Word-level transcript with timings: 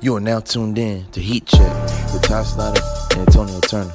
You 0.00 0.14
are 0.14 0.20
now 0.20 0.38
tuned 0.38 0.78
in 0.78 1.04
to 1.10 1.20
Heat 1.20 1.44
Check 1.46 1.72
with 2.12 2.22
Ty 2.22 2.44
Slatter 2.44 2.80
and 3.10 3.26
Antonio 3.26 3.58
Turner, 3.58 3.92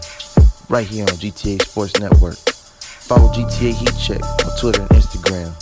right 0.68 0.86
here 0.86 1.04
on 1.04 1.16
GTA 1.16 1.62
Sports 1.62 1.98
Network. 1.98 2.36
Follow 2.36 3.32
GTA 3.32 3.74
Heat 3.74 3.94
Check 3.98 4.22
on 4.22 4.58
Twitter 4.60 4.82
and 4.82 4.90
Instagram. 4.90 5.54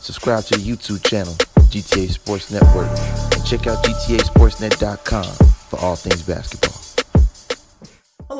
Subscribe 0.00 0.44
to 0.44 0.56
the 0.56 0.62
YouTube 0.64 1.02
channel, 1.02 1.32
GTA 1.70 2.08
Sports 2.08 2.52
Network, 2.52 2.88
and 2.88 3.44
check 3.44 3.66
out 3.66 3.84
GTASportsNet.com 3.84 5.24
for 5.68 5.80
all 5.80 5.96
things 5.96 6.22
basketball. 6.22 6.69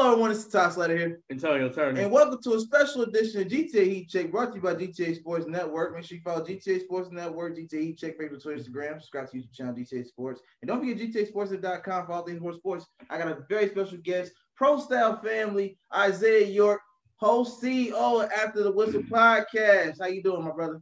Hello, 0.01 0.13
everyone. 0.13 0.31
It's 0.31 0.47
Ty 0.47 0.71
Slatter 0.71 0.97
here. 0.97 1.21
Antonio 1.31 1.69
Turner. 1.69 2.01
And 2.01 2.11
welcome 2.11 2.41
to 2.45 2.55
a 2.55 2.61
special 2.61 3.03
edition 3.03 3.43
of 3.43 3.49
GTA 3.49 3.85
Heat 3.85 4.09
Check 4.09 4.31
brought 4.31 4.49
to 4.49 4.55
you 4.55 4.63
by 4.63 4.75
GTA 4.75 5.15
Sports 5.17 5.45
Network. 5.47 5.95
Make 5.95 6.07
sure 6.07 6.17
you 6.17 6.23
follow 6.23 6.43
GTA 6.43 6.81
Sports 6.81 7.11
Network, 7.13 7.55
GTA 7.55 7.83
Heat 7.83 7.99
Check, 7.99 8.19
Facebook, 8.19 8.43
Twitter, 8.43 8.63
Instagram. 8.63 8.95
Subscribe 8.95 9.31
to 9.31 9.37
YouTube 9.37 9.53
channel, 9.53 9.75
GTA 9.75 10.07
Sports. 10.07 10.41
And 10.63 10.71
don't 10.71 10.81
forget 10.81 10.97
GTASports.com 10.97 12.07
for 12.07 12.13
all 12.13 12.23
things 12.25 12.41
more 12.41 12.55
sports. 12.55 12.87
I 13.11 13.19
got 13.19 13.29
a 13.29 13.45
very 13.51 13.69
special 13.69 13.99
guest, 13.99 14.33
Pro 14.57 14.81
Style 14.81 15.21
Family, 15.21 15.77
Isaiah 15.95 16.47
York, 16.47 16.81
host 17.17 17.63
CEO 17.63 18.25
of 18.25 18.31
After 18.33 18.63
the 18.63 18.73
Whistle 18.73 19.03
podcast. 19.03 19.99
How 20.01 20.07
you 20.07 20.23
doing, 20.23 20.45
my 20.45 20.53
brother? 20.53 20.81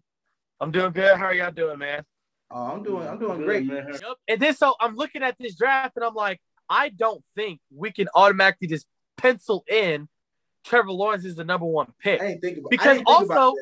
I'm 0.61 0.71
doing 0.71 0.93
good. 0.93 1.17
How 1.17 1.25
are 1.25 1.35
y'all 1.35 1.51
doing, 1.51 1.81
man? 1.81 2.05
Oh, 2.53 2.67
I'm 2.67 2.85
doing 2.85 3.09
I'm 3.09 3.19
doing 3.19 3.39
Good, 3.39 3.47
great. 3.47 3.67
man. 3.67 3.89
Yep. 3.95 4.17
And 4.29 4.41
then 4.41 4.55
so 4.55 4.77
I'm 4.79 4.95
looking 4.95 5.25
at 5.25 5.35
this 5.41 5.57
draft 5.57 5.97
and 5.97 6.05
I'm 6.05 6.15
like, 6.15 6.41
I 6.71 6.91
don't 6.91 7.25
think 7.35 7.59
we 7.75 7.91
can 7.91 8.09
automatically 8.15 8.69
just 8.69 8.87
pencil 9.19 9.65
in 9.69 10.09
Trevor 10.65 10.93
Lawrence 10.93 11.25
is 11.25 11.37
the 11.37 11.45
number 11.45 11.67
one 11.67 11.93
pick. 12.01 12.21
I 12.21 12.27
ain't 12.27 12.41
think 12.41 12.59
about 12.59 12.71
Because 12.71 12.99
didn't 12.99 13.07
think 13.09 13.25
about 13.27 13.39
also- 13.39 13.55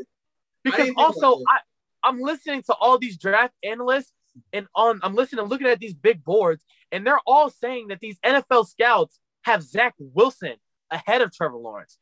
because 0.62 0.90
also 0.96 1.42
I, 1.48 1.58
I'm 2.02 2.20
listening 2.20 2.62
to 2.64 2.74
all 2.74 2.98
these 2.98 3.16
draft 3.16 3.54
analysts 3.64 4.12
and 4.52 4.66
on 4.74 5.00
I'm 5.02 5.14
listening, 5.14 5.40
I'm 5.42 5.48
looking 5.48 5.66
at 5.66 5.78
these 5.78 5.94
big 5.94 6.24
boards, 6.24 6.64
and 6.92 7.06
they're 7.06 7.20
all 7.26 7.50
saying 7.50 7.88
that 7.88 8.00
these 8.00 8.18
NFL 8.20 8.66
scouts 8.66 9.18
have 9.42 9.62
Zach 9.62 9.94
Wilson 9.98 10.54
ahead 10.90 11.22
of 11.22 11.32
Trevor 11.32 11.56
Lawrence. 11.56 11.98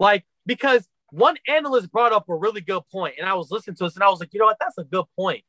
Like, 0.00 0.24
because 0.46 0.88
one 1.10 1.36
analyst 1.46 1.90
brought 1.90 2.12
up 2.12 2.28
a 2.28 2.34
really 2.34 2.60
good 2.60 2.82
point, 2.90 3.14
and 3.18 3.28
I 3.28 3.34
was 3.34 3.50
listening 3.50 3.76
to 3.76 3.84
this, 3.84 3.94
and 3.94 4.02
I 4.02 4.08
was 4.08 4.20
like, 4.20 4.32
you 4.32 4.40
know 4.40 4.46
what, 4.46 4.56
that's 4.60 4.78
a 4.78 4.84
good 4.84 5.06
point. 5.16 5.42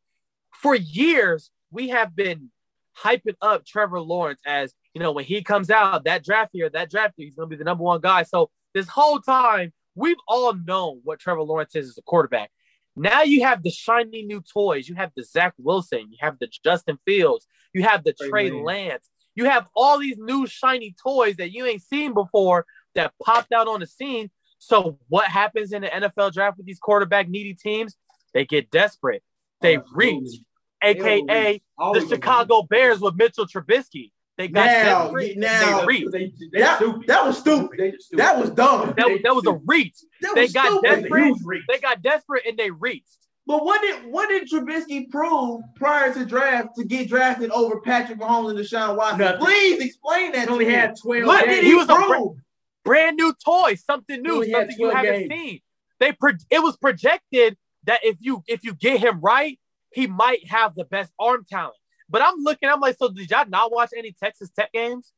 For 0.52 0.76
years, 0.76 1.52
we 1.72 1.90
have 1.90 2.16
been 2.16 2.52
hyping 2.98 3.36
up 3.42 3.66
Trevor 3.66 4.02
Lawrence 4.02 4.42
as 4.46 4.74
you 4.94 5.02
know, 5.02 5.12
when 5.12 5.26
he 5.26 5.44
comes 5.44 5.70
out 5.70 6.04
that 6.06 6.24
draft 6.24 6.52
year, 6.54 6.70
that 6.70 6.90
draft 6.90 7.14
year, 7.18 7.28
he's 7.28 7.36
gonna 7.36 7.48
be 7.48 7.56
the 7.56 7.64
number 7.64 7.84
one 7.84 8.02
guy. 8.02 8.24
So 8.24 8.50
this 8.74 8.88
whole 8.88 9.20
time, 9.20 9.74
we've 9.96 10.18
all 10.28 10.54
known 10.54 11.02
what 11.04 11.20
Trevor 11.20 11.42
Lawrence 11.42 11.76
is 11.76 11.90
as 11.90 11.98
a 11.98 12.02
quarterback. 12.02 12.52
Now 12.96 13.24
you 13.24 13.44
have 13.44 13.64
the 13.64 13.72
shiny 13.72 14.24
new 14.24 14.42
toys. 14.42 14.90
You 14.90 14.96
have 14.96 15.12
the 15.16 15.24
Zach 15.24 15.54
Wilson. 15.58 16.08
You 16.12 16.18
have 16.20 16.38
the 16.40 16.50
Justin 16.64 16.98
Fields. 17.06 17.48
You 17.74 17.84
have 17.84 18.04
the 18.04 18.14
Trey 18.14 18.50
Trey 18.50 18.52
Lance. 18.52 19.10
You 19.36 19.46
have 19.46 19.68
all 19.76 20.00
these 20.00 20.18
new 20.18 20.48
shiny 20.48 20.96
toys 21.02 21.38
that 21.38 21.52
you 21.52 21.66
ain't 21.66 21.82
seen 21.82 22.14
before 22.14 22.66
that 22.96 23.14
popped 23.24 23.54
out 23.54 23.68
on 23.68 23.80
the 23.80 23.88
scene. 23.88 24.30
So 24.58 25.00
what 25.08 25.26
happens 25.28 25.72
in 25.72 25.84
the 25.84 25.88
NFL 25.88 26.34
draft 26.34 26.58
with 26.58 26.66
these 26.66 26.80
quarterback 26.80 27.30
needy 27.30 27.54
teams? 27.54 27.96
They 28.34 28.46
get 28.46 28.70
desperate. 28.70 29.24
They 29.62 29.78
reach, 29.94 30.40
aka 30.82 31.62
the 31.78 32.06
Chicago 32.08 32.64
Bears 32.64 33.00
with 33.00 33.16
Mitchell 33.16 33.46
Trubisky. 33.48 34.12
They 34.40 34.48
got 34.48 34.66
Now, 34.68 35.04
desperate. 35.04 35.38
now- 35.38 35.80
they 35.82 35.86
reached. 35.86 36.12
They, 36.14 36.34
they 36.54 36.60
That- 36.62 36.78
stupid. 36.78 37.08
that 37.08 37.26
was 37.26 37.38
stupid. 37.38 37.96
Stupid. 38.00 38.20
That 38.24 38.40
was 38.40 38.50
dumb. 38.52 38.94
That, 38.96 39.10
was- 39.10 39.20
that 39.24 39.36
was 39.36 39.46
a 39.46 39.60
reach. 39.68 39.98
That 40.22 40.32
They 40.34 40.42
was 40.44 40.54
got 40.54 40.68
stupid. 40.68 40.84
desperate. 41.02 41.24
Huge 41.26 41.38
reach. 41.44 41.64
They 41.68 41.78
got 41.78 42.02
desperate 42.02 42.44
and 42.48 42.58
they 42.58 42.72
reached. 42.72 43.18
But 43.46 43.66
what 43.66 43.82
did 43.82 44.06
what 44.06 44.30
did 44.30 44.48
Trubisky 44.50 45.10
prove 45.10 45.62
prior 45.76 46.14
to 46.14 46.24
draft 46.26 46.70
to 46.78 46.86
get 46.86 47.10
drafted 47.10 47.52
over 47.52 47.82
Patrick 47.82 48.18
Mahomes 48.20 48.52
and 48.52 48.60
Deshaun 48.60 48.96
Watson? 48.96 49.20
Nothing. 49.20 49.40
Please 49.42 49.82
explain 49.84 50.32
that 50.32 50.42
He 50.42 50.46
to 50.46 50.52
only 50.54 50.66
me. 50.68 50.72
had 50.72 50.96
12 51.02 51.26
what 51.26 51.44
games. 51.46 51.56
did 51.56 51.64
He 51.66 51.70
he, 51.72 51.76
was 51.76 51.90
a 51.90 51.96
prove? 51.96 52.38
Brand 52.86 53.18
new 53.18 53.34
toy, 53.44 53.76
something 53.76 54.22
new, 54.22 54.50
something 54.50 54.76
you 54.80 54.90
haven't 54.92 55.28
games. 55.28 55.32
seen. 55.32 55.60
They 56.00 56.12
pro- 56.14 56.32
it 56.50 56.64
was 56.64 56.78
projected 56.78 57.58
that 57.84 58.00
if 58.04 58.18
you 58.22 58.42
if 58.48 58.64
you 58.64 58.74
get 58.74 59.00
him 59.02 59.20
right, 59.20 59.60
he 59.92 60.08
might 60.08 60.48
have 60.48 60.76
the 60.76 60.86
best 60.86 61.12
arm 61.20 61.44
talent. 61.50 61.76
But 62.10 62.22
I'm 62.24 62.36
looking, 62.40 62.70
I'm 62.70 62.80
like, 62.80 62.98
so 62.98 63.10
did 63.10 63.30
y'all 63.30 63.48
not 63.48 63.72
watch 63.72 63.92
any 63.96 64.12
Texas 64.12 64.50
Tech 64.50 64.72
games? 64.74 65.12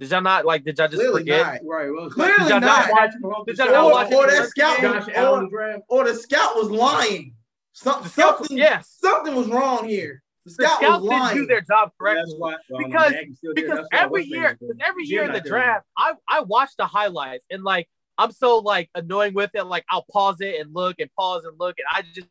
Did 0.00 0.10
y'all 0.10 0.20
not 0.22 0.44
like? 0.44 0.64
Did 0.64 0.78
y'all 0.78 0.88
just 0.88 1.00
Clearly 1.00 1.22
forget? 1.22 1.46
not. 1.46 1.60
Right. 1.64 1.90
Well, 1.90 2.10
Clearly 2.10 2.34
Did 2.38 2.48
y'all 2.50 2.60
not. 2.60 2.88
not 2.88 2.90
watch? 3.22 3.46
Did 3.46 3.58
y'all 3.58 3.66
not 3.72 3.90
watch 3.92 4.12
or 4.12 4.28
any 4.28 4.36
that 4.38 4.48
scout 4.48 4.82
was- 4.82 5.06
Josh 5.06 5.14
Allen 5.16 5.48
draft. 5.50 5.82
Or 5.88 6.04
the 6.04 6.14
scout 6.14 6.54
was 6.56 6.70
lying. 6.70 7.34
Some, 7.72 8.02
The 8.02 8.08
scout- 8.08 8.38
something, 8.38 8.56
yes. 8.56 8.96
something 9.00 9.34
was 9.34 9.48
wrong 9.48 9.88
here. 9.88 10.22
The 10.44 10.50
The 10.50 10.54
scout 10.66 10.80
was 10.82 11.02
didn't 11.02 11.04
lying. 11.20 11.36
do 11.36 11.46
their 11.46 11.60
job 11.60 11.68
Well, 11.68 11.92
correctly. 11.98 12.22
that's 12.22 12.34
why- 12.38 12.56
well, 12.70 12.84
Because- 12.86 13.12
Nagy 13.12 13.34
still 13.34 13.54
because 13.54 13.86
every 13.92 14.24
year, 14.24 14.56
because 14.58 14.76
every 14.84 15.04
year 15.04 15.24
in 15.24 15.32
the 15.32 15.40
draft, 15.40 15.84
I 15.96 16.14
I 16.28 16.40
watch 16.40 16.70
the 16.78 16.86
highlights 16.86 17.44
and 17.50 17.62
like 17.64 17.88
I'm 18.20 18.32
so 18.32 18.58
like 18.58 18.90
annoying 18.96 19.34
with 19.34 19.50
it. 19.54 19.62
Like 19.64 19.84
I'll 19.90 20.06
pause 20.10 20.40
it 20.40 20.60
and 20.60 20.74
look 20.74 20.96
and 21.00 21.08
pause 21.14 21.44
and 21.44 21.58
look 21.58 21.76
and 21.78 21.86
I 21.92 22.02
just 22.14 22.26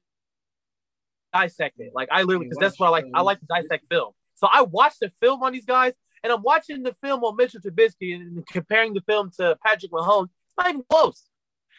dissect 1.34 1.80
it. 1.80 1.92
Like 1.94 2.10
I 2.12 2.24
literally 2.24 2.48
because 2.48 2.60
that's 2.60 2.80
what 2.80 2.88
I 2.88 2.90
like. 2.90 3.06
I 3.14 3.22
like 3.22 3.40
to 3.40 3.46
dissect 3.46 3.86
film. 3.90 4.14
So 4.36 4.48
I 4.52 4.62
watch 4.62 4.94
the 5.00 5.10
film 5.20 5.44
on 5.44 5.52
these 5.52 5.66
guys 5.66 5.94
and 6.24 6.32
I'm 6.32 6.42
watching 6.42 6.84
the 6.84 6.96
film 7.02 7.24
on 7.24 7.36
Mitchell 7.36 7.62
Trubisky 7.62 8.16
and 8.16 8.46
comparing 8.48 8.94
the 8.94 9.02
film 9.02 9.32
to 9.38 9.58
Patrick 9.66 9.92
Mahomes. 9.92 10.30
It's 10.48 10.58
not 10.58 10.70
even 10.70 10.84
close. 10.90 11.24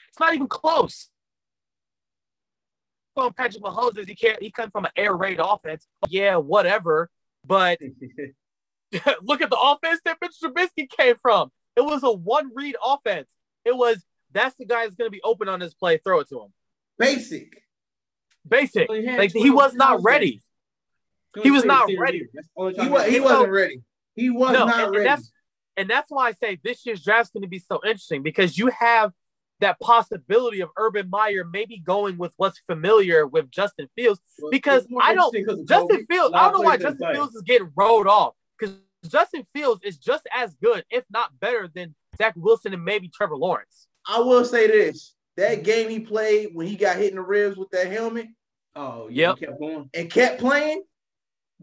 It's 0.09 0.21
not 0.21 0.35
even 0.35 0.49
close. 0.49 1.09
On 3.17 3.33
Patrick 3.33 3.63
Mahomes 3.63 3.99
is 3.99 4.07
he 4.07 4.15
can't 4.15 4.41
he 4.41 4.51
comes 4.51 4.71
from 4.71 4.85
an 4.85 4.93
air 4.97 5.15
raid 5.15 5.41
offense. 5.43 5.87
Yeah, 6.09 6.37
whatever. 6.37 7.11
But 7.45 7.79
look 9.23 9.43
at 9.43 9.51
the 9.51 9.59
offense 9.61 10.01
that 10.05 10.19
Mitch 10.21 10.37
Trubisky 10.43 10.89
came 10.89 11.17
from. 11.21 11.51
It 11.77 11.81
was 11.81 12.03
a 12.05 12.13
one 12.13 12.51
read 12.55 12.77
offense. 12.85 13.29
It 13.65 13.77
was 13.77 14.05
that's 14.33 14.55
the 14.57 14.67
guy 14.67 14.85
that's 14.85 14.95
going 14.95 15.09
to 15.09 15.13
be 15.13 15.23
open 15.23 15.49
on 15.49 15.61
this 15.61 15.75
play. 15.75 15.99
Throw 15.99 16.21
it 16.21 16.29
to 16.29 16.43
him. 16.43 16.53
Basic. 16.99 17.49
Basic. 18.47 18.89
Well, 18.89 19.01
he 19.01 19.17
Like 19.17 19.33
he 19.33 19.51
was 19.51 19.75
not 19.75 20.03
ready. 20.03 20.41
He 21.43 21.51
was 21.51 21.65
not 21.65 21.89
ready. 21.99 22.27
He, 22.33 22.89
was, 22.89 23.07
he 23.07 23.21
wasn't 23.21 23.51
ready. 23.51 23.83
He 24.17 24.31
was 24.31 24.53
No, 24.53 24.67
not 24.67 24.75
and, 24.75 24.83
and 24.85 24.93
ready. 24.93 25.05
that's 25.05 25.33
and 25.77 25.89
that's 25.89 26.11
why 26.11 26.29
I 26.29 26.33
say 26.33 26.59
this 26.65 26.85
year's 26.85 27.05
draft's 27.05 27.31
going 27.31 27.43
to 27.43 27.49
be 27.49 27.61
so 27.61 27.81
interesting 27.85 28.23
because 28.23 28.59
you 28.59 28.67
have 28.69 29.13
that 29.61 29.79
possibility 29.81 30.61
of 30.61 30.71
Urban 30.77 31.09
Meyer 31.11 31.45
maybe 31.45 31.79
going 31.79 32.19
with 32.19 32.33
what's 32.37 32.59
familiar 32.67 33.27
with 33.27 33.51
Justin 33.51 33.89
Fields. 33.97 34.21
because 34.51 34.87
I 35.01 35.15
don't- 35.15 35.35
Justin 35.67 36.07
Fields, 36.07 36.33
I 36.35 36.45
don't 36.45 36.53
know 36.55 36.61
why 36.61 36.77
Justin 36.77 37.13
Fields 37.13 37.35
is 37.35 37.43
getting 37.43 37.71
rolled 37.77 38.07
off 38.07 38.35
because 38.59 38.77
Justin 39.07 39.47
Fields 39.55 39.81
is 39.85 39.97
just 39.99 40.27
as 40.35 40.55
good, 40.63 40.85
if 40.91 41.05
not 41.11 41.39
better, 41.39 41.69
than 41.73 41.95
Zach 42.17 42.35
Wilson 42.37 42.73
and 42.75 42.85
maybe 42.85 43.09
Trevor 43.09 43.37
Lawrence. 43.37 43.87
I 44.07 44.19
will 44.21 44.45
say 44.45 44.67
this: 44.67 45.15
that 45.39 45.63
game 45.63 45.89
he 45.89 46.01
played 46.01 46.51
when 46.53 46.67
he 46.67 46.77
got 46.77 46.97
hit 46.99 47.11
in 47.11 47.17
the 47.17 47.23
ribs 47.23 47.57
with 47.57 47.71
that 47.71 47.91
helmet 47.91 48.27
Oh, 48.77 49.09
yeah. 49.11 49.31
Yep. 49.31 49.39
Kept 49.41 49.59
going. 49.61 49.91
and 49.95 50.11
kept 50.11 50.39
playing, 50.41 50.83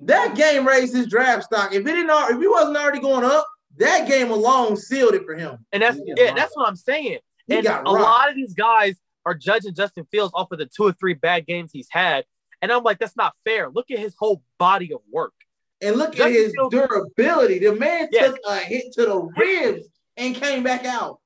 that 0.02 0.36
game 0.36 0.68
raised 0.68 0.94
his 0.94 1.08
draft 1.08 1.44
stock. 1.46 1.72
If 1.74 1.82
it 1.82 1.84
didn't, 1.94 2.10
if 2.10 2.40
he 2.42 2.48
wasn't 2.48 2.76
already 2.76 3.00
going 3.00 3.24
up, 3.24 3.48
that 3.78 4.06
game 4.08 4.32
alone 4.32 4.76
sealed 4.76 5.14
it 5.14 5.24
for 5.26 5.34
him. 5.36 5.58
And 5.72 5.82
that's 5.82 5.98
yeah, 6.06 6.26
rocked. 6.26 6.36
that's 6.38 6.58
what 6.58 6.68
I'm 6.68 6.76
saying. 6.76 7.20
He 7.48 7.56
and 7.56 7.64
got 7.64 7.82
a 7.82 7.84
rocked. 7.84 8.00
lot 8.02 8.30
of 8.30 8.36
these 8.36 8.54
guys 8.54 8.96
are 9.26 9.34
judging 9.34 9.74
Justin 9.74 10.06
Fields 10.12 10.34
off 10.36 10.52
of 10.52 10.60
the 10.60 10.66
two 10.66 10.84
or 10.84 10.92
three 10.94 11.14
bad 11.14 11.46
games 11.46 11.70
he's 11.72 11.88
had. 11.90 12.26
And 12.62 12.70
I'm 12.72 12.84
like, 12.84 13.00
that's 13.00 13.16
not 13.16 13.34
fair. 13.46 13.70
Look 13.70 13.92
at 13.92 14.00
his 14.00 14.14
whole 14.20 14.42
body 14.60 14.92
of 14.94 15.00
work. 15.10 15.34
And 15.82 15.96
look 15.96 16.12
Justin 16.16 16.34
at 16.34 16.40
his 16.40 16.54
Fields- 16.54 16.76
durability. 16.76 17.60
The 17.60 17.76
man 17.76 18.10
Yes. 18.12 18.32
took 18.32 18.40
a 18.50 18.58
hit 18.60 18.92
to 18.94 19.06
the 19.06 19.20
ribs 19.38 19.88
and 20.18 20.36
came 20.36 20.64
back 20.64 20.84
out. 20.86 21.20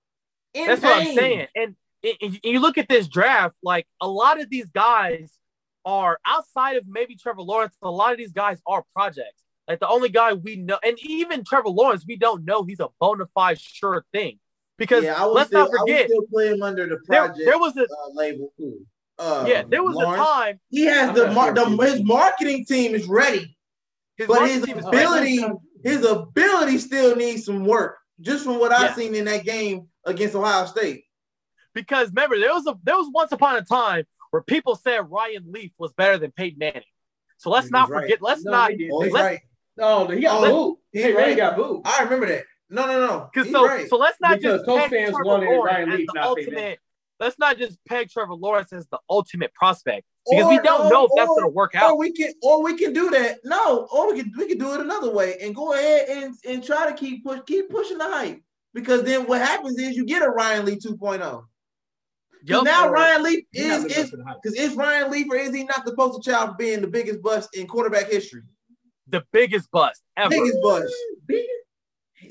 In 0.54 0.68
That's 0.68 0.82
what 0.84 0.98
I'm 1.08 1.16
saying. 1.16 1.48
And, 1.56 1.76
and- 2.04 2.40
you 2.44 2.60
look 2.60 2.78
at 2.78 2.88
this 2.88 3.08
draft, 3.08 3.56
like 3.64 3.88
a 4.02 4.08
lot 4.08 4.40
of 4.40 4.50
these 4.50 4.70
guys 4.70 5.38
are 5.86 6.20
outside 6.26 6.78
of 6.78 6.84
maybe 6.88 7.16
Trevor 7.16 7.42
Lawrence, 7.42 7.76
a 7.82 7.90
lot 7.90 8.12
of 8.12 8.18
these 8.18 8.32
guys 8.32 8.62
are 8.68 8.84
projects. 8.94 9.44
Like 9.68 9.80
the 9.80 9.88
only 9.88 10.10
guy 10.10 10.34
we 10.34 10.56
know, 10.56 10.80
and 10.84 10.98
even 11.04 11.44
Trevor 11.44 11.70
Lawrence, 11.70 12.04
we 12.08 12.16
don't 12.16 12.44
know 12.44 12.64
he's 12.64 12.80
a 12.80 12.90
bona 13.00 13.26
fide 13.28 13.60
sure 13.60 14.04
thing. 14.12 14.40
Because 14.78 15.04
yeah, 15.04 15.22
let's 15.24 15.50
still, 15.50 15.70
not 15.70 15.72
forget, 15.78 16.10
still 16.10 16.26
play 16.32 16.48
him 16.48 16.64
under 16.64 16.88
the 16.88 16.98
there, 17.08 17.28
project 17.28 17.46
there 17.46 17.60
was 17.60 17.76
a 17.78 17.84
uh, 17.84 18.14
label. 18.14 18.52
Uh, 19.20 19.46
yeah, 19.48 19.64
there 19.68 19.84
was 19.84 19.96
Lawrence. 19.96 20.22
a 20.22 20.26
time 20.26 20.60
He 20.70 20.86
has 20.86 21.14
the, 21.14 21.30
mar- 21.32 21.54
the 21.54 21.66
his 21.66 22.02
marketing 22.02 22.66
team 22.66 22.96
is 22.96 23.06
ready, 23.06 23.58
his 24.16 24.28
but 24.28 24.50
his 24.50 24.64
ability 24.64 25.46
his 25.84 26.06
ability 26.06 26.78
still 26.78 27.16
needs 27.16 27.46
some 27.46 27.66
work. 27.66 27.98
Just 28.22 28.46
from 28.46 28.60
what 28.60 28.72
I've 28.72 28.96
seen 28.96 29.16
in 29.16 29.26
that 29.26 29.44
game 29.44 29.88
against 30.06 30.36
Ohio 30.36 30.66
State. 30.66 31.04
Because 31.80 32.10
remember 32.10 32.40
there 32.40 32.54
was 32.54 32.68
a 32.68 32.78
there 32.84 32.96
was 32.98 33.10
once 33.14 33.32
upon 33.32 33.56
a 33.58 33.62
time 33.62 34.06
where 34.32 34.42
people 34.42 34.76
said 34.76 35.10
Ryan 35.10 35.46
Leaf 35.52 35.72
was 35.78 35.94
better 35.94 36.18
than 36.18 36.32
Peyton 36.32 36.60
Manning. 36.60 36.84
So 37.38 37.50
let's 37.50 37.68
He's 37.68 37.72
not 37.72 37.90
right. 37.90 38.02
forget. 38.04 38.22
Let's 38.22 38.44
No, 38.44 38.52
not 38.52 38.72
he 38.72 38.78
didn't. 38.78 38.92
Oh, 38.94 39.02
he's 39.02 39.14
let's- 39.14 39.26
right. 39.26 39.40
No, 39.78 40.08
he 40.08 40.20
got 40.20 40.44
Oh, 40.44 40.52
booed. 40.72 40.78
he's 40.92 41.04
Hey, 41.04 41.14
right. 41.14 41.28
Ray 41.28 41.36
got 41.36 41.56
booed. 41.56 41.82
I 41.86 42.04
remember 42.04 42.26
that. 42.28 42.44
No, 42.70 42.86
no, 42.86 43.00
no. 43.08 43.30
Because 43.34 43.50
so 43.52 43.66
right. 43.66 43.88
so 43.90 43.96
let's 43.98 44.20
not 44.20 44.40
Because 44.40 44.58
just 44.60 44.66
Colts 44.66 44.82
peg 44.84 44.92
fans 44.92 45.10
Trevor 45.12 45.24
wanted 45.24 45.46
Lawrence 45.48 45.74
Ryan 45.74 45.90
as 45.92 45.98
Leaf, 46.00 46.08
the 46.08 46.20
not 46.20 46.36
Peyton 46.36 46.54
ultimate. 46.54 46.80
Let's 47.20 47.40
not 47.40 47.58
just 47.58 47.78
peg 47.88 48.10
Trevor 48.10 48.34
Lawrence 48.36 48.74
as 48.74 48.88
the 48.88 49.00
ultimate 49.10 49.54
prospect. 49.54 50.06
because 50.30 50.50
we 50.50 50.60
don't 50.60 50.88
or- 50.88 50.90
know 50.90 51.06
if 51.06 51.12
that's 51.16 51.28
going 51.30 51.42
to 51.44 51.48
work 51.48 51.74
Or 51.76 51.80
out. 51.80 51.98
we 51.98 52.12
can, 52.12 52.32
or 52.44 52.62
we 52.64 52.78
can 52.78 52.92
do 52.94 53.10
that. 53.12 53.40
No, 53.46 53.88
or 53.92 54.14
we 54.14 54.22
can 54.22 54.32
we 54.38 54.48
can 54.48 54.58
do 54.58 54.74
it 54.74 54.82
another 54.82 55.12
way 55.12 55.38
and 55.42 55.56
go 55.56 55.74
ahead 55.74 56.10
and 56.10 56.36
and 56.46 56.64
try 56.64 56.88
to 56.90 56.94
keep 56.96 57.24
push 57.24 57.40
keep 57.48 57.70
pushing 57.70 57.98
the 57.98 58.04
hype 58.08 58.42
because 58.74 59.04
then 59.04 59.26
what 59.28 59.40
happens 59.42 59.80
is 59.80 59.96
you 59.96 60.06
get 60.06 60.22
a 60.22 60.30
Ryan 60.30 60.66
Leaf 60.66 60.80
2.0. 60.80 61.46
'Cause 62.42 62.50
Yup. 62.50 62.64
now 62.64 62.90
Ryan 62.90 63.24
Leaf 63.24 63.46
is 63.54 63.84
living 63.84 63.98
is 63.98 64.10
to 64.12 64.18
the 64.18 64.24
hype. 64.24 64.38
because 64.42 64.58
is 64.58 64.74
Ryan 64.76 65.12
Leaf 65.12 65.28
or 65.30 65.36
is 65.36 65.54
he 65.54 65.64
not 65.66 65.84
the 65.86 65.94
poster 65.96 66.22
child 66.32 66.52
for 66.52 66.56
being 66.56 66.80
the 66.82 66.88
biggest 66.88 67.22
bust 67.22 67.56
in 67.56 67.68
quarterback 67.68 68.10
history? 68.10 68.42
the 69.08 69.24
biggest 69.34 69.70
bust 69.72 70.02
ever. 70.18 70.30
Biggest 70.30 70.58
bust. 70.62 70.94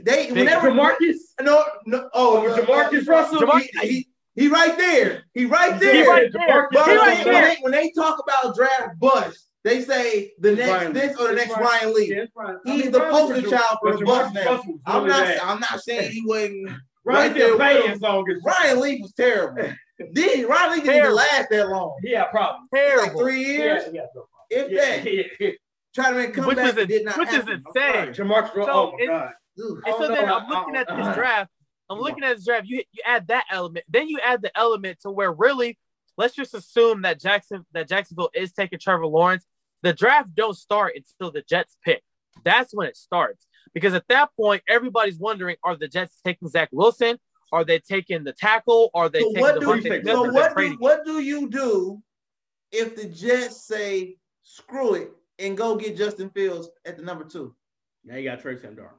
They 0.00 0.30
whenever 0.30 0.70
Jamarcus. 0.70 1.16
no 1.40 1.64
no 1.86 2.08
oh 2.14 2.38
Over 2.46 2.62
Jamarcus 2.62 3.06
Russell? 3.08 3.40
Jamar- 3.40 3.62
he, 3.82 3.88
he, 3.88 4.08
he 4.34 4.48
right 4.48 4.76
there. 4.78 5.24
He 5.34 5.44
right 5.46 5.78
there. 5.80 5.94
He 6.04 6.08
right 6.08 6.30
there. 6.32 6.68
But 6.70 6.84
He 6.84 6.90
when, 6.92 6.98
right 6.98 7.18
they, 7.18 7.24
when, 7.24 7.34
there. 7.34 7.44
they, 7.48 7.56
when 7.62 7.72
they 7.72 7.90
talk 7.90 8.22
about 8.22 8.54
draft 8.54 8.98
bust, 9.00 9.48
they 9.64 9.80
say 9.82 10.32
the 10.38 10.54
next 10.54 10.70
Ryan- 10.70 10.92
this 10.92 11.16
or 11.18 11.28
the 11.28 11.34
next 11.34 11.50
it's 11.50 11.58
Ryan 11.58 11.94
Leaf. 11.94 12.10
Yeah, 12.10 12.16
it's 12.22 12.32
Ryan. 12.36 12.60
I 12.66 12.70
He's 12.70 12.82
mean, 12.84 12.92
the 12.92 13.00
Ryan 13.00 13.12
poster 13.12 13.40
was- 13.42 13.50
child 13.50 13.78
for 13.82 13.90
but 13.90 13.98
the 13.98 14.04
Jamarcus 14.04 14.06
bust 14.06 14.34
now. 14.34 14.44
Russell 14.52 14.80
I'm 14.86 15.06
not. 15.08 15.24
bad. 15.24 15.38
I'm 15.40 15.60
not 15.60 15.80
saying 15.80 16.12
he 16.12 16.22
wasn't. 16.24 16.70
Ryan 17.04 17.20
right 17.20 17.34
there 17.34 17.46
didn't 17.46 17.56
play 17.58 17.74
with 17.76 17.84
him. 17.86 17.90
as 17.92 18.00
long 18.02 18.24
as 18.30 18.42
Ryan 18.44 18.80
Leaf 18.80 19.00
was 19.02 19.12
terrible. 19.14 19.72
Did 20.12 20.48
Ryan 20.48 20.72
Leaf 20.72 20.84
didn't 20.84 20.96
even 20.96 21.14
last 21.14 21.48
that 21.50 21.68
long? 21.68 21.96
He 22.02 22.12
had 22.12 22.26
problems. 22.30 22.68
Like 22.72 22.82
Terrible. 22.82 23.20
three 23.20 23.44
years, 23.44 23.82
Yeah, 23.92 24.02
yeah, 24.50 24.58
if 24.64 24.70
yeah, 24.70 24.80
that. 25.02 25.12
yeah, 25.12 25.22
yeah. 25.40 25.50
Trying 25.94 26.12
to 26.12 26.18
make 26.18 26.36
a 26.36 26.40
Which 26.42 26.56
comeback, 26.56 26.74
was 26.74 26.82
it 26.84 26.88
did 26.88 27.04
not 27.04 27.18
which 27.18 27.28
is 27.30 27.34
happen. 27.36 27.62
insane. 27.66 28.14
Jamarcus 28.14 28.54
Russell. 28.54 28.64
So 28.64 28.72
oh 28.72 28.92
my 28.92 29.02
it- 29.02 29.06
god. 29.08 29.32
Ugh. 29.60 29.82
And 29.86 29.94
so 29.98 30.04
Oh, 30.04 30.08
then 30.14 30.28
I- 30.28 30.32
I'm 30.38 30.48
looking 30.48 30.76
I- 30.76 30.80
at 30.80 30.86
this 30.88 31.06
uh, 31.06 31.14
draft. 31.14 31.50
I'm 31.90 31.98
looking 31.98 32.22
at 32.22 32.36
this 32.36 32.44
draft. 32.44 32.66
You 32.66 32.82
you 32.92 33.02
add 33.04 33.26
that 33.28 33.46
element, 33.50 33.84
then 33.88 34.08
you 34.08 34.20
add 34.20 34.42
the 34.42 34.56
element 34.56 35.00
to 35.00 35.10
where 35.10 35.32
really, 35.32 35.78
let's 36.16 36.34
just 36.34 36.54
assume 36.54 37.02
that 37.02 37.18
Jackson 37.18 37.64
that 37.72 37.88
Jacksonville 37.88 38.30
is 38.34 38.52
taking 38.52 38.78
Trevor 38.78 39.06
Lawrence. 39.06 39.44
The 39.82 39.92
draft 39.92 40.34
don't 40.34 40.56
start 40.56 40.92
until 40.96 41.32
the 41.32 41.42
Jets 41.42 41.76
pick. 41.84 42.02
That's 42.44 42.72
when 42.74 42.86
it 42.86 42.96
starts 42.96 43.46
because 43.74 43.94
at 43.94 44.06
that 44.08 44.30
point 44.36 44.62
everybody's 44.68 45.18
wondering: 45.18 45.56
Are 45.64 45.74
the 45.76 45.88
Jets 45.88 46.20
taking 46.24 46.48
Zach 46.48 46.68
Wilson? 46.70 47.18
Are 47.52 47.64
they 47.64 47.78
taking 47.78 48.24
the 48.24 48.32
tackle? 48.32 48.90
Are 48.94 49.08
they 49.08 49.20
So 49.20 49.28
taking 49.28 49.40
what 49.40 49.54
the 49.54 49.60
do 49.60 49.74
you 49.76 49.82
think? 49.82 50.06
So 50.06 50.20
or 50.20 50.22
they're 50.24 50.32
what 50.32 50.56
do, 50.56 50.76
what 50.78 51.04
do 51.04 51.20
you 51.20 51.48
do 51.48 52.02
if 52.72 52.94
the 52.96 53.06
Jets 53.06 53.64
say 53.64 54.16
screw 54.42 54.94
it 54.94 55.10
and 55.38 55.56
go 55.56 55.76
get 55.76 55.96
Justin 55.96 56.30
Fields 56.30 56.68
at 56.84 56.96
the 56.96 57.02
number 57.02 57.24
two? 57.24 57.54
Now 58.04 58.16
you 58.16 58.24
got 58.28 58.40
Trey 58.40 58.56
Sam 58.58 58.76
Darnold. 58.76 58.98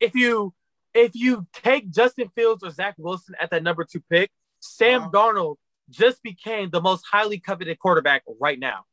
if 0.00 0.14
you 0.14 0.54
if 0.94 1.14
you 1.14 1.46
take 1.52 1.90
Justin 1.90 2.30
Fields 2.34 2.62
or 2.64 2.70
Zach 2.70 2.94
Wilson 2.98 3.34
at 3.40 3.50
that 3.50 3.62
number 3.62 3.84
two 3.84 4.02
pick, 4.10 4.30
Sam 4.60 5.02
Uh-huh. 5.02 5.10
Darnold 5.10 5.56
just 5.90 6.22
became 6.22 6.70
the 6.70 6.80
most 6.82 7.04
highly 7.10 7.38
coveted 7.40 7.78
quarterback 7.78 8.22
right 8.40 8.58
now. 8.58 8.84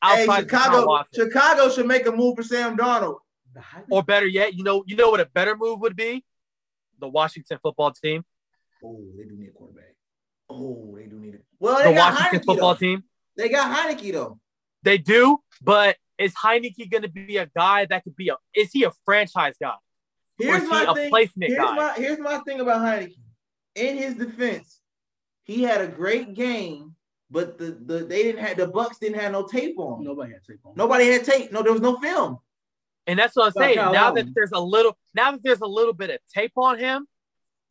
Outside 0.00 0.44
of 0.44 0.48
Deshaun 0.48 0.64
Chicago, 0.64 1.04
Chicago 1.14 1.68
should 1.70 1.86
make 1.86 2.06
a 2.06 2.12
move 2.12 2.36
for 2.36 2.42
Sam 2.42 2.76
Darnold. 2.76 3.18
Or 3.90 4.02
better 4.02 4.26
yet, 4.26 4.54
you 4.54 4.64
know, 4.64 4.82
you 4.86 4.96
know 4.96 5.10
what 5.10 5.20
a 5.20 5.26
better 5.26 5.56
move 5.56 5.80
would 5.80 5.94
be? 5.94 6.24
The 7.02 7.08
Washington 7.08 7.58
football 7.60 7.90
team. 7.90 8.24
Oh, 8.84 9.00
they 9.18 9.24
do 9.24 9.34
need 9.36 9.48
a 9.48 9.50
quarterback. 9.50 9.96
Oh, 10.48 10.94
they 10.96 11.06
do 11.06 11.16
need 11.18 11.34
it. 11.34 11.44
Well, 11.58 11.78
The 11.78 11.92
got 11.94 12.12
Washington 12.14 12.38
Heinicke 12.40 12.44
football 12.44 12.74
though. 12.74 12.78
team. 12.78 13.02
They 13.36 13.48
got 13.48 13.76
Heinicke 13.76 14.12
though. 14.12 14.38
They 14.84 14.98
do, 14.98 15.38
but 15.60 15.96
is 16.16 16.32
Heinicke 16.34 16.88
going 16.88 17.02
to 17.02 17.08
be 17.08 17.38
a 17.38 17.46
guy 17.56 17.86
that 17.86 18.04
could 18.04 18.14
be 18.14 18.28
a? 18.28 18.36
Is 18.54 18.70
he 18.70 18.84
a 18.84 18.92
franchise 19.04 19.56
guy? 19.60 19.70
or 19.70 19.76
Here's 20.38 20.62
is 20.62 20.68
he 20.68 20.74
my 20.74 20.84
a 20.88 20.94
thing. 20.94 21.10
placement 21.10 21.50
Here's 21.52 21.64
guy? 21.64 21.74
my 21.74 21.92
here's 21.94 22.18
my 22.20 22.38
thing 22.46 22.60
about 22.60 22.80
Heinicke. 22.82 23.16
In 23.74 23.96
his 23.96 24.14
defense, 24.14 24.80
he 25.42 25.64
had 25.64 25.80
a 25.80 25.88
great 25.88 26.34
game, 26.34 26.94
but 27.32 27.58
the, 27.58 27.76
the 27.84 28.04
they 28.04 28.22
didn't 28.22 28.44
have 28.44 28.56
the 28.58 28.68
Bucks 28.68 28.98
didn't 28.98 29.18
have 29.18 29.32
no 29.32 29.44
tape 29.44 29.76
on. 29.76 29.98
him. 29.98 30.04
Nobody 30.04 30.32
had 30.34 30.44
tape 30.44 30.60
on. 30.64 30.74
Nobody 30.76 31.10
had 31.10 31.24
tape. 31.24 31.50
No, 31.50 31.62
there 31.64 31.72
was 31.72 31.82
no 31.82 31.96
film. 31.96 32.38
And 33.06 33.18
that's 33.18 33.34
what 33.36 33.46
I'm 33.46 33.52
saying. 33.52 33.76
Now 33.76 33.92
Allen. 33.94 34.14
that 34.26 34.34
there's 34.34 34.52
a 34.52 34.60
little, 34.60 34.96
now 35.14 35.32
that 35.32 35.42
there's 35.42 35.60
a 35.60 35.66
little 35.66 35.92
bit 35.92 36.10
of 36.10 36.18
tape 36.32 36.52
on 36.56 36.78
him, 36.78 37.06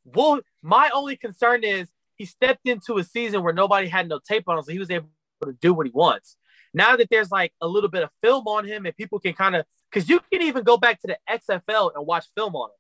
well, 0.04 0.42
my 0.62 0.90
only 0.94 1.16
concern 1.16 1.64
is 1.64 1.88
he 2.16 2.26
stepped 2.26 2.68
into 2.68 2.98
a 2.98 3.04
season 3.04 3.44
where 3.44 3.54
nobody 3.54 3.88
had 3.88 4.10
no 4.10 4.20
tape 4.20 4.44
on 4.48 4.58
him, 4.58 4.64
so 4.64 4.72
he 4.72 4.80
was 4.80 4.92
able 4.92 5.08
to 5.44 5.54
do 5.62 5.74
what 5.74 5.86
he 5.86 5.92
wants. 5.94 6.38
Now 6.74 6.96
that 6.96 7.10
there's 7.10 7.32
like 7.32 7.54
a 7.62 7.68
little 7.68 7.90
bit 7.90 8.04
of 8.04 8.10
film 8.22 8.48
on 8.48 8.66
him, 8.66 8.86
and 8.86 8.96
people 8.96 9.20
can 9.20 9.34
kind 9.34 9.56
of, 9.56 9.66
because 9.92 10.10
you 10.10 10.20
can 10.32 10.42
even 10.42 10.64
go 10.64 10.78
back 10.78 11.00
to 11.02 11.08
the 11.08 11.18
XFL 11.30 11.92
and 11.96 12.06
watch 12.06 12.26
film 12.36 12.56
on 12.56 12.70
him, 12.70 12.76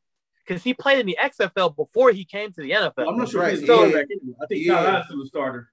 because 0.45 0.63
he 0.63 0.73
played 0.73 0.99
in 0.99 1.05
the 1.05 1.17
XFL 1.21 1.75
before 1.75 2.11
he 2.11 2.25
came 2.25 2.51
to 2.53 2.61
the 2.61 2.71
NFL. 2.71 3.07
I'm 3.07 3.17
not 3.17 3.29
sure 3.29 3.41
Right, 3.41 3.53
he's 3.53 3.63
a 3.63 3.67
so- 3.67 3.77
quarterback. 3.77 4.05
I 4.41 4.45
think 4.47 4.65
Yeah. 4.65 4.73
Kyle 4.75 4.87
Allen's 4.87 5.05
still 5.07 5.21
a 5.21 5.25
starter. 5.27 5.69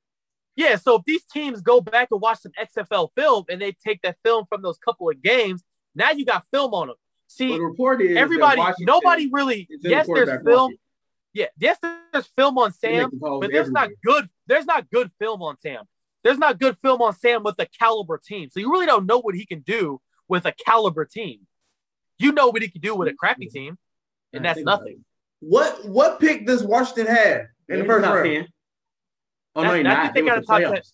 Yeah, 0.57 0.75
so 0.77 0.97
if 0.97 1.05
these 1.05 1.25
teams 1.25 1.61
go 1.61 1.81
back 1.81 2.09
and 2.11 2.21
watch 2.21 2.41
some 2.41 2.53
XFL 2.61 3.11
film 3.17 3.45
and 3.49 3.61
they 3.63 3.73
take 3.73 4.03
that 4.03 4.17
film 4.25 4.45
from 4.47 4.61
those 4.63 4.77
couple 4.79 5.09
of 5.09 5.23
games, 5.23 5.63
now 5.99 6.13
you 6.13 6.25
got 6.25 6.45
film 6.51 6.73
on 6.73 6.87
them. 6.89 6.97
See, 7.27 7.51
But 7.51 7.57
the 7.59 7.65
report 7.65 8.01
is 8.03 8.17
everybody, 8.17 8.63
nobody 8.81 9.29
really. 9.31 9.67
is 9.69 9.85
in 9.85 9.91
the 9.91 9.91
Yes, 9.91 10.07
there's 10.07 10.29
film. 10.45 10.45
market. 10.47 10.81
Yeah, 11.35 11.47
yes, 11.59 11.79
there's 11.83 12.27
film 12.37 12.57
on 12.59 12.73
Sam, 12.73 13.11
the 13.13 13.39
but 13.41 13.51
there's 13.53 13.71
not 13.71 13.91
good. 14.05 14.27
There's 14.47 14.65
not 14.65 14.91
good 14.91 15.11
film 15.19 15.43
on 15.43 15.59
Sam. 15.59 15.85
There's 16.25 16.39
not 16.39 16.59
good 16.59 16.79
film 16.79 17.03
on 17.03 17.15
Sam 17.15 17.43
with 17.43 17.57
a 17.59 17.67
caliber 17.67 18.19
team. 18.19 18.49
So 18.51 18.61
you 18.61 18.73
really 18.73 18.87
don't 18.87 19.05
know 19.07 19.19
what 19.19 19.35
he 19.35 19.45
can 19.47 19.61
do 19.61 20.01
with 20.27 20.47
a 20.47 20.53
caliber 20.53 21.05
team. 21.05 21.47
You 22.19 22.33
know 22.33 22.49
what 22.49 22.63
he 22.63 22.69
can 22.69 22.81
do 22.81 22.95
with 22.97 23.09
a 23.09 23.15
crappy 23.15 23.47
team, 23.47 23.79
and 24.33 24.47
I 24.47 24.55
that's 24.55 24.65
nothing. 24.65 25.05
What 25.41 25.85
what 25.87 26.19
pick 26.19 26.47
does 26.47 26.65
Washington 26.65 27.07
have 27.15 27.37
it. 27.37 27.47
in 27.69 27.79
the 27.81 27.85
first 27.85 28.05
round? 28.07 28.25
10. 28.25 28.47
Oh 29.55 29.63
That's- 29.63 29.71
no, 29.71 29.77
he's 29.77 29.87
I 29.87 30.05
not. 30.05 30.15
think 30.15 30.15
they 30.15 30.31
got 30.31 30.39
a 30.39 30.41
to 30.41 30.47
top 30.47 30.61
playoffs. 30.61 30.93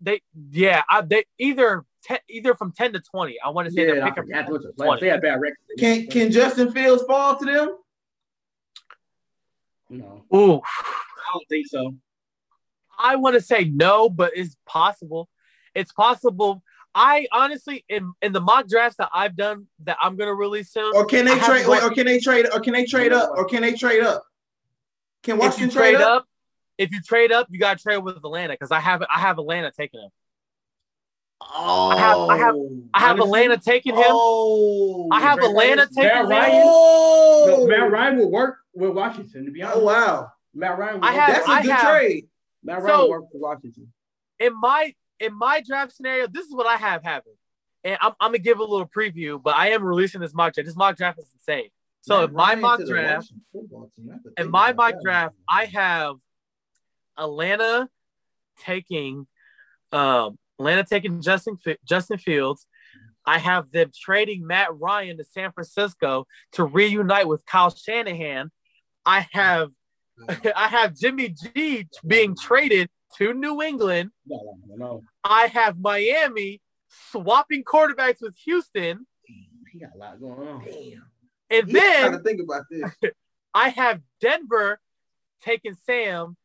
They, 0.00 0.20
yeah, 0.50 0.82
I, 0.90 1.00
they 1.02 1.24
either 1.38 1.84
te, 2.04 2.16
either 2.28 2.54
from 2.54 2.72
ten 2.72 2.92
to 2.92 3.00
twenty. 3.00 3.36
I 3.44 3.50
want 3.50 3.66
to 3.68 3.74
say 3.74 3.86
Yeah, 3.86 3.94
they're 3.94 4.04
I 4.04 4.14
from 4.14 4.26
to 4.26 4.32
10 4.32 4.52
the 4.52 4.58
to 4.58 4.68
playoffs. 4.78 4.84
20. 4.86 5.00
They 5.00 5.08
had 5.08 5.22
bad 5.22 5.40
records. 5.40 5.60
Can 5.78 6.06
can 6.06 6.30
Justin 6.30 6.72
Fields 6.72 7.02
fall 7.04 7.36
to 7.36 7.44
them? 7.44 7.76
No, 9.90 10.24
Ooh, 10.34 10.56
I 10.56 11.32
don't 11.32 11.48
think 11.48 11.66
so. 11.68 11.94
I 12.98 13.16
want 13.16 13.34
to 13.34 13.40
say 13.40 13.64
no, 13.64 14.08
but 14.08 14.32
it's 14.34 14.56
possible. 14.66 15.28
It's 15.74 15.92
possible. 15.92 16.62
I 16.94 17.26
honestly, 17.32 17.84
in 17.88 18.12
in 18.22 18.32
the 18.32 18.40
mock 18.40 18.68
drafts 18.68 18.96
that 18.98 19.10
I've 19.12 19.36
done, 19.36 19.66
that 19.84 19.96
I'm 20.00 20.16
gonna 20.16 20.34
release 20.34 20.72
soon. 20.72 20.92
Or 20.94 21.04
can 21.04 21.24
they 21.24 21.38
trade? 21.38 21.66
Wait, 21.66 21.82
or 21.82 21.90
can 21.90 22.06
they 22.06 22.20
trade? 22.20 22.46
Or 22.52 22.60
can 22.60 22.72
they 22.72 22.84
trade 22.84 23.12
up? 23.12 23.30
Or 23.36 23.44
can 23.44 23.62
they 23.62 23.74
trade 23.74 24.02
up? 24.02 24.24
Can 25.22 25.38
Washington 25.38 25.70
trade 25.70 25.96
up, 25.96 26.26
if 26.78 26.92
you 26.92 27.00
trade 27.00 27.32
up, 27.32 27.46
you 27.50 27.58
gotta 27.58 27.80
trade 27.80 27.98
with 27.98 28.16
Atlanta 28.16 28.52
because 28.54 28.70
I 28.70 28.80
have 28.80 29.02
I 29.02 29.20
have 29.20 29.38
Atlanta 29.38 29.70
taking 29.70 30.00
him. 30.00 30.10
Oh, 31.56 31.88
I 31.90 31.96
have- 31.98 32.18
I 32.18 32.36
have- 32.38 32.54
I 32.94 33.00
have 33.00 33.10
Honestly, 33.20 33.40
Atlanta 33.44 33.58
taking 33.62 33.94
him. 33.94 34.04
Oh, 34.06 35.08
I 35.12 35.20
have 35.20 35.38
Matt 35.38 35.46
Atlanta 35.50 35.76
Ryan- 35.82 35.88
taking 35.94 36.08
Matt 36.08 36.24
him. 36.24 36.28
Ryan- 36.30 36.62
Oh, 36.66 37.44
No, 37.48 37.66
Matt 37.66 37.90
Ryan 37.92 38.16
will 38.18 38.30
work 38.30 38.58
with 38.74 38.90
Washington. 38.92 39.44
To 39.46 39.50
be 39.52 39.62
honest, 39.62 39.78
Oh 39.80 39.84
wow, 39.84 40.28
Matt 40.54 40.78
Ryan. 40.78 41.00
Will 41.00 41.08
I 41.08 41.12
have- 41.12 41.28
that's 41.34 41.48
a 41.48 41.50
I 41.50 41.62
good 41.62 41.70
have- 41.70 41.96
trade. 41.98 42.28
Matt 42.62 42.78
so- 42.80 42.84
Ryan 42.86 43.00
will 43.00 43.10
work 43.10 43.24
for 43.32 43.38
Washington. 43.38 43.92
in 44.40 44.58
my 44.60 44.94
in 45.20 45.32
my 45.34 45.60
draft 45.60 45.92
scenario, 45.92 46.26
this 46.26 46.44
is 46.46 46.54
what 46.54 46.66
I 46.66 46.76
have 46.76 47.02
happened. 47.04 47.36
And 47.84 47.96
I'm, 48.00 48.12
I'm 48.18 48.28
gonna 48.30 48.38
give 48.38 48.58
a 48.58 48.64
little 48.64 48.86
preview, 48.88 49.40
but 49.42 49.54
I 49.56 49.68
am 49.70 49.84
releasing 49.84 50.20
this 50.20 50.34
mock 50.34 50.54
draft. 50.54 50.66
This 50.66 50.74
mock 50.76 50.96
draft 50.96 51.18
is 51.18 51.30
insane. 51.34 51.68
So 52.00 52.20
Matt 52.22 52.28
in 52.30 52.34
my 52.34 52.54
mock 52.56 52.80
draft, 52.84 53.28
team. 53.28 53.40
I 53.54 54.12
have 54.12 54.22
to 54.24 54.42
in 54.42 54.50
my 54.50 54.72
mock 54.72 54.94
that. 54.94 55.02
draft, 55.02 55.34
I 55.48 55.66
have 55.66 56.16
Atlanta 57.16 57.88
taking 58.58 59.26
um 59.92 60.36
Atlanta 60.58 60.84
taking 60.84 61.20
Justin 61.20 61.58
Justin 61.84 62.18
Fields. 62.18 62.66
I 63.26 63.38
have 63.38 63.70
them 63.70 63.90
trading 63.94 64.46
Matt 64.46 64.68
Ryan 64.78 65.16
to 65.16 65.24
San 65.24 65.52
Francisco 65.52 66.26
to 66.52 66.64
reunite 66.64 67.26
with 67.26 67.44
Kyle 67.46 67.70
Shanahan. 67.70 68.50
I 69.06 69.26
have 69.32 69.70
I 70.56 70.68
have 70.68 70.94
Jimmy 70.94 71.28
G 71.30 71.88
being 72.06 72.36
traded 72.36 72.88
to 73.18 73.32
New 73.32 73.62
England. 73.62 74.10
No, 74.26 74.56
no, 74.66 74.76
no. 74.76 75.02
I 75.22 75.46
have 75.46 75.78
Miami 75.78 76.60
swapping 77.10 77.64
quarterbacks 77.64 78.20
with 78.20 78.36
Houston. 78.44 79.06
He 79.72 79.80
got 79.80 79.90
a 79.94 79.98
lot 79.98 80.20
going 80.20 80.48
on. 80.48 80.64
Damn. 80.64 81.10
And 81.50 81.72
gotta 81.72 82.10
then 82.10 82.22
think 82.22 82.40
about 82.40 82.62
this. 82.70 82.90
I 83.54 83.68
have 83.70 84.00
Denver 84.20 84.80
taking 85.42 85.74
Sam. 85.84 86.36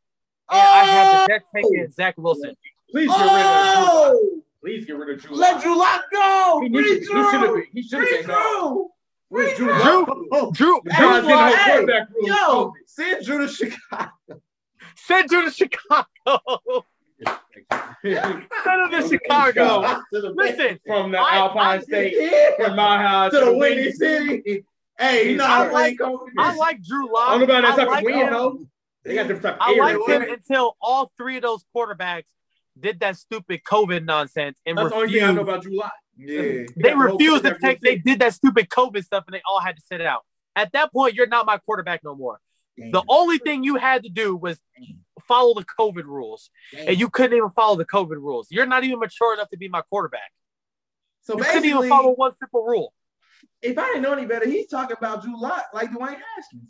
And 0.51 0.61
I 0.61 0.83
have 0.83 1.13
the 1.13 1.21
oh! 1.21 1.27
Jets 1.27 1.49
taking 1.53 1.91
Zach 1.91 2.15
Wilson. 2.17 2.55
Please 2.91 3.07
get 3.09 3.17
rid 3.19 3.25
of 3.29 3.31
Drew. 3.31 3.87
Oh, 3.91 4.41
Please 4.61 4.85
get 4.85 4.97
rid 4.97 5.09
of 5.15 5.21
Drew. 5.21 5.35
let 5.35 5.61
Drew 5.61 5.77
Lock 5.77 6.03
go. 6.11 6.59
He, 6.63 6.69
Free 6.73 6.99
he 6.99 7.05
should 7.05 7.15
have 7.15 7.41
been. 7.53 7.63
He 7.73 7.81
should 7.83 7.99
have 7.99 8.09
been 8.09 8.25
gone. 8.27 8.61
Drew. 8.73 8.89
Where's 9.29 9.57
Drew? 9.57 9.67
Drew- 9.81 10.27
Lock? 10.31 10.53
Drew, 10.55 10.81
Hey, 10.89 10.97
Drew 10.97 11.07
Everyone's 11.07 11.27
getting 11.27 11.29
Lock, 11.29 11.53
whole 11.53 11.55
hey, 11.55 11.71
quarterback. 11.71 12.07
Yo, 12.21 12.73
send 12.87 13.25
Drew 13.25 13.37
to 13.45 13.47
Chicago. 13.53 14.11
send 14.95 15.29
Drew 15.29 15.45
to 15.45 15.51
Chicago. 15.51 16.85
Send 18.01 18.93
him 18.93 19.01
to 19.01 19.07
Chicago. 19.07 20.01
Listen, 20.11 20.79
from 20.85 21.11
the 21.11 21.19
I- 21.19 21.35
Alpine 21.35 21.79
I- 21.79 21.81
State, 21.81 22.13
Yeah. 22.17 22.65
from 22.65 22.75
my 22.75 22.97
house 23.01 23.31
to 23.33 23.39
the 23.45 23.53
Windy 23.57 23.91
City. 23.91 24.63
Hey, 24.97 25.29
you 25.31 25.37
know 25.37 25.45
how 25.45 25.63
I 25.63 25.67
to 25.67 25.73
like- 25.73 25.97
I 26.37 26.55
like 26.55 26.83
Drew 26.83 27.11
Lock. 27.13 27.29
I 27.29 27.37
don't 27.37 27.47
know 27.47 27.59
about 27.59 27.75
that 27.75 27.75
type 27.77 27.87
like 27.87 27.99
of 27.99 28.05
win 28.05 28.17
him. 28.19 28.33
though. 28.33 28.59
They 29.05 29.15
got 29.15 29.27
them 29.27 29.39
type 29.39 29.55
of 29.55 29.61
I 29.61 29.73
air 29.73 29.79
liked 29.97 30.09
him 30.09 30.21
until 30.33 30.75
all 30.81 31.11
three 31.17 31.35
of 31.37 31.41
those 31.43 31.63
quarterbacks 31.75 32.25
did 32.79 32.99
that 33.01 33.17
stupid 33.17 33.61
COVID 33.63 34.05
nonsense 34.05 34.59
and 34.65 34.77
That's 34.77 34.89
the 34.89 34.95
only 34.95 35.13
thing 35.13 35.23
I 35.23 35.31
know 35.31 35.41
about 35.41 35.63
July. 35.63 35.89
Yeah. 36.17 36.41
They 36.41 36.65
got 36.65 36.75
the 36.75 36.89
whole 36.91 37.01
refused 37.17 37.43
to 37.45 37.57
take. 37.61 37.81
They 37.81 37.97
did 37.97 38.19
that 38.19 38.33
stupid 38.33 38.69
COVID 38.69 39.03
stuff 39.03 39.23
and 39.27 39.33
they 39.33 39.41
all 39.47 39.59
had 39.59 39.75
to 39.77 39.81
sit 39.81 40.01
out. 40.01 40.25
At 40.55 40.73
that 40.73 40.91
point, 40.91 41.15
you're 41.15 41.27
not 41.27 41.45
my 41.45 41.57
quarterback 41.57 42.03
no 42.03 42.15
more. 42.15 42.39
Damn. 42.77 42.91
The 42.91 43.03
only 43.07 43.37
thing 43.37 43.63
you 43.63 43.75
had 43.75 44.03
to 44.03 44.09
do 44.09 44.35
was 44.35 44.59
follow 45.27 45.53
the 45.53 45.65
COVID 45.79 46.03
rules, 46.05 46.49
Damn. 46.73 46.89
and 46.89 46.99
you 46.99 47.09
couldn't 47.09 47.37
even 47.37 47.49
follow 47.51 47.75
the 47.77 47.85
COVID 47.85 48.15
rules. 48.17 48.47
You're 48.49 48.65
not 48.65 48.83
even 48.83 48.99
mature 48.99 49.33
enough 49.33 49.49
to 49.49 49.57
be 49.57 49.67
my 49.67 49.81
quarterback. 49.81 50.31
so 51.21 51.37
You 51.37 51.43
couldn't 51.43 51.65
even 51.65 51.87
follow 51.89 52.11
one 52.13 52.35
simple 52.37 52.65
rule. 52.65 52.93
if 53.61 53.77
I 53.77 53.87
didn't 53.87 54.01
know 54.01 54.13
any 54.13 54.25
better, 54.25 54.47
he's 54.47 54.67
talking 54.67 54.95
about 54.97 55.23
Drew 55.23 55.39
Lock 55.39 55.65
like 55.73 55.91
Dwayne 55.91 56.17
Haskins. 56.35 56.69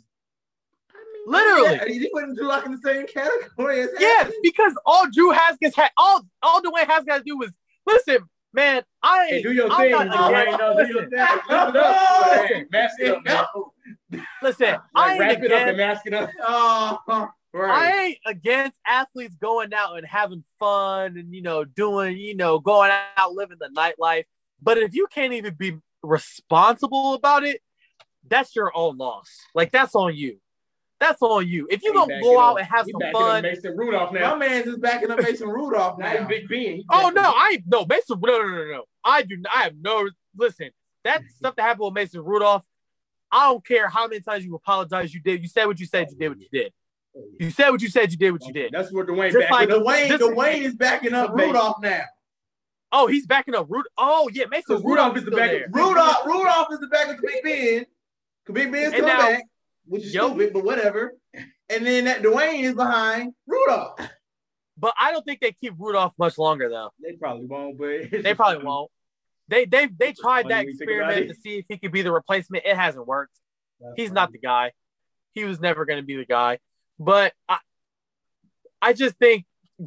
Literally. 1.26 1.76
Yeah, 1.76 1.84
he 1.86 2.08
putting 2.12 2.34
Drew 2.34 2.46
Lock 2.48 2.66
in 2.66 2.72
the 2.72 2.78
same 2.78 3.06
category 3.06 3.82
as 3.82 3.90
Yes, 3.98 4.24
Haskins. 4.24 4.36
because 4.42 4.72
all 4.86 5.06
Drew 5.10 5.30
Haskins 5.30 5.74
had, 5.76 5.90
all 5.96 6.22
all 6.42 6.62
Dwayne 6.62 6.86
Haskins 6.86 7.08
had 7.10 7.18
to 7.18 7.24
do 7.24 7.36
was 7.38 7.50
listen, 7.86 8.18
man. 8.52 8.82
I 9.02 9.26
Hey, 9.28 9.34
ain't. 9.36 9.44
do 9.44 9.52
your 9.52 9.70
I'm 9.70 9.80
thing, 9.80 9.90
not 9.92 10.06
Dwayne. 10.08 10.42
against- 10.42 10.58
No, 10.58 10.76
do 10.76 10.86
your 10.92 11.02
listen, 11.02 11.10
thing. 11.10 11.28
Lift 11.48 11.50
it 11.50 11.76
up. 11.76 12.48
Hey, 12.48 12.66
Mask 12.70 12.96
it 13.00 13.08
up, 13.10 13.24
man. 14.12 14.24
listen, 14.42 14.76
I 14.94 15.00
Like, 15.00 15.10
ain't 15.12 15.20
wrap 15.20 15.30
it 15.30 15.52
up 15.52 15.60
and 15.60 15.70
against. 15.70 15.76
mask 15.76 16.06
it 16.06 16.14
up. 16.14 16.30
Oh, 16.42 17.28
right. 17.52 17.70
I 17.70 18.02
ain't 18.04 18.18
against 18.26 18.78
athletes 18.86 19.34
going 19.36 19.72
out 19.74 19.98
and 19.98 20.06
having 20.06 20.44
fun 20.58 21.16
and 21.16 21.34
you 21.34 21.42
know 21.42 21.64
doing 21.64 22.16
you 22.16 22.34
know 22.34 22.58
going 22.58 22.90
out 23.16 23.32
living 23.32 23.58
the 23.60 23.68
nightlife. 23.68 24.24
But 24.62 24.78
if 24.78 24.94
you 24.94 25.06
can't 25.08 25.32
even 25.34 25.54
be 25.54 25.78
responsible 26.02 27.14
about 27.14 27.44
it, 27.44 27.60
that's 28.26 28.54
your 28.56 28.72
own 28.74 28.96
loss. 28.98 29.28
Like 29.54 29.70
that's 29.72 29.94
on 29.94 30.14
you. 30.14 30.38
That's 31.00 31.20
on 31.22 31.48
you. 31.48 31.66
If 31.70 31.82
you 31.82 31.92
He 31.92 31.98
don't 31.98 32.08
backing 32.08 32.22
go 32.22 32.38
out 32.38 32.52
up- 32.52 32.58
and 32.58 32.66
have 32.66 32.84
he 32.86 32.92
some 32.92 32.98
backing 33.00 33.12
fun, 33.20 33.42
Mason 33.42 33.76
Rudolph 33.76 34.12
My 34.12 34.20
now. 34.20 34.36
man's 34.36 34.64
just 34.66 34.80
backing 34.82 35.10
up 35.10 35.18
Mason 35.22 35.48
Rudolph 35.48 35.98
Not 35.98 36.06
now. 36.06 36.14
even 36.14 36.28
Big 36.28 36.48
Ben. 36.48 36.58
He 36.60 36.84
Oh 36.90 37.08
no, 37.14 37.22
up- 37.22 37.34
I 37.38 37.62
no 37.66 37.86
Mason. 37.86 38.20
No, 38.22 38.38
no, 38.42 38.48
no, 38.48 38.64
no. 38.70 38.84
I 39.02 39.22
do. 39.22 39.42
I 39.54 39.62
have 39.64 39.74
no. 39.80 40.08
Listen, 40.36 40.70
that 41.04 41.20
mm-hmm. 41.20 41.28
stuff 41.30 41.56
that 41.56 41.62
happened 41.62 41.86
with 41.86 41.94
Mason 41.94 42.20
Rudolph. 42.22 42.66
I 43.32 43.46
don't 43.48 43.64
care 43.64 43.88
how 43.88 44.06
many 44.08 44.20
times 44.20 44.44
you 44.44 44.54
apologize. 44.54 45.14
You 45.14 45.20
did. 45.20 45.40
You 45.40 45.48
said 45.48 45.64
what 45.66 45.80
you 45.80 45.86
said. 45.86 46.08
You 46.10 46.16
did 46.18 46.28
what 46.28 46.40
you 46.40 46.48
did. 46.52 46.72
Oh, 47.16 47.24
you 47.40 47.50
said 47.50 47.70
what 47.70 47.80
you 47.80 47.88
said. 47.88 48.10
You 48.12 48.18
did 48.18 48.32
what 48.32 48.44
you 48.46 48.52
did. 48.52 48.70
That's 48.72 48.92
what 48.92 49.06
Dwayne 49.06 49.32
Just 49.32 49.50
like 49.50 49.70
up. 49.70 49.82
Dwayne, 49.82 50.08
This- 50.08 50.20
Dwayne 50.20 50.62
is 50.62 50.74
backing 50.74 51.14
up 51.14 51.30
Okay. 51.30 51.46
Rudolph 51.46 51.76
now. 51.80 52.02
Oh, 52.92 53.06
he's 53.06 53.24
backing 53.26 53.54
up. 53.54 53.66
Rud- 53.70 53.86
oh 53.96 54.28
yeah, 54.32 54.44
Mason 54.50 54.64
So 54.66 54.74
Rudolph 54.82 55.14
Rudolph 55.14 55.16
is 55.16 55.22
is 55.22 55.24
the 55.24 55.30
still 55.30 55.38
back- 55.38 55.50
there. 55.50 55.66
Rudolph, 55.70 56.26
Rudolph 56.26 56.68
is 56.72 56.80
the 56.80 56.86
backup 56.88 57.16
to 57.16 57.22
Big 57.22 57.42
Ben. 57.44 57.86
'Cause 58.46 58.54
Big 58.54 58.72
Ben's 58.72 58.92
And 58.94 59.02
coming 59.02 59.06
now- 59.06 59.18
back, 59.20 59.42
which 59.90 60.04
is 60.04 60.12
stupid, 60.12 60.52
but 60.52 60.64
whatever. 60.64 61.14
And 61.68 61.84
then 61.84 62.04
that 62.04 62.22
Dwayne 62.22 62.62
is 62.62 62.74
behind 62.74 63.32
Rudolph. 63.46 63.98
But 64.78 64.94
I 64.98 65.10
don't 65.10 65.24
think 65.24 65.40
they 65.40 65.52
keep 65.52 65.74
Rudolph 65.78 66.14
much 66.18 66.38
longer 66.38 66.68
though. 66.68 66.90
They 67.02 67.12
probably 67.12 67.46
won't, 67.46 67.76
but 67.76 68.22
They 68.22 68.34
probably 68.34 68.64
won't. 68.64 68.90
They 69.48 69.64
they 69.64 69.88
they 69.88 70.12
tried 70.12 70.46
that 70.48 70.64
Funny 70.64 70.66
when 70.66 70.68
you 70.68 70.78
think 70.78 70.90
about 70.90 71.10
experiment 71.10 71.28
to 71.28 71.40
see 71.40 71.58
if 71.58 71.66
he 71.68 71.76
could 71.76 71.92
be 71.92 72.02
the 72.02 72.12
replacement. 72.12 72.64
It 72.64 72.76
hasn't 72.76 73.06
worked. 73.06 73.36
He's 73.96 74.12
not 74.12 74.30
the 74.30 74.38
guy. 74.38 74.72
He 75.32 75.44
was 75.44 75.60
never 75.60 75.84
going 75.84 75.98
to 75.98 76.06
be 76.06 76.16
the 76.16 76.24
guy. 76.24 76.58
But 76.98 77.32
I, 77.48 77.58
I 78.80 78.92
just 78.92 79.16
think, 79.16 79.44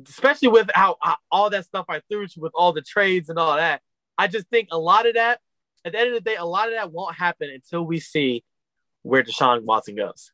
especially 0.09 0.49
with 0.49 0.69
how, 0.73 0.97
how 1.01 1.17
all 1.31 1.49
that 1.51 1.65
stuff 1.65 1.85
I 1.87 2.01
threw 2.09 2.27
with 2.37 2.51
all 2.55 2.73
the 2.73 2.81
trades 2.81 3.29
and 3.29 3.39
all 3.39 3.55
that, 3.55 3.81
I 4.17 4.27
just 4.27 4.47
think 4.49 4.69
a 4.71 4.77
lot 4.77 5.07
of 5.07 5.13
that, 5.13 5.39
at 5.85 5.93
the 5.93 5.99
end 5.99 6.09
of 6.09 6.15
the 6.15 6.29
day, 6.29 6.35
a 6.35 6.45
lot 6.45 6.67
of 6.67 6.73
that 6.73 6.91
won't 6.91 7.15
happen 7.15 7.49
until 7.49 7.85
we 7.85 7.99
see 7.99 8.43
where 9.03 9.23
Deshaun 9.23 9.63
Watson 9.63 9.95
goes. 9.95 10.31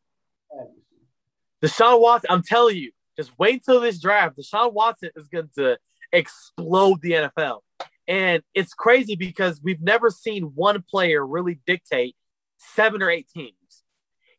Deshaun 1.64 2.00
Watson, 2.00 2.30
I'm 2.32 2.44
telling 2.44 2.78
you, 2.78 2.92
just 3.18 3.32
wait 3.38 3.64
till 3.66 3.82
this 3.82 4.00
draft. 4.00 4.38
Deshaun 4.38 4.72
Watson 4.74 5.10
is 5.16 5.28
going 5.28 5.50
to 5.58 5.78
explode 6.14 7.02
the 7.02 7.12
NFL. 7.12 7.60
And 8.08 8.42
it's 8.54 8.74
crazy 8.74 9.16
because 9.16 9.62
we've 9.62 9.82
never 9.82 10.10
seen 10.10 10.44
one 10.56 10.84
player 10.90 11.26
really 11.26 11.60
dictate 11.68 12.16
seven 12.58 13.04
or 13.04 13.10
eight 13.10 13.28
teams. 13.36 13.54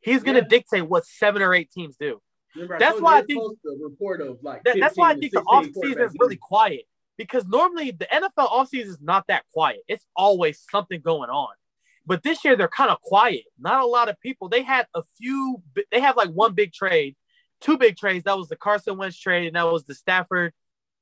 He's 0.01 0.23
going 0.23 0.37
to 0.37 0.43
Yeah. 0.43 0.49
dictate 0.49 0.89
what 0.89 1.05
seven 1.07 1.43
or 1.43 1.55
eight 1.55 1.71
teams 1.71 1.97
do. 1.97 2.21
Remember, 2.55 2.79
That's 2.79 2.93
told 2.93 3.03
why 3.05 3.19
I 3.19 3.23
think- 3.23 3.59
report 3.81 4.21
of 4.23 4.43
like 4.43 4.65
That- 4.65 4.79
that's 4.81 4.97
why 4.97 5.11
I 5.11 5.15
think 5.15 5.33
the 5.33 5.43
off 5.43 5.67
season 5.67 6.03
is 6.03 6.13
really 6.19 6.37
quiet 6.37 6.87
because 7.17 7.47
normally 7.47 7.93
the 7.93 8.13
NFL 8.13 8.49
offseason 8.49 8.87
is 8.87 9.01
not 9.01 9.27
that 9.29 9.45
quiet. 9.53 9.83
It's 9.87 10.05
always 10.17 10.65
something 10.71 11.01
going 11.01 11.31
on. 11.31 11.55
But 12.07 12.23
this 12.23 12.45
year 12.45 12.57
they're 12.57 12.69
kind 12.69 12.91
of 12.91 13.01
quiet. 13.03 13.45
Not 13.59 13.83
a 13.83 13.87
lot 13.87 14.09
of 14.09 14.19
people. 14.21 14.49
They 14.49 14.63
had 14.63 14.87
a 14.95 15.03
few. 15.19 15.63
They 15.93 16.01
have 16.01 16.17
like 16.17 16.31
one 16.31 16.55
big 16.55 16.73
trade, 16.73 17.17
two 17.61 17.77
big 17.77 17.97
trades. 17.97 18.25
That 18.25 18.39
was 18.39 18.49
the 18.49 18.57
Carson 18.57 18.97
Wentz 18.97 19.19
trade, 19.19 19.47
and 19.47 19.57
that 19.57 19.71
was 19.71 19.85
the 19.85 19.95
Stafford 19.95 20.53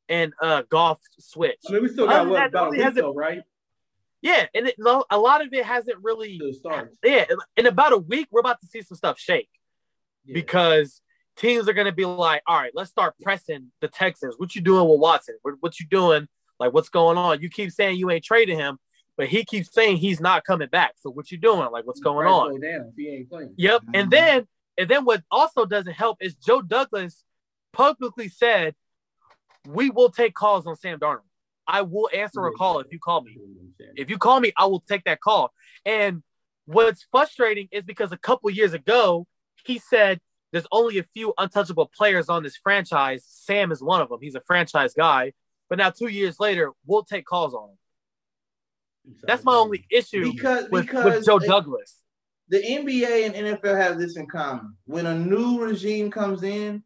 and 0.08 0.32
uh 0.42 0.62
Goff 0.68 0.98
switch. 1.18 1.58
I 1.68 1.72
mean, 1.72 1.82
we 1.82 1.88
still 1.88 2.06
got 2.06 2.26
what 2.26 2.36
that, 2.36 2.48
about 2.48 2.68
a 2.68 2.70
week 2.70 2.94
though, 2.94 3.14
right? 3.14 3.42
Yeah, 4.20 4.46
and 4.52 4.66
it, 4.68 4.74
a 4.78 5.18
lot 5.18 5.44
of 5.46 5.52
it 5.52 5.64
hasn't 5.64 5.98
really. 6.02 6.40
Yeah, 7.04 7.24
in 7.56 7.66
about 7.66 7.92
a 7.92 7.98
week 7.98 8.28
we're 8.30 8.40
about 8.40 8.60
to 8.60 8.66
see 8.66 8.82
some 8.82 8.96
stuff 8.96 9.18
shake 9.18 9.48
Yeah. 10.24 10.34
because 10.34 11.00
teams 11.36 11.68
are 11.68 11.72
going 11.72 11.86
to 11.86 11.92
be 11.92 12.04
like, 12.04 12.42
all 12.46 12.56
right, 12.56 12.72
let's 12.74 12.90
start 12.90 13.14
pressing 13.22 13.70
the 13.80 13.88
Texans. 13.88 14.34
What 14.38 14.56
you 14.56 14.60
doing 14.60 14.88
with 14.88 14.98
Watson? 14.98 15.36
What, 15.42 15.54
what 15.60 15.78
you 15.78 15.86
doing? 15.86 16.26
Like, 16.58 16.72
what's 16.72 16.88
going 16.88 17.16
on? 17.16 17.40
You 17.40 17.48
keep 17.48 17.70
saying 17.70 17.96
you 17.96 18.10
ain't 18.10 18.24
trading 18.24 18.58
him, 18.58 18.78
but 19.18 19.26
he 19.26 19.44
keeps 19.44 19.74
saying 19.74 19.96
he's 19.96 20.20
not 20.20 20.44
coming 20.44 20.68
back. 20.68 20.94
So 20.96 21.10
what 21.10 21.30
you 21.30 21.38
doing? 21.38 21.68
Like, 21.72 21.84
what's 21.84 22.00
going 22.00 22.28
on? 22.28 22.60
down 22.60 22.92
he 22.96 23.08
ain't 23.08 23.28
playing. 23.28 23.52
Yep. 23.56 23.82
Mhm. 23.82 23.90
And 23.94 24.10
then, 24.10 24.48
and 24.78 24.88
then 24.88 25.04
what 25.04 25.22
also 25.30 25.66
doesn't 25.66 25.92
help 25.92 26.18
is 26.22 26.36
Joe 26.36 26.62
Douglas 26.62 27.24
publicly 27.72 28.28
said, 28.28 28.76
"We 29.66 29.90
will 29.90 30.10
take 30.10 30.34
calls 30.34 30.66
on 30.66 30.76
Sam 30.76 31.00
Darnold. 31.00 31.22
I 31.66 31.82
will 31.82 32.08
answer 32.14 32.46
a 32.46 32.52
call 32.52 32.78
if 32.78 32.86
you 32.92 33.00
call 33.00 33.22
me." 33.22 33.36
If 33.96 34.08
you 34.08 34.18
call 34.18 34.38
me, 34.38 34.52
I 34.56 34.66
will 34.66 34.80
take 34.88 35.04
that 35.04 35.20
call. 35.20 35.52
And 35.84 36.22
what's 36.66 37.04
frustrating 37.10 37.68
is 37.72 37.82
because 37.82 38.12
a 38.12 38.16
couple 38.16 38.48
years 38.50 38.72
ago, 38.72 39.26
he 39.64 39.78
said 39.78 40.20
there's 40.52 40.66
only 40.70 40.98
a 40.98 41.02
few 41.02 41.34
untouchable 41.36 41.90
players 41.94 42.28
on 42.28 42.44
this 42.44 42.56
franchise. 42.56 43.24
Sam 43.26 43.72
is 43.72 43.82
one 43.82 44.00
of 44.00 44.08
them. 44.08 44.20
He's 44.22 44.36
a 44.36 44.40
franchise 44.42 44.94
guy. 44.94 45.32
But 45.68 45.78
now, 45.78 45.90
two 45.90 46.06
years 46.06 46.38
later, 46.40 46.72
we'll 46.86 47.04
take 47.04 47.26
calls 47.26 47.52
on 47.52 47.70
him. 47.70 47.78
That's 49.22 49.44
my 49.44 49.54
only 49.54 49.86
issue 49.90 50.32
Because 50.32 50.68
with, 50.70 50.86
because 50.86 51.04
with 51.04 51.26
Joe 51.26 51.36
it- 51.38 51.46
Douglas. 51.46 51.96
the 52.48 52.58
NBA 52.62 53.26
and 53.26 53.34
NFL 53.58 53.76
have 53.76 53.98
this 53.98 54.16
in 54.16 54.26
common. 54.26 54.74
When 54.86 55.06
a 55.06 55.14
new 55.14 55.60
regime 55.62 56.10
comes 56.10 56.42
in, 56.42 56.82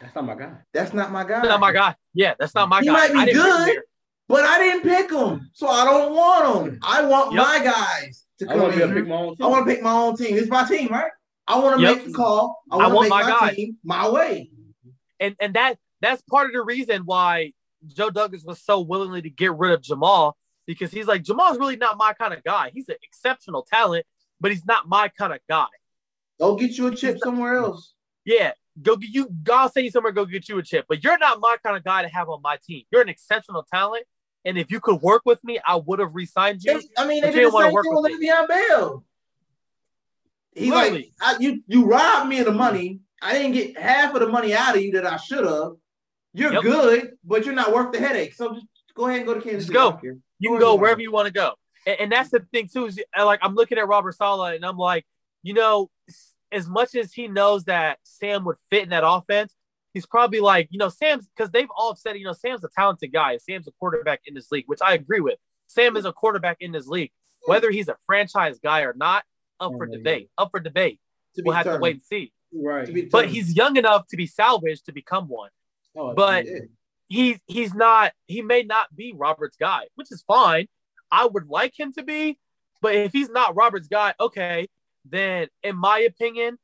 That's 0.00 0.14
not 0.14 0.24
my 0.26 0.34
guy. 0.34 0.52
that's 0.72 0.92
not 0.92 1.10
my 1.12 1.22
guy. 1.24 1.36
That's 1.40 1.48
not 1.48 1.60
my 1.60 1.72
guy. 1.72 1.94
Yeah, 2.14 2.34
that's 2.38 2.54
not 2.54 2.68
my 2.68 2.80
He 2.80 2.86
guy. 2.86 2.92
might 2.92 3.12
be 3.12 3.18
I 3.18 3.24
didn't 3.26 3.42
pick 3.42 3.46
him 3.68 3.74
good. 3.74 3.82
But 4.26 4.44
I 4.44 4.58
didn't 4.58 4.82
pick 4.82 5.10
them, 5.10 5.50
so 5.52 5.68
I 5.68 5.84
don't 5.84 6.14
want 6.14 6.64
them. 6.66 6.78
I 6.82 7.04
want 7.04 7.32
Yep. 7.34 7.42
my 7.42 7.58
guys 7.62 8.26
to 8.38 8.46
I 8.46 8.52
come 8.52 8.60
want 8.62 8.74
to 8.74 8.82
in. 8.82 8.88
to 8.88 8.94
pick 8.94 9.06
my 9.06 9.16
own 9.16 9.36
team. 9.36 9.44
I 9.46 9.48
want 9.48 9.66
to 9.68 9.74
pick 9.74 9.82
my 9.82 9.92
own 9.92 10.16
team. 10.16 10.36
It's 10.38 10.48
my 10.48 10.64
team, 10.66 10.88
right? 10.88 11.10
I 11.46 11.58
want 11.58 11.76
to 11.76 11.82
Yep. 11.82 11.96
make 11.96 12.06
the 12.06 12.12
call. 12.14 12.62
I 12.70 12.76
I 12.76 12.78
want 12.86 12.94
want 12.94 13.04
make 13.04 13.10
my 13.10 13.22
my, 13.22 13.38
guy. 13.40 13.54
team 13.54 13.76
my 13.84 14.08
way. 14.08 14.50
and 15.20 15.36
and 15.40 15.54
that 15.54 15.78
that's 16.00 16.22
part 16.22 16.46
of 16.46 16.52
the 16.54 16.62
reason 16.62 17.02
why 17.04 17.52
Joe 17.86 18.08
Douglas 18.08 18.44
was 18.44 18.62
so 18.62 18.80
willingly 18.80 19.20
to 19.22 19.28
get 19.30 19.52
rid 19.54 19.72
of 19.72 19.82
Jamal 19.82 20.36
because 20.66 20.90
he's 20.90 21.06
like 21.06 21.22
Jamal's 21.22 21.58
really 21.58 21.76
not 21.76 21.96
my 21.96 22.12
kind 22.12 22.32
of 22.34 22.42
guy. 22.44 22.70
He's 22.74 22.88
an 22.88 22.96
exceptional 23.02 23.62
talent, 23.62 24.06
but 24.40 24.50
he's 24.50 24.64
not 24.64 24.88
my 24.88 25.08
kind 25.08 25.32
of 25.32 25.40
guy. 25.48 25.66
Go 26.40 26.56
get 26.56 26.76
you 26.78 26.86
a 26.88 26.94
chip 26.94 27.18
somewhere 27.22 27.56
else. 27.56 27.94
Yeah, 28.24 28.52
go 28.82 28.96
get 28.96 29.10
you. 29.10 29.28
I'll 29.52 29.68
send 29.70 29.84
you 29.84 29.90
somewhere. 29.90 30.12
Go 30.12 30.24
get 30.24 30.48
you 30.48 30.58
a 30.58 30.62
chip. 30.62 30.86
But 30.88 31.04
you're 31.04 31.18
not 31.18 31.40
my 31.40 31.56
kind 31.62 31.76
of 31.76 31.84
guy 31.84 32.02
to 32.02 32.08
have 32.08 32.28
on 32.28 32.40
my 32.42 32.58
team. 32.66 32.84
You're 32.90 33.02
an 33.02 33.08
exceptional 33.08 33.62
talent, 33.62 34.04
and 34.44 34.58
if 34.58 34.70
you 34.70 34.80
could 34.80 35.00
work 35.02 35.22
with 35.24 35.42
me, 35.44 35.60
I 35.66 35.76
would 35.76 35.98
have 35.98 36.14
re-signed 36.14 36.62
you. 36.64 36.80
They- 36.80 36.88
I 36.96 37.06
mean, 37.06 37.22
they 37.22 37.30
did 37.30 37.46
the 37.52 37.58
same 37.58 37.72
work 37.72 37.84
thing 37.84 37.94
with 37.94 38.12
Le'Veon 38.20 38.48
Bell. 38.48 39.04
He's 40.54 40.70
like, 40.70 40.92
Literally. 40.92 41.12
You 41.40 41.62
you 41.66 41.84
robbed 41.86 42.28
me 42.28 42.38
of 42.38 42.46
the 42.46 42.52
money. 42.52 43.00
I 43.20 43.32
didn't 43.32 43.52
get 43.52 43.78
half 43.78 44.14
of 44.14 44.20
the 44.20 44.28
money 44.28 44.54
out 44.54 44.76
of 44.76 44.82
you 44.82 44.92
that 44.92 45.06
I 45.06 45.16
should 45.16 45.44
have. 45.44 45.72
You're 46.32 46.52
Yep. 46.54 46.62
good, 46.62 47.10
but 47.24 47.44
you're 47.44 47.54
not 47.54 47.72
worth 47.72 47.92
the 47.92 47.98
headache. 47.98 48.34
So 48.34 48.54
just 48.54 48.66
go 48.94 49.06
ahead 49.06 49.18
and 49.18 49.26
go 49.26 49.34
to 49.34 49.40
Kansas 49.40 49.66
Just 49.66 49.66
City. 49.68 49.74
go. 49.74 49.88
I 49.88 49.90
don't. 50.02 50.22
You 50.38 50.50
can 50.50 50.58
Go 50.58 50.74
go 50.76 50.80
wherever 50.80 51.00
you 51.00 51.12
want 51.12 51.26
to 51.26 51.32
go. 51.32 51.54
And, 51.86 52.00
and 52.00 52.12
that's 52.12 52.30
the 52.30 52.40
thing 52.52 52.68
too. 52.72 52.86
Is 52.86 53.00
uh, 53.18 53.24
like 53.24 53.40
I'm 53.42 53.54
looking 53.54 53.78
at 53.78 53.86
Robert 53.88 54.14
Saleh 54.14 54.54
and 54.56 54.64
I'm 54.64 54.76
like, 54.78 55.04
you 55.42 55.54
know, 55.54 55.90
as 56.52 56.68
much 56.68 56.94
as 56.94 57.12
he 57.12 57.28
knows 57.28 57.64
that 57.64 57.98
Sam 58.04 58.44
would 58.44 58.56
fit 58.70 58.82
in 58.84 58.90
that 58.90 59.04
offense, 59.06 59.54
he's 59.92 60.06
probably 60.06 60.40
like, 60.40 60.68
you 60.70 60.78
know, 60.78 60.88
Sam's 60.88 61.26
because 61.26 61.50
they've 61.50 61.68
all 61.76 61.94
said, 61.96 62.16
you 62.18 62.24
know, 62.24 62.32
Sam's 62.32 62.64
a 62.64 62.68
talented 62.76 63.12
guy. 63.12 63.36
Sam's 63.38 63.66
a 63.68 63.72
quarterback 63.78 64.20
in 64.26 64.34
this 64.34 64.50
league, 64.50 64.64
which 64.66 64.80
I 64.82 64.94
agree 64.94 65.20
with. 65.20 65.38
Sam 65.66 65.96
is 65.96 66.04
a 66.04 66.12
quarterback 66.12 66.58
in 66.60 66.72
this 66.72 66.86
league, 66.86 67.10
whether 67.46 67.70
he's 67.70 67.88
a 67.88 67.96
franchise 68.06 68.58
guy 68.62 68.80
or 68.82 68.94
not. 68.96 69.24
Up 69.60 69.72
for 69.78 69.86
Oh, 69.86 69.90
yeah. 69.90 69.98
debate. 69.98 70.30
Up 70.36 70.50
for 70.50 70.60
debate. 70.60 71.00
To 71.36 71.42
We'll 71.44 71.54
have 71.54 71.66
to 71.66 71.78
wait 71.78 71.94
and 71.94 72.02
see. 72.02 72.32
Right. 72.52 73.10
But 73.10 73.28
he's 73.28 73.56
young 73.56 73.76
enough 73.76 74.06
to 74.08 74.16
be 74.16 74.26
salvaged 74.26 74.86
to 74.86 74.92
become 74.92 75.28
one. 75.28 75.50
Oh, 75.96 76.12
but- 76.14 76.44
Yeah. 76.46 76.58
He's 77.08 77.38
he's 77.46 77.74
not 77.74 78.12
he 78.26 78.42
may 78.42 78.62
not 78.62 78.94
be 78.94 79.12
Robert's 79.16 79.56
guy, 79.56 79.84
which 79.94 80.10
is 80.10 80.22
fine. 80.26 80.66
I 81.10 81.26
would 81.26 81.48
like 81.48 81.78
him 81.78 81.92
to 81.94 82.02
be, 82.02 82.38
but 82.80 82.94
if 82.94 83.12
he's 83.12 83.30
not 83.30 83.54
Robert's 83.56 83.88
guy, 83.88 84.14
okay, 84.18 84.68
then 85.04 85.48
in 85.62 85.76
my 85.76 86.00
opinion, 86.00 86.58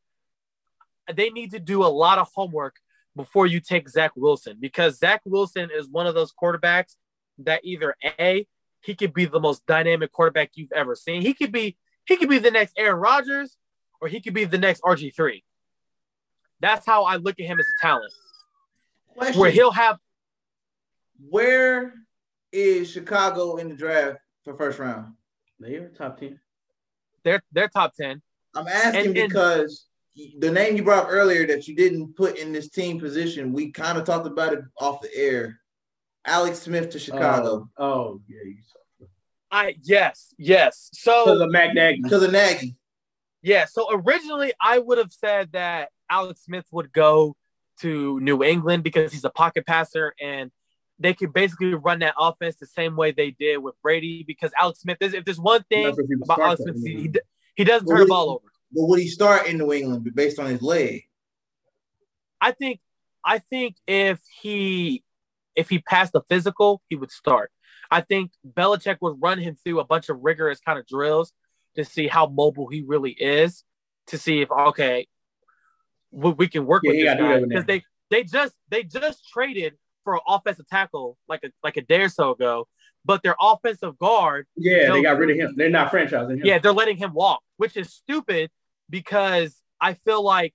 they 1.12 1.30
need 1.30 1.52
to 1.52 1.58
do 1.58 1.84
a 1.84 1.86
lot 1.86 2.18
of 2.18 2.28
homework 2.34 2.76
before 3.16 3.46
you 3.46 3.60
take 3.60 3.88
Zach 3.88 4.12
Wilson 4.16 4.56
because 4.60 4.98
Zach 4.98 5.20
Wilson 5.24 5.68
is 5.74 5.88
one 5.88 6.06
of 6.06 6.14
those 6.14 6.32
quarterbacks 6.32 6.94
that 7.38 7.60
either 7.64 7.94
A, 8.18 8.46
he 8.82 8.94
could 8.94 9.12
be 9.12 9.26
the 9.26 9.40
most 9.40 9.66
dynamic 9.66 10.12
quarterback 10.12 10.52
you've 10.54 10.72
ever 10.72 10.94
seen. 10.94 11.22
He 11.22 11.34
could 11.34 11.52
be 11.52 11.76
he 12.06 12.16
could 12.16 12.28
be 12.28 12.38
the 12.38 12.50
next 12.50 12.74
Aaron 12.76 13.00
Rodgers 13.00 13.56
or 14.00 14.08
he 14.08 14.20
could 14.20 14.34
be 14.34 14.44
the 14.44 14.58
next 14.58 14.82
RG3. 14.82 15.42
That's 16.60 16.86
how 16.86 17.04
I 17.04 17.16
look 17.16 17.38
at 17.38 17.46
him 17.46 17.58
as 17.58 17.66
a 17.66 17.86
talent. 17.86 18.12
Question. 19.14 19.40
Where 19.40 19.50
he'll 19.50 19.72
have 19.72 19.98
Where 21.28 21.94
is 22.52 22.90
Chicago 22.90 23.56
in 23.56 23.68
the 23.68 23.74
draft 23.76 24.18
for 24.44 24.54
first 24.56 24.78
round? 24.78 25.14
They're 25.58 25.88
top 25.88 26.18
ten. 26.18 26.40
They're 27.22 27.42
they're 27.52 27.68
top 27.68 27.94
10. 27.94 28.22
I'm 28.54 28.66
asking 28.66 29.06
And- 29.08 29.16
and- 29.18 29.28
because 29.28 29.86
the 30.38 30.50
name 30.50 30.76
you 30.76 30.82
brought 30.82 31.04
up 31.04 31.10
earlier 31.12 31.46
that 31.46 31.68
you 31.68 31.76
didn't 31.76 32.16
put 32.16 32.36
in 32.38 32.52
this 32.52 32.68
team 32.70 32.98
position, 32.98 33.52
we 33.52 33.70
kind 33.70 33.96
of 33.98 34.04
talked 34.04 34.26
about 34.26 34.52
it 34.52 34.60
off 34.78 35.00
the 35.00 35.14
air. 35.14 35.60
Alex 36.26 36.60
Smith 36.60 36.90
to 36.90 36.98
Chicago 36.98 37.68
Oh, 37.78 37.84
oh, 37.84 38.20
yeah. 38.28 38.42
You 38.44 38.56
saw. 38.66 39.06
I 39.52 39.76
yes, 39.82 40.34
yes. 40.38 40.90
So 40.92 41.24
Because 41.24 41.40
of 41.42 41.50
Matt 41.50 41.74
Nagy. 41.74 42.00
because 42.02 42.22
of 42.22 42.32
Nagy. 42.32 42.76
Yeah, 43.42 43.64
so 43.66 43.86
originally 43.92 44.52
I 44.60 44.78
would 44.78 44.98
have 44.98 45.12
said 45.12 45.52
that 45.52 45.90
Alex 46.10 46.42
Smith 46.44 46.66
would 46.72 46.92
go 46.92 47.36
to 47.80 48.20
New 48.20 48.42
England 48.42 48.82
because 48.84 49.12
he's 49.12 49.24
a 49.24 49.30
pocket 49.30 49.66
passer 49.66 50.14
and 50.20 50.50
they 51.00 51.14
could 51.14 51.32
basically 51.32 51.74
run 51.74 52.00
that 52.00 52.14
offense 52.18 52.56
the 52.56 52.66
same 52.66 52.94
way 52.94 53.10
they 53.10 53.30
did 53.30 53.58
with 53.58 53.74
Brady. 53.82 54.22
Because 54.22 54.52
Alex 54.60 54.80
Smith, 54.80 54.98
is 55.00 55.14
if 55.14 55.24
there's 55.24 55.40
one 55.40 55.64
thing 55.64 55.96
about 56.22 56.40
Alex 56.40 56.62
Smith, 56.62 56.76
he, 56.84 56.92
he, 56.92 57.10
he 57.56 57.64
doesn't 57.64 57.88
Well, 57.88 57.96
turn 57.96 58.06
the 58.06 58.10
ball 58.10 58.30
over. 58.30 58.52
But 58.72 58.86
would 58.86 59.00
he 59.00 59.08
start 59.08 59.48
in 59.48 59.58
New 59.58 59.72
England 59.72 60.08
based 60.14 60.38
on 60.38 60.46
his 60.46 60.62
leg? 60.62 61.02
I 62.40 62.52
think 62.52 62.80
I 63.24 63.38
think 63.38 63.76
if 63.86 64.20
he 64.40 65.02
if 65.56 65.68
he 65.68 65.78
passed 65.80 66.12
the 66.12 66.22
physical, 66.28 66.82
he 66.88 66.96
would 66.96 67.10
start. 67.10 67.50
I 67.90 68.02
think 68.02 68.30
Belichick 68.46 68.98
would 69.00 69.16
run 69.20 69.38
him 69.38 69.56
through 69.56 69.80
a 69.80 69.84
bunch 69.84 70.08
of 70.08 70.18
rigorous 70.22 70.60
kind 70.60 70.78
of 70.78 70.86
drills 70.86 71.32
to 71.74 71.84
see 71.84 72.06
how 72.06 72.26
mobile 72.26 72.68
he 72.68 72.82
really 72.82 73.10
is, 73.10 73.64
to 74.08 74.18
see 74.18 74.42
if 74.42 74.50
okay, 74.50 75.08
we, 76.10 76.30
we 76.32 76.48
can 76.48 76.66
work 76.66 76.82
Yeah, 76.84 76.92
with 76.92 77.00
this 77.00 77.14
guy 77.14 77.40
because 77.40 77.64
they 77.64 77.82
they 78.10 78.24
just 78.24 78.54
they 78.68 78.84
just 78.84 79.28
traded 79.28 79.74
for 80.04 80.14
an 80.14 80.20
offensive 80.28 80.66
tackle 80.68 81.16
like 81.28 81.40
a 81.44 81.50
like 81.62 81.76
a 81.76 81.82
day 81.82 82.02
or 82.02 82.08
so 82.08 82.30
ago, 82.32 82.66
but 83.04 83.22
their 83.22 83.36
offensive 83.40 83.98
guard 83.98 84.46
Yeah, 84.56 84.92
they 84.92 85.02
got 85.02 85.18
rid 85.18 85.30
of 85.30 85.36
him. 85.36 85.54
They're 85.56 85.70
not 85.70 85.90
franchising 85.92 86.38
him. 86.38 86.40
yeah, 86.44 86.58
they're 86.58 86.72
letting 86.72 86.96
him 86.96 87.12
walk, 87.14 87.42
which 87.56 87.76
is 87.76 87.92
stupid 87.92 88.50
because 88.88 89.60
I 89.80 89.94
feel 89.94 90.22
like 90.22 90.54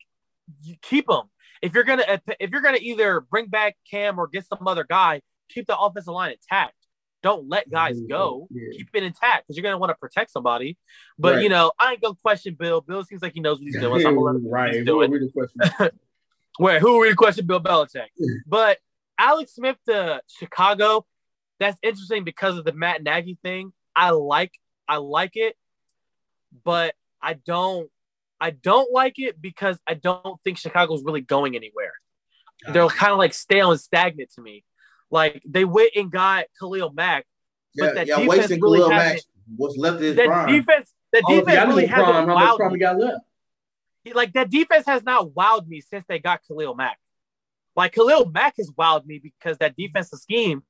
you 0.64 0.76
keep 0.82 1.10
him. 1.10 1.24
If 1.62 1.74
you're 1.74 1.84
gonna 1.84 2.04
if 2.40 2.52
you're 2.52 2.62
gonna 2.62 2.78
either 2.82 3.22
bring 3.22 3.48
back 3.48 3.76
Cam 3.90 4.20
or 4.20 4.28
get 4.28 4.46
some 4.46 4.68
other 4.68 4.84
guy, 4.88 5.22
keep 5.50 5.68
the 5.68 5.78
offensive 5.78 6.14
line 6.14 6.32
intact. 6.32 6.74
Don't 7.24 7.50
let 7.50 7.72
guys 7.72 8.00
go. 8.08 8.48
Yeah. 8.52 8.78
Keep 8.78 8.90
it 8.94 9.02
intact 9.04 9.48
because 9.48 9.58
you're 9.58 9.64
gonna 9.64 9.80
want 9.80 9.90
to 9.90 9.96
protect 9.96 10.30
somebody. 10.30 10.78
But 11.18 11.36
Right. 11.36 11.44
you 11.44 11.50
know, 11.50 11.72
I 11.80 11.94
ain't 11.94 12.02
gonna 12.02 12.14
question 12.22 12.56
Bill. 12.60 12.82
Bill 12.82 13.04
seems 13.04 13.24
like 13.24 13.34
he 13.34 13.40
knows 13.40 13.58
what 13.58 13.64
he's 13.66 13.80
doing. 13.80 14.02
So 14.02 14.10
I'm 14.10 14.16
gonna 14.16 14.26
let 14.28 14.36
him 14.36 14.44
do 14.44 14.50
right. 14.50 14.70
he's 14.74 14.80
Who 14.82 14.86
doing. 14.86 15.10
are 15.10 15.14
we 15.14 15.20
to 15.20 15.32
question? 15.32 15.90
Where 16.58 16.80
who 16.80 16.96
are 16.98 17.02
we 17.02 17.10
to 17.10 17.16
question 17.16 17.48
Bill 17.48 17.60
Belichick? 17.60 18.08
but 18.48 18.78
Alex 19.18 19.56
Smith 19.56 19.78
to 19.88 20.22
Chicago, 20.28 21.06
that's 21.60 21.78
interesting 21.82 22.24
because 22.24 22.58
of 22.58 22.66
the 22.66 22.74
Matt 22.74 23.04
Nagy 23.04 23.38
thing. 23.44 23.72
I 23.96 24.10
like 24.12 24.52
I 24.88 24.98
like 24.98 25.32
it, 25.36 25.56
but 26.64 26.96
I 27.22 27.34
don't 27.34 27.90
I 28.40 28.52
don't 28.52 28.92
like 28.92 29.18
it 29.18 29.42
because 29.42 29.80
I 29.88 29.94
don't 29.94 30.40
think 30.44 30.58
Chicago's 30.58 31.04
really 31.04 31.22
going 31.22 31.56
anywhere. 31.56 31.94
They're 32.74 32.88
kind 32.88 33.12
of 33.12 33.18
like 33.18 33.34
stale 33.34 33.72
and 33.72 33.80
stagnant 33.80 34.32
to 34.36 34.42
me. 34.42 34.64
Like 35.12 35.42
they 35.48 35.66
went 35.66 35.92
and 35.96 36.12
got 36.12 36.46
Khalil 36.60 36.92
Mack, 36.94 37.26
Yeah, 37.74 37.86
But 37.86 37.96
that 37.96 38.08
yeah, 38.08 38.18
defense 38.18 38.50
really 38.52 38.80
Khalil 38.80 38.90
Mack 38.90 39.20
what's 39.56 39.78
left 39.78 40.00
his 40.02 40.16
that 40.16 40.26
prime. 40.26 40.48
defense 40.48 40.94
that 41.14 41.24
Oh, 41.28 41.40
defense 41.40 41.68
really 41.68 41.86
hasn't 41.86 42.08
prime, 42.26 42.28
wowed 42.28 42.72
me. 42.74 42.86
left? 42.86 43.20
like 44.14 44.34
that 44.34 44.50
defense 44.50 44.86
has 44.86 45.04
not 45.04 45.30
wowed 45.30 45.68
me 45.68 45.82
since 45.82 46.06
they 46.08 46.20
got 46.20 46.42
Khalil 46.48 46.76
Mack. 46.76 46.98
Like 47.76 47.94
Khalil 47.94 48.32
Mack 48.32 48.56
has 48.58 48.72
wowed 48.72 49.06
me 49.06 49.20
because 49.20 49.58
that 49.58 49.76
defensive 49.76 50.20
scheme 50.20 50.64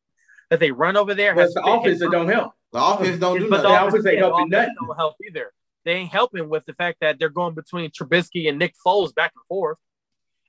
that 0.49 0.59
they 0.59 0.71
run 0.71 0.97
over 0.97 1.13
there 1.13 1.33
But 1.35 1.41
has 1.41 1.49
it's 1.55 1.55
the 1.55 1.63
offense 1.63 1.99
that 1.99 2.11
don't 2.11 2.27
help. 2.29 2.53
The 2.71 2.83
offense 2.83 3.19
don't 3.19 3.39
do 3.39 3.49
but 3.49 3.57
the 3.61 3.69
nothing. 3.69 3.75
offense 3.87 3.93
offense, 3.93 4.05
ain't 4.07 4.17
helping 4.19 4.49
nothing. 4.49 4.75
don't 4.79 4.95
help 4.95 5.15
either. 5.27 5.53
They 5.85 5.93
ain't 5.93 6.11
helping 6.11 6.49
with 6.49 6.65
the 6.65 6.73
fact 6.73 6.97
that 7.01 7.19
they're 7.19 7.29
going 7.29 7.53
between 7.53 7.91
Trubisky 7.91 8.49
and 8.49 8.57
Nick 8.57 8.73
Foles 8.85 9.13
back 9.13 9.33
and 9.35 9.43
forth. 9.47 9.77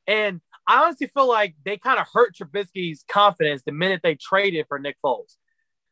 And 0.06 0.40
I 0.66 0.84
honestly 0.84 1.08
feel 1.08 1.28
like 1.28 1.56
they 1.64 1.76
kind 1.76 2.00
of 2.00 2.06
hurt 2.12 2.34
Trubisky's 2.34 3.04
confidence 3.08 3.62
the 3.64 3.72
minute 3.72 4.00
they 4.02 4.14
traded 4.14 4.66
for 4.66 4.78
Nick 4.78 4.96
Foles. 5.04 5.36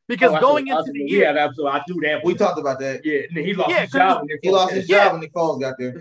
Because 0.08 0.32
Oh, 0.34 0.40
going 0.40 0.68
into 0.68 0.90
the 0.92 0.98
year, 1.00 1.20
We 1.20 1.24
have 1.26 1.36
absolutely. 1.36 1.80
I 1.80 1.82
do 1.86 2.00
that. 2.02 2.24
We 2.24 2.34
talked 2.34 2.58
about 2.58 2.78
that. 2.80 3.04
Yeah, 3.04 3.20
he 3.30 3.54
lost 3.54 3.70
Yeah, 3.70 3.80
his 3.82 3.92
'cause 3.92 3.98
job. 4.00 4.18
when 4.20 4.28
they 4.28 4.38
He 4.42 4.50
lost 4.50 4.72
his. 4.74 4.88
Yeah. 4.88 5.04
job 5.04 5.12
when 5.12 5.20
Nick 5.20 5.32
Foles 5.34 5.60
got 5.60 5.74
there. 5.78 5.94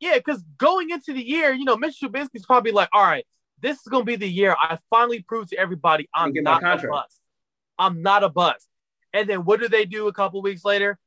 Yeah, 0.00 0.16
because 0.16 0.42
going 0.58 0.90
into 0.90 1.12
the 1.12 1.22
year, 1.22 1.52
you 1.52 1.64
know, 1.64 1.76
Mitch 1.76 1.98
Trubisky's 2.02 2.46
probably 2.46 2.72
like, 2.72 2.88
all 2.92 3.02
right, 3.04 3.26
this 3.60 3.76
is 3.78 3.86
gonna 3.88 4.04
be 4.04 4.16
the 4.16 4.28
year 4.28 4.54
I 4.58 4.78
finally 4.90 5.22
prove 5.22 5.48
to 5.50 5.58
everybody 5.58 6.08
I'm 6.14 6.26
And 6.26 6.34
get 6.34 6.44
my 6.44 6.58
not 6.60 6.84
a 6.84 6.88
bust. 6.88 7.20
I'm 7.78 8.02
not 8.02 8.24
a 8.24 8.28
bust. 8.28 8.66
And 9.12 9.28
then 9.28 9.44
what 9.44 9.60
do 9.60 9.68
they 9.68 9.84
do 9.84 10.08
a 10.08 10.12
couple 10.12 10.42
weeks 10.42 10.64
later? 10.64 10.98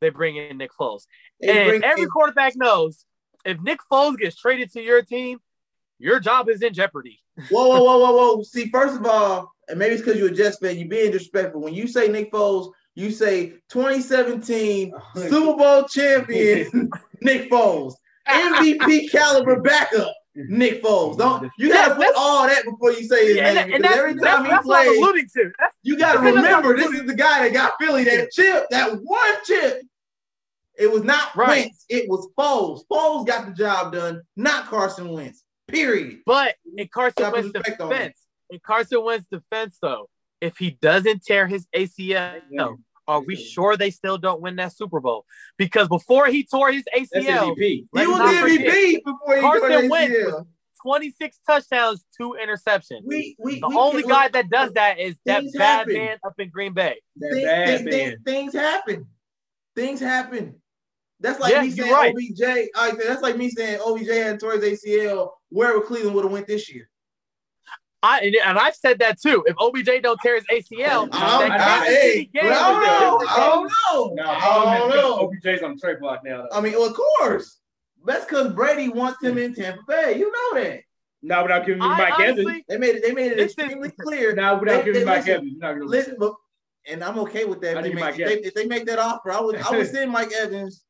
They 0.00 0.10
bring 0.10 0.36
in 0.36 0.58
Nick 0.58 0.70
Foles. 0.78 1.02
They 1.40 1.48
and 1.48 1.68
bring- 1.70 1.84
every 1.84 2.06
quarterback 2.06 2.56
knows 2.56 3.04
if 3.44 3.60
Nick 3.60 3.80
Foles 3.90 4.16
gets 4.18 4.36
traded 4.36 4.72
to 4.72 4.82
your 4.82 5.02
team, 5.02 5.38
your 5.98 6.18
job 6.20 6.48
is 6.48 6.62
in 6.62 6.74
jeopardy. 6.74 7.20
Whoa, 7.50 7.68
whoa, 7.68 7.82
whoa, 7.82 7.98
whoa, 7.98 8.12
whoa. 8.12 8.42
See, 8.42 8.68
first 8.70 8.96
of 8.96 9.06
all, 9.06 9.52
and 9.68 9.78
maybe 9.78 9.94
it's 9.94 10.02
because 10.02 10.18
you're 10.18 10.28
a 10.28 10.34
Jets 10.34 10.58
fan, 10.58 10.76
you're 10.78 10.88
being 10.88 11.10
disrespectful. 11.10 11.60
When 11.60 11.74
you 11.74 11.86
say 11.86 12.08
Nick 12.08 12.32
Foles, 12.32 12.70
you 12.94 13.10
say 13.10 13.54
2017 13.70 14.92
Super 15.16 15.56
Bowl 15.56 15.84
champion 15.84 16.90
Nick 17.20 17.50
Foles, 17.50 17.94
MVP 18.28 19.10
caliber 19.10 19.60
backup 19.60 20.12
Mm-hmm. 20.36 20.58
Nick 20.58 20.82
Foles. 20.82 21.16
Don't 21.16 21.36
mm-hmm. 21.36 21.46
you 21.58 21.68
gotta 21.68 21.94
put 21.94 22.12
all 22.16 22.46
that 22.46 22.64
before 22.64 22.92
you 22.92 23.06
say 23.06 23.28
his 23.28 23.36
Yeah, 23.36 23.52
name 23.52 23.74
and 23.74 23.84
that's, 23.84 23.96
every 23.96 24.14
time 24.16 24.44
he 24.44 24.50
that's 24.50 24.66
what 24.66 24.86
I'm 24.86 25.12
plays, 25.12 25.32
to. 25.32 25.52
That's, 25.58 25.76
you 25.82 25.96
gotta 25.96 26.18
remember 26.18 26.76
this 26.76 26.90
is 26.90 27.06
the 27.06 27.14
guy 27.14 27.48
that 27.48 27.52
got 27.52 27.74
Philly 27.80 28.04
that 28.04 28.32
chip, 28.32 28.66
that 28.70 29.00
one 29.00 29.34
chip. 29.44 29.82
It 30.76 30.90
was 30.90 31.04
not 31.04 31.36
Right. 31.36 31.66
Wentz, 31.66 31.84
it 31.88 32.08
was 32.08 32.28
Foles. 32.36 32.82
Foles 32.90 33.26
got 33.26 33.46
the 33.46 33.52
job 33.52 33.92
done, 33.92 34.22
not 34.36 34.66
Carson 34.66 35.08
Wentz. 35.08 35.44
Period. 35.68 36.18
but 36.26 36.56
in 36.76 36.88
Carson 36.88 37.30
Wentz 37.30 37.54
respect 37.54 37.80
on 37.80 37.92
it. 37.92 37.94
defense, 37.94 38.18
in 38.50 38.58
Carson 38.58 39.04
Wentz 39.04 39.26
defense 39.30 39.78
though, 39.80 40.08
if 40.40 40.58
he 40.58 40.72
doesn't 40.72 41.24
tear 41.24 41.46
his 41.46 41.66
ACL, 41.74 42.40
are 43.06 43.20
we 43.20 43.36
sure 43.36 43.76
they 43.76 43.90
still 43.90 44.18
don't 44.18 44.40
win 44.40 44.56
that 44.56 44.76
Super 44.76 45.00
Bowl? 45.00 45.24
Because 45.58 45.88
before 45.88 46.26
he 46.26 46.44
tore 46.44 46.72
his 46.72 46.84
That's 46.92 47.12
ACL, 47.12 47.56
He 47.56 47.86
was 47.92 48.06
the 48.18 48.24
MVP 48.24 49.04
before 49.04 49.36
he 49.36 49.40
Carson 49.40 49.68
got 49.68 49.90
Wentz 49.90 50.16
ACL. 50.16 50.24
was 50.32 50.46
26 50.82 51.38
touchdowns, 51.46 52.04
two 52.16 52.36
interceptions. 52.42 53.02
We, 53.04 53.36
we, 53.38 53.60
the 53.60 53.68
we 53.68 53.76
only 53.76 54.02
guy 54.02 54.28
that 54.28 54.50
does 54.50 54.72
that 54.74 54.98
is 54.98 55.16
that 55.24 55.42
bad 55.54 55.78
happen. 55.78 55.94
man 55.94 56.18
up 56.24 56.34
in 56.38 56.50
Green 56.50 56.74
Bay. 56.74 57.00
That 57.16 57.30
things, 57.32 57.44
bad 57.46 57.66
things, 57.66 57.84
man. 57.84 57.92
things, 57.92 58.20
things 58.24 58.52
happen. 58.54 59.06
Things 59.74 60.00
happen. 60.00 60.54
That's 61.20 61.40
like 61.40 61.52
Yeah, 61.52 61.62
me 61.62 61.70
saying 61.70 61.90
right. 61.92 62.14
OBJ. 62.14 62.42
I, 62.76 62.92
that's 63.02 63.22
like 63.22 63.36
me 63.36 63.48
saying 63.48 63.80
OBJ 63.80 64.08
had 64.08 64.40
tore 64.40 64.58
his 64.58 64.82
ACL. 64.82 65.30
Where 65.48 65.74
would 65.78 65.86
Cleveland 65.86 66.14
would 66.16 66.24
have 66.24 66.32
went 66.32 66.46
this 66.46 66.70
year? 66.72 66.90
I 68.04 68.20
and, 68.20 68.36
and 68.44 68.58
I've 68.58 68.74
said 68.76 68.98
that 68.98 69.20
too. 69.20 69.42
If 69.46 69.56
OBJ 69.58 70.02
don't 70.02 70.20
tear 70.22 70.34
his 70.34 70.44
ACL, 70.52 71.08
I, 71.12 71.48
I, 71.48 71.84
hey, 71.86 71.92
City 72.12 72.30
game 72.34 72.42
but 72.44 72.52
I 72.52 72.70
don't 72.70 72.82
know. 72.82 73.18
different 73.18 73.30
I 73.30 73.46
don't 73.48 73.72
know. 73.72 74.14
No, 74.24 74.30
I 74.30 74.78
don't 74.78 74.90
know. 74.90 75.18
OBJ's 75.20 75.62
on 75.62 75.74
the 75.74 75.80
trade 75.80 76.00
block 76.00 76.20
now. 76.24 76.42
Though. 76.42 76.56
I 76.56 76.60
mean, 76.60 76.74
well, 76.74 76.86
of 76.90 76.94
course. 76.94 77.58
That's 78.06 78.26
because 78.26 78.52
Brady 78.52 78.90
wants 78.90 79.22
him 79.22 79.38
in 79.38 79.54
Tampa 79.54 79.80
Bay. 79.88 80.18
You 80.18 80.30
know 80.30 80.62
that. 80.62 80.80
Now 81.22 81.42
without 81.42 81.64
giving 81.64 81.80
me 81.80 81.86
I 81.86 81.96
Mike 82.10 82.20
Evans. 82.20 82.62
They 82.68 82.76
made 82.76 82.96
it. 82.96 83.02
They 83.02 83.12
made 83.12 83.32
it 83.32 83.38
This 83.38 83.52
is- 83.52 83.58
extremely 83.58 83.90
clear. 83.92 84.34
Now 84.34 84.60
without 84.60 84.84
They- 84.84 84.92
giving 84.92 84.92
they- 84.92 85.00
me 85.00 85.04
Mike 85.06 85.16
listen, 85.20 85.32
Evans. 85.34 85.52
You're 85.52 85.60
not 85.60 85.72
gonna 85.72 85.84
Listen, 85.86 86.16
but 86.18 86.34
and 86.86 87.02
I'm 87.02 87.18
okay 87.20 87.46
with 87.46 87.62
that. 87.62 87.78
If 87.78 87.82
they, 87.84 87.94
make, 87.94 88.18
if, 88.18 88.28
they, 88.28 88.34
if 88.48 88.52
they 88.54 88.66
make 88.66 88.84
that 88.84 88.98
offer, 88.98 89.32
I 89.32 89.40
would 89.40 89.56
I 89.56 89.70
would 89.70 89.86
send 89.90 90.10
Mike 90.10 90.32
Evans 90.32 90.84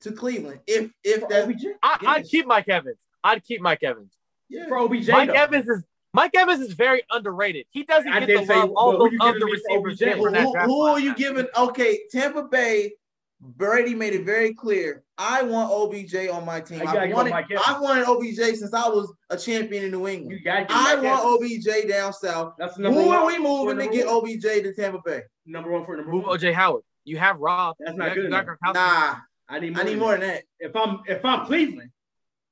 to 0.00 0.12
Cleveland. 0.12 0.60
If 0.66 0.90
if 1.04 1.20
For 1.20 1.28
that 1.28 1.44
OBJ. 1.44 1.64
I, 1.82 1.98
I'd 2.06 2.24
keep 2.24 2.46
Mike 2.46 2.70
Evans. 2.70 3.00
I'd 3.22 3.44
keep 3.44 3.60
Mike 3.60 3.82
Evans. 3.82 4.14
yeah. 4.48 4.66
For 4.66 4.78
OBJ. 4.78 5.08
Mike 5.10 5.28
though. 5.28 5.34
Evans 5.34 5.68
is 5.68 5.84
Mike 6.16 6.32
Evans 6.34 6.60
is 6.60 6.72
very 6.72 7.02
underrated. 7.10 7.66
He 7.70 7.84
doesn't 7.84 8.10
I 8.10 8.20
get 8.20 8.26
didn't 8.26 8.46
the 8.46 8.54
say- 8.54 8.58
love 8.60 8.70
all 8.74 8.98
well, 8.98 9.08
who 9.08 9.18
those 9.18 9.18
other 9.20 9.46
receivers 9.46 9.92
OBJ? 9.94 9.98
get 9.98 10.16
Who, 10.16 10.24
from 10.24 10.34
who, 10.34 10.64
who 10.64 10.80
are 10.86 10.98
you 10.98 11.14
giving? 11.14 11.46
Okay, 11.56 12.00
Tampa 12.10 12.44
Bay. 12.44 12.92
Brady 13.38 13.94
made 13.94 14.14
it 14.14 14.24
very 14.24 14.54
clear. 14.54 15.04
I 15.18 15.42
want 15.42 15.70
OBJ 15.70 16.28
on 16.32 16.46
my 16.46 16.58
team. 16.58 16.80
You 16.80 16.86
I 16.86 17.06
wanted, 17.12 17.32
I 17.34 17.78
wanted 17.78 18.06
OBJ 18.06 18.56
since 18.56 18.72
I 18.72 18.88
was 18.88 19.12
a 19.28 19.36
champion 19.36 19.84
in 19.84 19.90
New 19.90 20.06
You 20.06 20.14
England. 20.14 20.40
gotta 20.42 20.60
give 20.64 20.68
I 20.70 20.94
Mike 20.94 21.04
want 21.04 21.42
Evans. 21.42 21.66
OBJ 21.68 21.88
down 21.88 22.12
south. 22.14 22.54
That's 22.58 22.78
number 22.78 22.98
Who 22.98 23.08
one. 23.08 23.16
are 23.18 23.26
we 23.26 23.38
moving 23.38 23.76
to 23.76 23.84
number 23.84 23.92
get 23.92 24.06
one. 24.06 24.16
OBJ 24.16 24.42
to 24.64 24.72
Tampa 24.74 25.00
Bay? 25.04 25.20
Number 25.44 25.70
one 25.70 25.84
for 25.84 25.96
number 25.98 26.10
Move 26.10 26.24
one. 26.24 26.38
OJ 26.38 26.54
Howard. 26.54 26.82
You 27.04 27.18
have 27.18 27.38
Rob. 27.38 27.76
That's 27.78 27.96
not 27.98 28.14
good 28.14 28.24
enough. 28.24 28.46
Nah, 28.72 29.16
I 29.50 29.60
need 29.60 29.74
more. 29.74 29.82
I 29.82 29.84
need 29.84 29.90
than 29.92 29.98
more 29.98 30.12
that. 30.12 30.20
than 30.20 30.28
that. 30.30 30.42
If 30.58 30.74
I'm 30.74 31.00
if 31.06 31.22
I'm 31.24 31.44
Cleveland, 31.46 31.90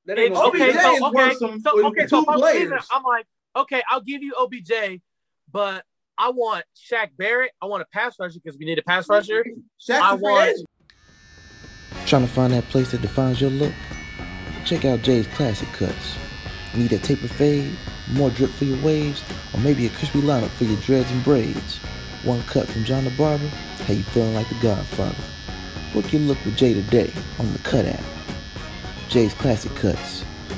That 0.05 0.19
ain't 0.19 0.35
gonna 0.35 0.49
okay, 0.49 0.69
OBJ 0.71 0.81
so 0.83 0.95
is 0.97 1.03
okay, 1.03 1.17
worth 1.17 1.39
some- 1.39 1.61
so 1.61 1.87
okay, 1.87 2.03
two 2.03 2.09
so 2.09 2.23
if 2.23 2.29
I'm, 2.29 2.39
players. 2.39 2.59
Cleveland, 2.59 2.83
I'm 2.93 3.03
like, 3.05 3.27
okay, 3.57 3.83
I'll 3.91 4.01
give 4.01 4.23
you 4.23 4.35
OBJ, 4.39 5.01
but 5.51 5.85
I 6.19 6.31
want 6.31 6.65
Shaq 6.77 7.11
Barrett. 7.17 7.53
I 7.63 7.67
want 7.67 7.83
a 7.83 7.87
pass 7.93 8.17
rusher 8.19 8.39
because 8.43 8.59
we 8.59 8.65
need 8.67 8.79
a 8.79 8.83
pass 8.83 9.09
rusher. 9.09 9.45
Shaq's 9.81 9.91
I 10.03 10.15
a 10.15 10.19
free 10.19 10.23
want- 10.23 10.67
Trying 12.07 12.27
to 12.27 12.33
find 12.33 12.53
that 12.53 12.69
place 12.69 12.91
that 12.91 13.01
defines 13.03 13.41
your 13.41 13.51
look? 13.51 13.73
Check 14.65 14.85
out 14.85 15.03
Jay's 15.03 15.27
Classic 15.29 15.69
Cuts. 15.73 16.17
Need 16.75 16.93
a 16.93 16.99
taper 16.99 17.29
fade, 17.29 17.77
more 18.13 18.31
drip 18.31 18.51
for 18.51 18.65
your 18.65 18.83
waves, 18.85 19.23
or 19.53 19.61
maybe 19.61 19.87
a 19.87 19.91
crispy 19.91 20.21
lineup 20.21 20.49
for 20.51 20.65
your 20.65 20.79
dreads 20.81 21.11
and 21.11 21.23
braids? 21.25 21.79
One 22.25 22.43
cut 22.45 22.67
from 22.69 22.85
John 22.85 23.05
the 23.05 23.11
Barber? 23.11 23.47
How 23.87 23.95
you 23.95 24.03
feeling 24.03 24.35
like 24.35 24.49
the 24.49 24.55
Godfather? 24.61 25.15
Book 25.93 26.13
your 26.13 26.23
look 26.23 26.43
with 26.45 26.57
Jay 26.57 26.75
today 26.75 27.13
on 27.39 27.53
the 27.53 27.59
Cut 27.61 27.87
app. 27.87 28.03
Jay's 29.09 29.35
Classic 29.35 29.75
Cuts, 29.77 30.14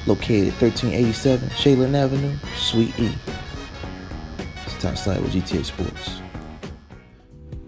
located 0.06 0.52
1387 0.60 1.48
Shaylin 1.50 1.94
Avenue, 1.94 2.36
Suite 2.54 2.98
E. 2.98 3.12
It's 4.64 4.74
Ty 4.80 4.94
Slide 4.94 5.20
with 5.20 5.32
GTA 5.32 5.64
Sports. 5.64 6.20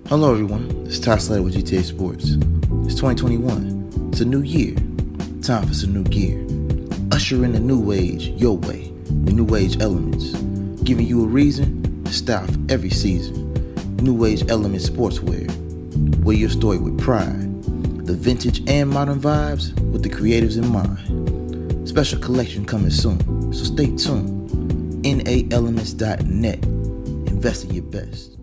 Hello, 0.08 0.32
everyone. 0.32 0.70
It's 0.86 1.00
Ty 1.00 1.18
Slatter 1.18 1.42
with 1.42 1.56
GTA 1.56 1.82
Sports. 1.82 2.30
It's 2.86 2.94
2021. 2.94 4.10
It's 4.12 4.20
a 4.20 4.24
new 4.24 4.42
year. 4.42 4.74
Time 5.42 5.66
for 5.66 5.74
some 5.74 5.92
new 5.92 6.04
gear. 6.04 6.38
Usher 7.10 7.44
in 7.44 7.52
the 7.52 7.60
new 7.60 7.90
age 7.92 8.28
your 8.28 8.56
way. 8.56 8.92
The 9.24 9.32
new 9.32 9.56
age 9.56 9.80
elements. 9.80 10.30
Giving 10.82 11.06
you 11.06 11.24
a 11.24 11.26
reason 11.26 12.04
to 12.04 12.12
for 12.46 12.72
every 12.72 12.90
season. 12.90 13.52
New 13.96 14.24
age 14.24 14.48
element 14.48 14.82
sportswear. 14.82 15.48
Wear 16.22 16.36
your 16.36 16.50
story 16.50 16.78
with 16.78 16.98
pride. 17.00 17.64
The 18.06 18.14
vintage 18.14 18.62
and 18.68 18.88
modern 18.88 19.20
vibes 19.20 19.78
with 19.90 20.04
the 20.04 20.08
creatives 20.08 20.56
in 20.56 20.68
mind. 20.68 21.17
Special 21.88 22.18
collection 22.18 22.66
coming 22.66 22.90
soon, 22.90 23.18
so 23.50 23.64
stay 23.64 23.86
tuned. 23.96 24.50
NAElements.net. 25.06 26.62
Invest 27.32 27.64
in 27.64 27.74
your 27.74 27.84
best. 27.84 28.36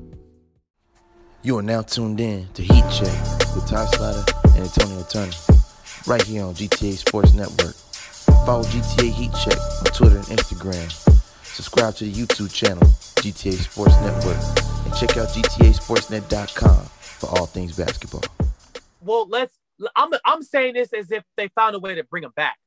You 1.44 1.60
are 1.60 1.62
now 1.62 1.84
tuned 1.84 2.20
in 2.20 2.48
to 2.56 2.64
Heat 2.64 2.84
Check 2.92 3.16
with 3.54 3.68
Ty 3.68 3.86
Slatter 3.86 4.34
and 4.56 4.64
Antonio 4.64 5.04
Turner, 5.04 5.32
right 6.08 6.24
here 6.24 6.44
on 6.44 6.56
GTA 6.56 6.94
Sports 6.94 7.36
Network. 7.36 7.76
Follow 8.48 8.64
GTA 8.64 9.12
Heat 9.12 9.32
Check 9.44 9.60
on 9.60 9.94
Twitter 9.94 10.18
and 10.18 10.26
Instagram. 10.26 10.92
Subscribe 11.44 11.94
to 11.98 12.06
the 12.06 12.12
YouTube 12.12 12.52
channel, 12.52 12.82
GTA 13.22 13.54
Sports 13.54 13.94
Network, 14.02 14.38
and 14.86 14.96
check 14.96 15.18
out 15.18 15.30
GTASportsNet.com 15.30 16.86
for 17.20 17.30
all 17.30 17.46
things 17.46 17.78
basketball. 17.78 18.24
Well, 19.02 19.28
let's. 19.30 19.60
I'm 19.96 20.10
I'm 20.26 20.42
saying 20.42 20.74
this 20.74 20.94
as 20.94 21.12
if 21.12 21.24
they 21.38 21.50
found 21.50 21.76
a 21.76 21.80
way 21.80 21.94
to 21.94 22.04
bring 22.04 22.24
him 22.24 22.34
back. 22.36 22.58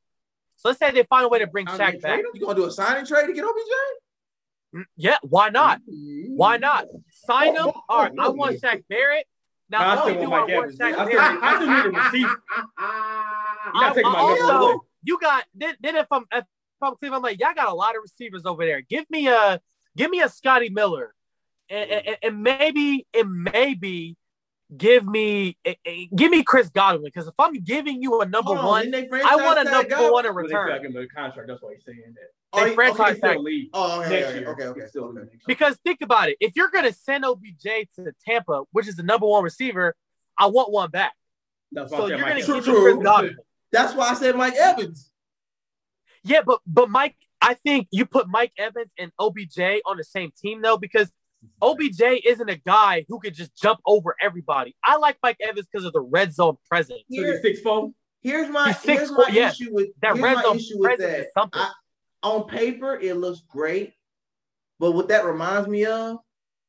So 0.58 0.68
let's 0.68 0.78
say 0.80 0.90
they 0.90 1.04
find 1.04 1.24
a 1.24 1.28
way 1.28 1.38
to 1.38 1.46
bring 1.46 1.66
I 1.68 1.72
mean, 1.72 1.80
Shaq 1.80 2.02
back. 2.02 2.20
You 2.34 2.40
gonna 2.40 2.54
do 2.54 2.64
a 2.66 2.70
signing 2.70 3.06
trade 3.06 3.26
to 3.28 3.32
get 3.32 3.44
OBJ? 3.44 4.76
Mm, 4.76 4.84
Yeah, 4.96 5.16
why 5.22 5.48
not? 5.50 5.80
Why 5.86 6.56
not? 6.58 6.86
Sign 7.10 7.54
him. 7.54 7.70
All 7.88 8.02
right, 8.02 8.12
I 8.18 8.28
want 8.28 8.60
Shaq 8.60 8.82
Barrett. 8.88 9.26
Now, 9.70 9.88
I 9.88 9.96
still 9.96 10.08
only 10.14 10.24
do 10.24 10.30
want 10.30 10.42
I 10.42 10.46
Mike 10.46 10.56
want 10.56 10.66
Evans. 10.66 10.78
Shaq 10.78 10.98
I 10.98 11.04
still, 11.06 11.20
Barrett, 11.20 11.42
I 11.42 11.54
still 11.56 11.68
need 11.68 11.84
a 11.86 12.00
receiver. 12.04 12.42
I, 12.76 13.70
gotta 13.72 13.94
take 13.94 14.04
I 14.06 14.10
my 14.12 14.18
also 14.18 14.84
you 15.04 15.18
got 15.20 15.44
then, 15.54 15.74
then 15.80 15.96
if 15.96 16.06
I'm 16.10 16.24
if 16.32 16.44
I'm 16.82 16.96
Cleveland, 16.96 17.16
I'm 17.18 17.22
like 17.22 17.38
y'all 17.40 17.54
got 17.54 17.68
a 17.68 17.74
lot 17.74 17.94
of 17.96 18.02
receivers 18.02 18.44
over 18.44 18.64
there. 18.64 18.80
Give 18.80 19.08
me 19.10 19.28
a 19.28 19.60
give 19.96 20.10
me 20.10 20.20
a 20.22 20.28
Scotty 20.28 20.70
Miller, 20.70 21.14
and, 21.70 21.90
and, 21.90 22.16
and 22.22 22.42
maybe 22.42 23.06
and 23.14 23.44
maybe 23.44 24.16
give 24.76 25.06
me 25.06 25.56
eh, 25.64 25.74
eh, 25.84 26.04
give 26.14 26.30
me 26.30 26.42
Chris 26.42 26.68
Godwin 26.68 27.04
because 27.04 27.26
if 27.26 27.34
I'm 27.38 27.54
giving 27.54 28.02
you 28.02 28.20
a 28.20 28.26
number 28.26 28.50
on, 28.50 28.64
one, 28.66 28.94
I 28.94 29.36
want 29.36 29.58
a 29.60 29.64
tag 29.64 29.72
number 29.72 29.88
Godwin? 29.88 30.12
one 30.12 30.26
in 30.26 30.34
But 30.34 30.42
they 30.42 30.48
feel 30.48 30.58
like 30.60 30.82
return 30.82 30.84
him 30.86 30.96
a 30.96 31.06
contract. 31.06 31.48
That's 31.48 31.62
why 31.62 31.74
he's 31.74 31.84
saying 31.84 32.02
that. 32.14 32.28
Oh, 32.52 32.62
They 32.64 32.70
he- 32.70 32.74
franchise 32.74 33.00
okay. 33.00 33.12
He 33.12 33.18
still 33.18 33.44
tag. 33.44 33.68
Oh, 33.74 34.00
okay, 34.00 34.08
next 34.10 34.28
okay, 34.28 34.38
year. 34.40 34.48
okay, 34.50 34.64
okay. 34.64 34.80
He 34.82 34.86
still 34.88 35.04
okay. 35.04 35.12
leave 35.20 35.24
next 35.24 35.32
year. 35.34 35.40
because 35.46 35.76
think 35.84 36.00
about 36.02 36.28
it. 36.28 36.36
If 36.40 36.56
you're 36.56 36.70
gonna 36.70 36.92
send 36.92 37.24
OBJ 37.24 37.62
to 37.96 38.12
Tampa, 38.26 38.62
which 38.72 38.88
is 38.88 38.96
the 38.96 39.02
number 39.02 39.26
one 39.26 39.42
receiver, 39.44 39.94
I 40.36 40.46
want 40.46 40.70
one 40.70 40.90
back. 40.90 41.14
That's 41.72 41.90
So 41.90 42.06
you're 42.06 42.18
gonna 42.18 42.30
Evans. 42.32 42.46
give 42.46 42.56
me 42.56 42.62
True. 42.62 42.82
Chris 42.82 43.04
Godwin. 43.04 43.36
That's 43.72 43.94
why 43.94 44.08
I 44.10 44.14
said 44.14 44.36
Mike 44.36 44.54
Evans. 44.54 45.10
Yeah, 46.24 46.40
but 46.44 46.60
but 46.66 46.90
Mike, 46.90 47.16
I 47.40 47.54
think 47.54 47.88
you 47.90 48.06
put 48.06 48.28
Mike 48.28 48.52
Evans 48.58 48.92
and 48.98 49.12
OBJ 49.18 49.58
on 49.86 49.96
the 49.96 50.04
same 50.04 50.32
team 50.36 50.62
though, 50.62 50.76
because 50.76 51.10
OBJ 51.62 52.00
isn't 52.24 52.48
a 52.48 52.56
guy 52.56 53.04
who 53.08 53.18
could 53.20 53.34
just 53.34 53.54
jump 53.56 53.80
over 53.86 54.14
everybody. 54.20 54.74
I 54.84 54.96
like 54.96 55.16
Mike 55.22 55.36
Evans 55.40 55.66
because 55.70 55.84
of 55.84 55.92
the 55.92 56.00
red 56.00 56.32
zone 56.34 56.56
presence. 56.68 57.00
So 57.10 57.22
he's 57.22 57.40
six 57.42 57.60
four. 57.60 57.90
Here's 58.22 58.48
my 58.50 58.68
He's 58.68 58.78
six 58.78 58.98
here's 58.98 59.10
my 59.12 59.16
foot, 59.24 59.32
yeah. 59.32 59.50
issue 59.50 59.72
with 59.72 59.88
That 60.02 60.14
here's 60.14 60.22
red 60.22 60.34
my 60.36 60.42
zone 60.42 60.56
issue 60.56 60.78
with 60.78 60.84
presence 60.96 61.12
that. 61.12 61.20
is 61.20 61.32
something. 61.34 61.60
I- 61.60 61.72
on 62.24 62.48
paper, 62.48 62.98
it 63.00 63.14
looks 63.14 63.42
great, 63.48 63.92
but 64.80 64.90
what 64.90 65.06
that 65.08 65.24
reminds 65.24 65.68
me 65.68 65.84
of, 65.86 66.18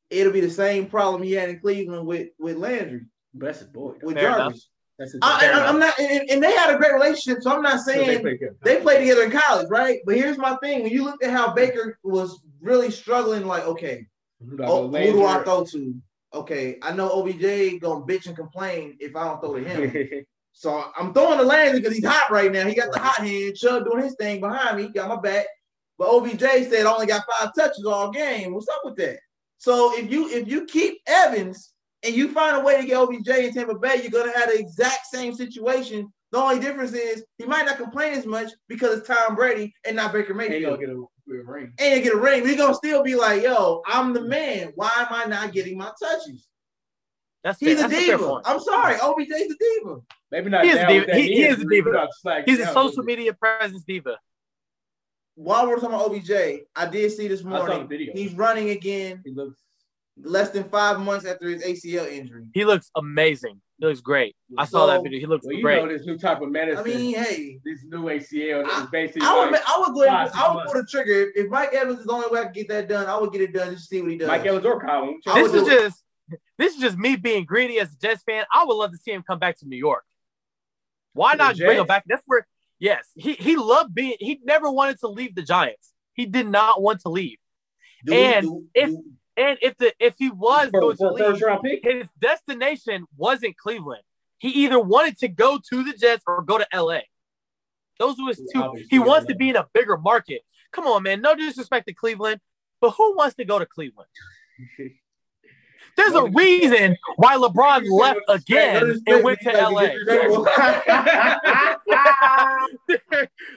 it'll 0.08 0.32
be 0.32 0.40
the 0.40 0.48
same 0.50 0.86
problem 0.86 1.24
he 1.24 1.32
had 1.32 1.48
in 1.48 1.58
Cleveland 1.58 2.06
with 2.06 2.28
with 2.38 2.56
Landry, 2.56 3.00
But 3.34 3.46
that's 3.46 3.58
his 3.58 3.68
boy. 3.68 3.94
with 4.00 4.14
Fair 4.14 4.30
Jarvis. 4.30 4.68
That's 4.96 5.16
I, 5.22 5.50
I, 5.52 5.66
I'm 5.66 5.80
not, 5.80 5.98
and, 5.98 6.30
and 6.30 6.40
they 6.42 6.52
had 6.52 6.72
a 6.72 6.78
great 6.78 6.92
relationship, 6.92 7.42
so 7.42 7.50
I'm 7.52 7.62
not 7.62 7.80
So 7.80 7.90
they 7.92 8.04
saying 8.04 8.20
play 8.20 8.38
they 8.62 8.80
played 8.80 8.98
together 8.98 9.22
in 9.24 9.32
college, 9.32 9.66
right? 9.70 9.98
But 10.06 10.14
here's 10.14 10.38
my 10.38 10.56
thing: 10.62 10.84
when 10.84 10.92
you 10.92 11.02
looked 11.02 11.24
at 11.24 11.32
how 11.32 11.52
Baker 11.52 11.98
was 12.04 12.40
really 12.60 12.90
struggling, 12.92 13.44
like, 13.44 13.64
okay, 13.64 13.96
Who 13.96 13.96
do 13.96 14.06
I 14.06 14.06
oh, 14.42 14.46
who 14.46 14.56
do 14.56 14.64
I 14.64 15.34
Landry? 15.34 15.44
throw 15.44 15.64
to? 15.64 15.94
Okay, 16.32 16.78
I 16.82 16.92
know 16.92 17.10
OBJ 17.10 17.80
gonna 17.80 18.04
bitch 18.04 18.26
and 18.26 18.36
complain 18.36 18.96
if 19.00 19.16
I 19.16 19.24
don't 19.24 19.40
throw 19.40 19.56
to 19.56 19.64
him. 19.64 20.24
So 20.52 20.90
I'm 20.98 21.14
throwing 21.14 21.38
the 21.38 21.44
Landry 21.44 21.80
because 21.80 21.94
he's 21.94 22.04
hot 22.04 22.30
right 22.30 22.50
now. 22.50 22.66
He 22.66 22.74
got 22.74 22.92
the 22.92 22.98
hot 22.98 23.24
hand. 23.24 23.54
Chubb 23.54 23.84
doing 23.84 24.02
his 24.02 24.16
thing 24.16 24.40
behind 24.40 24.76
me. 24.76 24.82
He 24.84 24.88
got 24.88 25.08
my 25.08 25.20
back. 25.20 25.46
But 25.96 26.08
OBJ 26.08 26.40
said 26.40 26.86
I 26.86 26.92
only 26.92 27.06
got 27.06 27.24
five 27.30 27.54
touches 27.54 27.84
all 27.84 28.10
game. 28.10 28.52
What's 28.54 28.68
up 28.68 28.80
with 28.84 28.96
that? 28.96 29.18
So 29.58 29.96
if 29.98 30.10
you 30.10 30.28
if 30.30 30.48
you 30.48 30.64
keep 30.64 30.98
Evans 31.06 31.72
and 32.02 32.14
you 32.14 32.32
find 32.32 32.56
a 32.56 32.64
way 32.64 32.80
to 32.80 32.86
get 32.86 32.96
OBJ 32.96 33.28
in 33.28 33.54
Tampa 33.54 33.78
Bay, 33.78 34.00
you're 34.02 34.10
gonna 34.10 34.36
have 34.36 34.50
the 34.50 34.58
exact 34.58 35.06
same 35.06 35.34
situation. 35.34 36.10
The 36.32 36.38
only 36.38 36.60
difference 36.60 36.92
is 36.92 37.24
he 37.38 37.44
might 37.44 37.66
not 37.66 37.76
complain 37.76 38.14
as 38.14 38.24
much 38.24 38.50
because 38.68 38.98
it's 38.98 39.08
Tom 39.08 39.34
Brady 39.34 39.72
and 39.86 39.96
not 39.96 40.12
Baker 40.12 40.32
Ain't 40.40 40.50
Mayfield. 40.50 40.80
Gonna 41.30 41.42
get 41.42 41.48
a, 41.48 41.50
a 41.50 41.54
ring. 41.54 41.72
And 41.78 41.96
you 41.96 42.02
get 42.02 42.14
a 42.14 42.20
ring. 42.20 42.46
He's 42.46 42.56
gonna 42.56 42.74
still 42.74 43.02
be 43.02 43.14
like, 43.14 43.42
yo, 43.42 43.82
I'm 43.86 44.12
the 44.12 44.22
man. 44.22 44.72
Why 44.74 44.90
am 44.96 45.06
I 45.10 45.24
not 45.26 45.52
getting 45.52 45.76
my 45.78 45.90
touches? 46.02 46.48
That's 47.44 47.58
fair. 47.58 47.70
He's 47.70 47.78
a 47.80 47.88
That's 47.88 48.04
diva. 48.04 48.18
point. 48.18 48.42
I'm 48.46 48.60
sorry, 48.60 48.96
OBJ's 49.00 49.30
a 49.30 49.56
diva. 49.58 49.96
Maybe 50.30 50.50
not. 50.50 50.64
He 50.64 50.70
is 50.70 50.76
a 50.76 50.82
now 50.82 50.88
diva. 50.88 51.00
with 51.00 51.06
that 51.08 51.16
He- 51.16 51.22
he 51.34 51.42
is 51.44 51.58
a 51.58 51.60
injury, 51.62 51.76
diva. 51.82 52.08
but 52.24 52.42
He's 52.46 52.58
a 52.60 52.66
social 52.66 52.82
little 52.84 53.02
bit. 53.04 53.18
media 53.18 53.32
presence 53.34 53.82
diva. 53.84 54.18
While 55.36 55.68
we're 55.68 55.76
talking 55.76 55.94
about 55.94 56.10
OBJ, 56.10 56.66
I 56.76 56.86
did 56.86 57.10
see 57.12 57.26
this 57.28 57.40
I 57.40 57.44
saw 57.44 57.48
the 57.50 57.56
morning. 57.68 57.88
video. 57.88 58.12
He's 58.12 58.34
running 58.34 58.70
again 58.70 59.22
He 59.24 59.32
looks. 59.32 59.58
Less 60.22 60.50
than 60.50 60.64
five 60.64 61.00
months 61.00 61.24
after 61.26 61.48
his 61.48 61.62
ACL 61.62 62.10
injury. 62.10 62.44
He 62.54 62.64
looks 62.64 62.90
amazing. 62.96 63.60
He 63.78 63.86
looks 63.86 64.00
great. 64.00 64.36
I 64.58 64.64
saw 64.66 64.86
that 64.86 65.02
video. 65.02 65.18
He 65.18 65.26
looks 65.26 65.46
Well, 65.46 65.56
you 65.56 65.62
great. 65.62 65.82
know 65.82 65.88
this 65.88 66.04
new 66.06 66.18
type 66.18 66.40
of 66.42 66.50
medicine. 66.50 66.84
I 66.84 66.88
mean, 66.96 67.14
hey, 67.14 67.58
this 67.64 67.82
new 67.84 68.04
ACL 68.04 68.64
that 68.66 68.82
is 68.84 68.90
basically 68.90 69.22
I 69.26 69.38
would, 69.38 69.52
like 69.52 69.62
I 69.66 69.78
would 69.78 69.94
go 69.94 70.04
ahead, 70.04 70.30
I 70.34 70.54
would 70.54 70.64
pull 70.66 70.74
the 70.74 70.86
trigger. 70.90 71.12
If, 71.34 71.46
if 71.46 71.50
Mike 71.50 71.72
Evans 71.72 72.00
is 72.00 72.06
the 72.06 72.12
only 72.12 72.28
way 72.30 72.40
I 72.40 72.44
can 72.44 72.52
get 72.52 72.68
that 72.68 72.88
done, 72.88 73.06
I 73.06 73.16
would 73.18 73.32
get 73.32 73.40
it 73.40 73.52
done 73.54 73.70
just 73.72 73.88
to 73.88 73.94
see 73.96 74.02
what 74.02 74.10
he 74.10 74.18
does. 74.18 74.28
Mike 74.28 74.44
Evans 74.44 74.66
or 74.66 74.80
Colin. 74.80 75.18
This 75.34 75.54
is 75.54 75.66
just 75.66 76.04
this 76.58 76.74
is 76.74 76.80
just 76.80 76.98
me 76.98 77.16
being 77.16 77.44
greedy 77.44 77.78
as 77.80 77.92
a 77.92 77.96
Jets 77.96 78.22
fan. 78.22 78.44
I 78.52 78.64
would 78.64 78.74
love 78.74 78.92
to 78.92 78.98
see 78.98 79.12
him 79.12 79.22
come 79.26 79.38
back 79.38 79.58
to 79.60 79.66
New 79.66 79.78
York. 79.78 80.04
Why 81.14 81.34
not 81.34 81.56
bring 81.56 81.78
him 81.78 81.86
back? 81.86 82.04
That's 82.06 82.22
where 82.26 82.46
yes, 82.78 83.08
he 83.16 83.32
he 83.32 83.56
loved 83.56 83.94
being 83.94 84.16
he 84.20 84.40
never 84.44 84.70
wanted 84.70 85.00
to 85.00 85.08
leave 85.08 85.34
the 85.34 85.42
Giants. 85.42 85.92
He 86.12 86.26
did 86.26 86.46
not 86.48 86.82
want 86.82 87.00
to 87.00 87.08
leave. 87.08 87.38
Do 88.04 88.12
we- 88.12 88.18
and 88.18 88.46
do- 88.46 88.64
if- 88.74 88.90
do- 88.90 89.04
And 89.40 89.58
if 89.62 89.78
the 89.78 89.94
if 89.98 90.14
he 90.18 90.28
was 90.28 90.68
for, 90.70 90.80
going 90.80 90.96
to 90.98 91.02
for 91.02 91.18
first 91.18 91.32
leave, 91.34 91.42
round 91.42 91.62
pick. 91.62 91.80
his 91.82 92.06
destination 92.20 93.06
wasn't 93.16 93.56
Cleveland. 93.56 94.02
He 94.38 94.48
either 94.64 94.78
wanted 94.78 95.18
to 95.18 95.28
go 95.28 95.58
to 95.70 95.82
the 95.82 95.94
Jets 95.94 96.22
or 96.26 96.42
go 96.42 96.58
to 96.58 96.66
LA. 96.74 97.00
Those 97.98 98.16
were 98.18 98.28
his 98.28 98.42
two. 98.52 98.74
He 98.90 98.98
wants 98.98 99.26
to 99.28 99.34
be 99.34 99.48
in 99.50 99.56
a 99.56 99.66
bigger 99.72 99.96
market. 99.96 100.42
Come 100.72 100.86
on, 100.86 101.02
man. 101.02 101.22
No 101.22 101.34
disrespect 101.34 101.86
to 101.88 101.94
Cleveland, 101.94 102.40
but 102.80 102.90
who 102.90 103.16
wants 103.16 103.36
to 103.36 103.44
go 103.46 103.58
to 103.58 103.66
Cleveland? 103.66 104.08
There's 105.96 106.14
a 106.14 106.30
reason 106.30 106.96
why 107.16 107.36
LeBron 107.36 107.90
left 107.90 108.20
again 108.28 109.02
and 109.06 109.24
went 109.24 109.40
to 109.40 109.50
LA. 109.50 109.88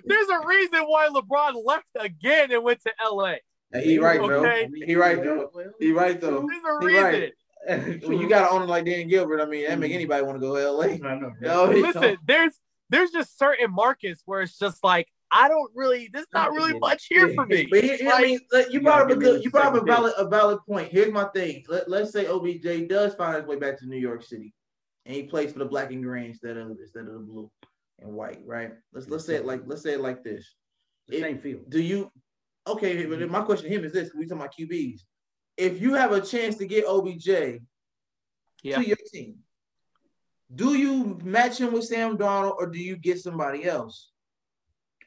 There's 0.05 0.29
a 0.29 0.45
reason 0.45 0.81
why 0.81 1.09
LeBron 1.09 1.63
left 1.65 1.87
again 1.99 2.51
and 2.51 2.63
went 2.63 2.81
to 2.83 2.91
LA. 3.03 3.35
Hey, 3.73 3.83
he 3.83 3.99
right, 3.99 4.19
bro. 4.19 4.45
Okay. 4.45 4.69
He 4.85 4.95
right 4.95 5.21
though. 5.21 5.49
He 5.79 5.91
right 5.91 6.21
though. 6.21 6.47
He 6.47 6.99
right. 6.99 7.33
when 7.67 8.19
you 8.19 8.27
got 8.29 8.51
an 8.51 8.55
owner 8.55 8.65
like 8.65 8.85
Dan 8.85 9.07
Gilbert, 9.07 9.41
I 9.41 9.45
mean, 9.45 9.65
that 9.67 9.79
make 9.79 9.91
mm. 9.91 9.95
anybody 9.95 10.23
want 10.23 10.35
to 10.35 10.39
go 10.39 10.55
to 10.55 10.71
LA. 10.71 10.93
I 10.93 11.15
know. 11.15 11.31
No, 11.41 11.65
Listen, 11.65 12.01
don't. 12.01 12.19
there's 12.25 12.59
there's 12.89 13.11
just 13.11 13.37
certain 13.39 13.71
markets 13.71 14.21
where 14.25 14.41
it's 14.41 14.57
just 14.59 14.83
like 14.83 15.07
I 15.31 15.47
don't 15.47 15.71
really. 15.73 16.09
There's 16.13 16.27
not 16.33 16.51
really 16.51 16.77
much 16.77 17.07
here 17.07 17.33
for 17.33 17.45
me. 17.45 17.67
But 17.69 17.83
here, 17.83 17.97
I 18.13 18.21
mean, 18.21 18.39
you 18.51 18.65
You 18.69 18.81
brought 18.81 19.01
up 19.01 19.09
a 19.09 19.15
good, 19.15 19.43
you 19.43 19.49
brought 19.49 19.75
up 19.75 19.81
a 19.81 19.85
valid, 19.85 20.13
a 20.17 20.27
valid 20.27 20.59
point. 20.67 20.89
Here's 20.89 21.11
my 21.11 21.25
thing. 21.33 21.63
Let, 21.67 21.89
let's 21.89 22.11
say 22.11 22.27
OBJ 22.27 22.87
does 22.87 23.15
find 23.15 23.37
his 23.37 23.45
way 23.45 23.55
back 23.55 23.79
to 23.79 23.87
New 23.87 23.97
York 23.97 24.23
City, 24.23 24.53
and 25.05 25.15
he 25.15 25.23
plays 25.23 25.51
for 25.51 25.59
the 25.59 25.65
black 25.65 25.91
and 25.91 26.03
green 26.03 26.25
instead 26.25 26.57
of 26.57 26.69
instead 26.79 27.07
of 27.07 27.13
the 27.13 27.19
blue. 27.19 27.49
and 27.99 28.13
White, 28.13 28.43
right? 28.45 28.73
Let's 28.93 29.09
let's 29.09 29.25
say 29.25 29.35
it 29.35 29.45
like 29.45 29.63
let's 29.65 29.81
say 29.81 29.93
it 29.93 30.01
like 30.01 30.23
this. 30.23 30.53
The 31.07 31.15
If- 31.15 31.21
same 31.23 31.39
field. 31.39 31.69
Do 31.69 31.81
you 31.81 32.11
okay? 32.67 33.05
But 33.05 33.19
mm-hmm. 33.19 33.31
my 33.31 33.41
question 33.41 33.69
to 33.69 33.75
him 33.75 33.85
is 33.85 33.93
this: 33.93 34.11
We 34.15 34.25
talking 34.25 34.41
about 34.41 34.55
QBs. 34.57 35.01
If 35.57 35.81
you 35.81 35.93
have 35.93 36.11
a 36.11 36.21
chance 36.21 36.55
to 36.57 36.65
get 36.65 36.85
OBJ 36.85 37.59
Yeah. 38.63 38.77
to 38.77 38.87
your 38.87 38.97
team, 39.11 39.35
do 40.55 40.75
you 40.75 41.19
match 41.23 41.59
him 41.59 41.73
with 41.73 41.85
Sam 41.85 42.17
Darnold 42.17 42.55
or 42.57 42.67
do 42.67 42.79
you 42.79 42.95
get 42.95 43.19
somebody 43.19 43.65
else? 43.65 44.09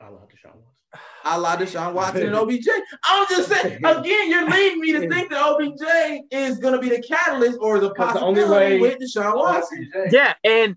I 0.01 0.09
love 0.09 0.29
Deshaun 0.29 0.57
Watson. 0.57 1.01
I 1.25 1.37
like 1.37 1.59
Deshaun 1.59 1.93
Watson 1.95 2.27
and 2.27 2.37
OBJ. 2.37 2.69
I'm 3.05 3.27
just 3.29 3.49
saying 3.49 3.85
again, 3.85 4.31
you're 4.31 4.49
leading 4.49 4.81
me 4.81 4.93
to 4.93 5.09
think 5.09 5.31
that 5.31 5.43
OBJ 5.43 6.23
is 6.31 6.59
going 6.59 6.75
to 6.75 6.81
be 6.81 6.89
the 6.89 7.03
catalyst 7.03 7.59
or 7.61 7.81
the 7.81 7.93
That's 7.95 8.15
the 8.15 8.21
only 8.21 8.43
possibility 8.43 8.81
way- 8.81 8.81
with 8.81 8.99
Deshaun 8.99 9.37
Watson. 9.37 9.91
Yeah, 10.11 10.35
and 10.45 10.77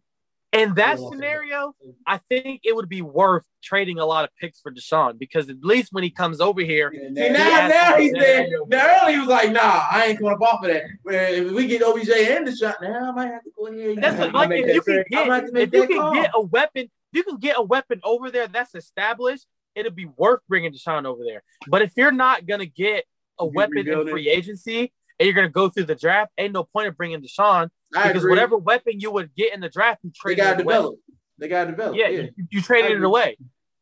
in 0.51 0.73
that 0.75 0.97
scenario, 0.99 1.75
I 2.07 2.19
think 2.29 2.61
it 2.63 2.75
would 2.75 2.89
be 2.89 3.01
worth 3.01 3.45
trading 3.63 3.99
a 3.99 4.05
lot 4.05 4.23
of 4.23 4.31
picks 4.39 4.59
for 4.59 4.71
Deshaun 4.71 5.19
because 5.19 5.49
at 5.49 5.57
least 5.61 5.89
when 5.91 6.03
he 6.03 6.09
comes 6.09 6.41
over 6.41 6.61
here, 6.61 6.91
Yeah, 6.91 7.31
now, 7.31 7.67
now 7.67 7.97
he 7.97 8.11
yeah, 8.15 8.21
said, 8.21 8.49
now 8.67 9.01
earlier 9.03 9.13
he 9.15 9.19
was 9.19 9.29
like, 9.29 9.51
nah, 9.51 9.83
I 9.91 10.05
ain't 10.07 10.19
coming 10.19 10.33
up 10.33 10.41
off 10.41 10.63
of 10.63 10.71
that. 10.71 10.83
Well, 11.05 11.33
if 11.33 11.51
we 11.51 11.67
get 11.67 11.83
OBJ 11.83 12.09
and 12.09 12.47
Deshaun, 12.47 12.73
now 12.81 13.09
I 13.09 13.11
might 13.11 13.27
have 13.27 13.43
to 13.43 13.51
go 13.55 13.67
ahead. 13.67 14.01
that's 14.01 14.19
what, 14.19 14.33
like 14.33 14.51
if 14.51 14.73
you 14.73 14.81
can 14.81 14.93
trade. 14.95 15.05
I'm 15.15 15.27
gonna 15.27 15.35
have 15.35 15.53
get 15.53 15.61
if 15.61 15.73
you 15.73 15.87
can 15.87 16.13
get 16.13 16.31
a 16.33 16.41
weapon, 16.41 16.83
if 16.83 16.89
you 17.13 17.23
can 17.23 17.37
get 17.37 17.57
a 17.57 17.61
weapon 17.61 17.99
over 18.03 18.31
there 18.31 18.47
that's 18.47 18.75
established. 18.75 19.45
It'd 19.75 19.95
be 19.95 20.07
worth 20.17 20.41
bringing 20.49 20.73
Deshaun 20.73 21.05
over 21.05 21.23
there. 21.23 21.43
But 21.67 21.83
if 21.83 21.93
you're 21.95 22.11
not 22.11 22.47
gonna 22.47 22.65
get 22.65 23.05
a 23.37 23.45
weapon 23.45 23.87
in 23.87 24.07
free 24.09 24.27
agency 24.27 24.91
and 25.19 25.25
you're 25.25 25.35
gonna 25.35 25.49
go 25.49 25.69
through 25.69 25.85
the 25.85 25.95
draft, 25.95 26.31
ain't 26.37 26.53
no 26.53 26.63
point 26.63 26.87
of 26.87 26.97
bringing 26.97 27.21
Deshaun 27.21 27.69
I 27.95 28.07
because 28.07 28.23
agree. 28.23 28.31
whatever 28.31 28.57
weapon 28.57 28.99
you 28.99 29.11
would 29.11 29.35
get 29.35 29.53
in 29.53 29.59
the 29.59 29.69
draft, 29.69 29.99
you 30.03 30.11
they 30.11 30.19
trade 30.33 30.37
got 30.37 30.53
to 30.53 30.59
it 30.59 30.63
away. 30.63 30.73
develop. 30.75 30.95
They 31.37 31.47
got 31.47 31.65
to 31.65 31.71
develop. 31.71 31.95
Yeah, 31.95 32.07
Yeah. 32.09 32.21
You, 32.35 32.47
you 32.51 32.61
traded 32.61 32.91
it 32.91 33.03
away. 33.03 33.37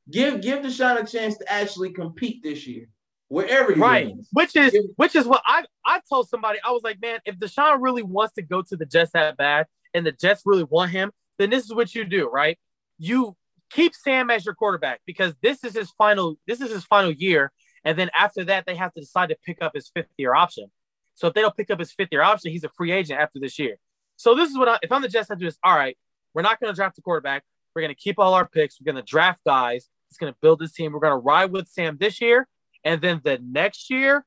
Give 0.09 0.39
give 0.41 0.59
Deshaun 0.59 1.01
a 1.01 1.05
chance 1.05 1.37
to 1.37 1.51
actually 1.51 1.91
compete 1.91 2.41
this 2.41 2.65
year, 2.65 2.87
wherever 3.27 3.73
he 3.73 3.79
right 3.79 4.13
which 4.31 4.55
is 4.55 4.73
Yeah. 4.73 4.79
which 4.95 5.15
is 5.15 5.25
what 5.25 5.41
i 5.45 5.65
i 5.85 5.99
told 6.07 6.29
somebody 6.29 6.59
i 6.65 6.71
was 6.71 6.81
like 6.83 7.01
man 7.01 7.19
if 7.25 7.37
deshaun 7.37 7.81
really 7.81 8.03
wants 8.03 8.33
to 8.35 8.41
go 8.41 8.61
to 8.61 8.77
the 8.77 8.85
jets 8.85 9.11
that 9.11 9.35
bad 9.35 9.65
and 9.93 10.05
the 10.05 10.13
jets 10.13 10.43
really 10.45 10.63
want 10.63 10.91
him 10.91 11.11
then 11.37 11.49
this 11.49 11.65
is 11.65 11.73
what 11.73 11.93
you 11.93 12.05
do 12.05 12.29
right 12.29 12.57
you 12.99 13.35
keep 13.69 13.93
sam 13.93 14.29
as 14.29 14.45
your 14.45 14.55
quarterback 14.55 15.01
because 15.05 15.33
this 15.43 15.65
is 15.65 15.73
his 15.75 15.91
final 15.97 16.37
this 16.47 16.61
is 16.61 16.71
his 16.71 16.85
final 16.85 17.11
year 17.11 17.51
and 17.83 17.99
then 17.99 18.09
after 18.17 18.45
that 18.45 18.65
they 18.65 18.75
have 18.75 18.93
to 18.93 19.01
decide 19.01 19.27
to 19.27 19.35
pick 19.45 19.57
up 19.61 19.73
his 19.75 19.91
fifth 19.93 20.07
year 20.17 20.33
option 20.33 20.71
so 21.17 21.27
if 21.27 21.33
they 21.33 21.41
don't 21.41 21.55
pick 21.57 21.69
up 21.69 21.79
his 21.79 21.91
fifth 21.91 22.09
year 22.11 22.21
option 22.21 22.51
he's 22.51 22.63
a 22.63 22.69
free 22.69 22.91
agent 22.91 23.19
after 23.19 23.39
this 23.39 23.59
year 23.59 23.75
so 24.15 24.33
this 24.35 24.49
is 24.49 24.57
what 24.57 24.69
I, 24.69 24.79
if 24.81 24.91
i'm 24.91 25.01
the 25.01 25.09
jets 25.09 25.29
i 25.29 25.35
do 25.35 25.45
is 25.47 25.57
all 25.63 25.75
right 25.75 25.97
we're 26.33 26.41
not 26.43 26.59
going 26.59 26.71
to 26.71 26.75
draft 26.75 26.97
a 26.97 27.01
quarterback 27.01 27.43
we're 27.75 27.81
going 27.81 27.93
to 27.93 28.01
keep 28.01 28.17
all 28.19 28.33
our 28.33 28.47
picks 28.47 28.79
we're 28.79 28.91
going 28.91 29.03
to 29.03 29.09
draft 29.09 29.41
guys 29.45 29.89
it's 30.09 30.17
going 30.17 30.31
to 30.31 30.37
build 30.41 30.59
this 30.59 30.71
team 30.71 30.93
we're 30.93 30.99
going 30.99 31.11
to 31.11 31.17
ride 31.17 31.51
with 31.51 31.67
sam 31.67 31.97
this 31.99 32.21
year 32.21 32.47
and 32.83 33.01
then 33.01 33.19
the 33.23 33.37
next 33.43 33.89
year, 33.89 34.25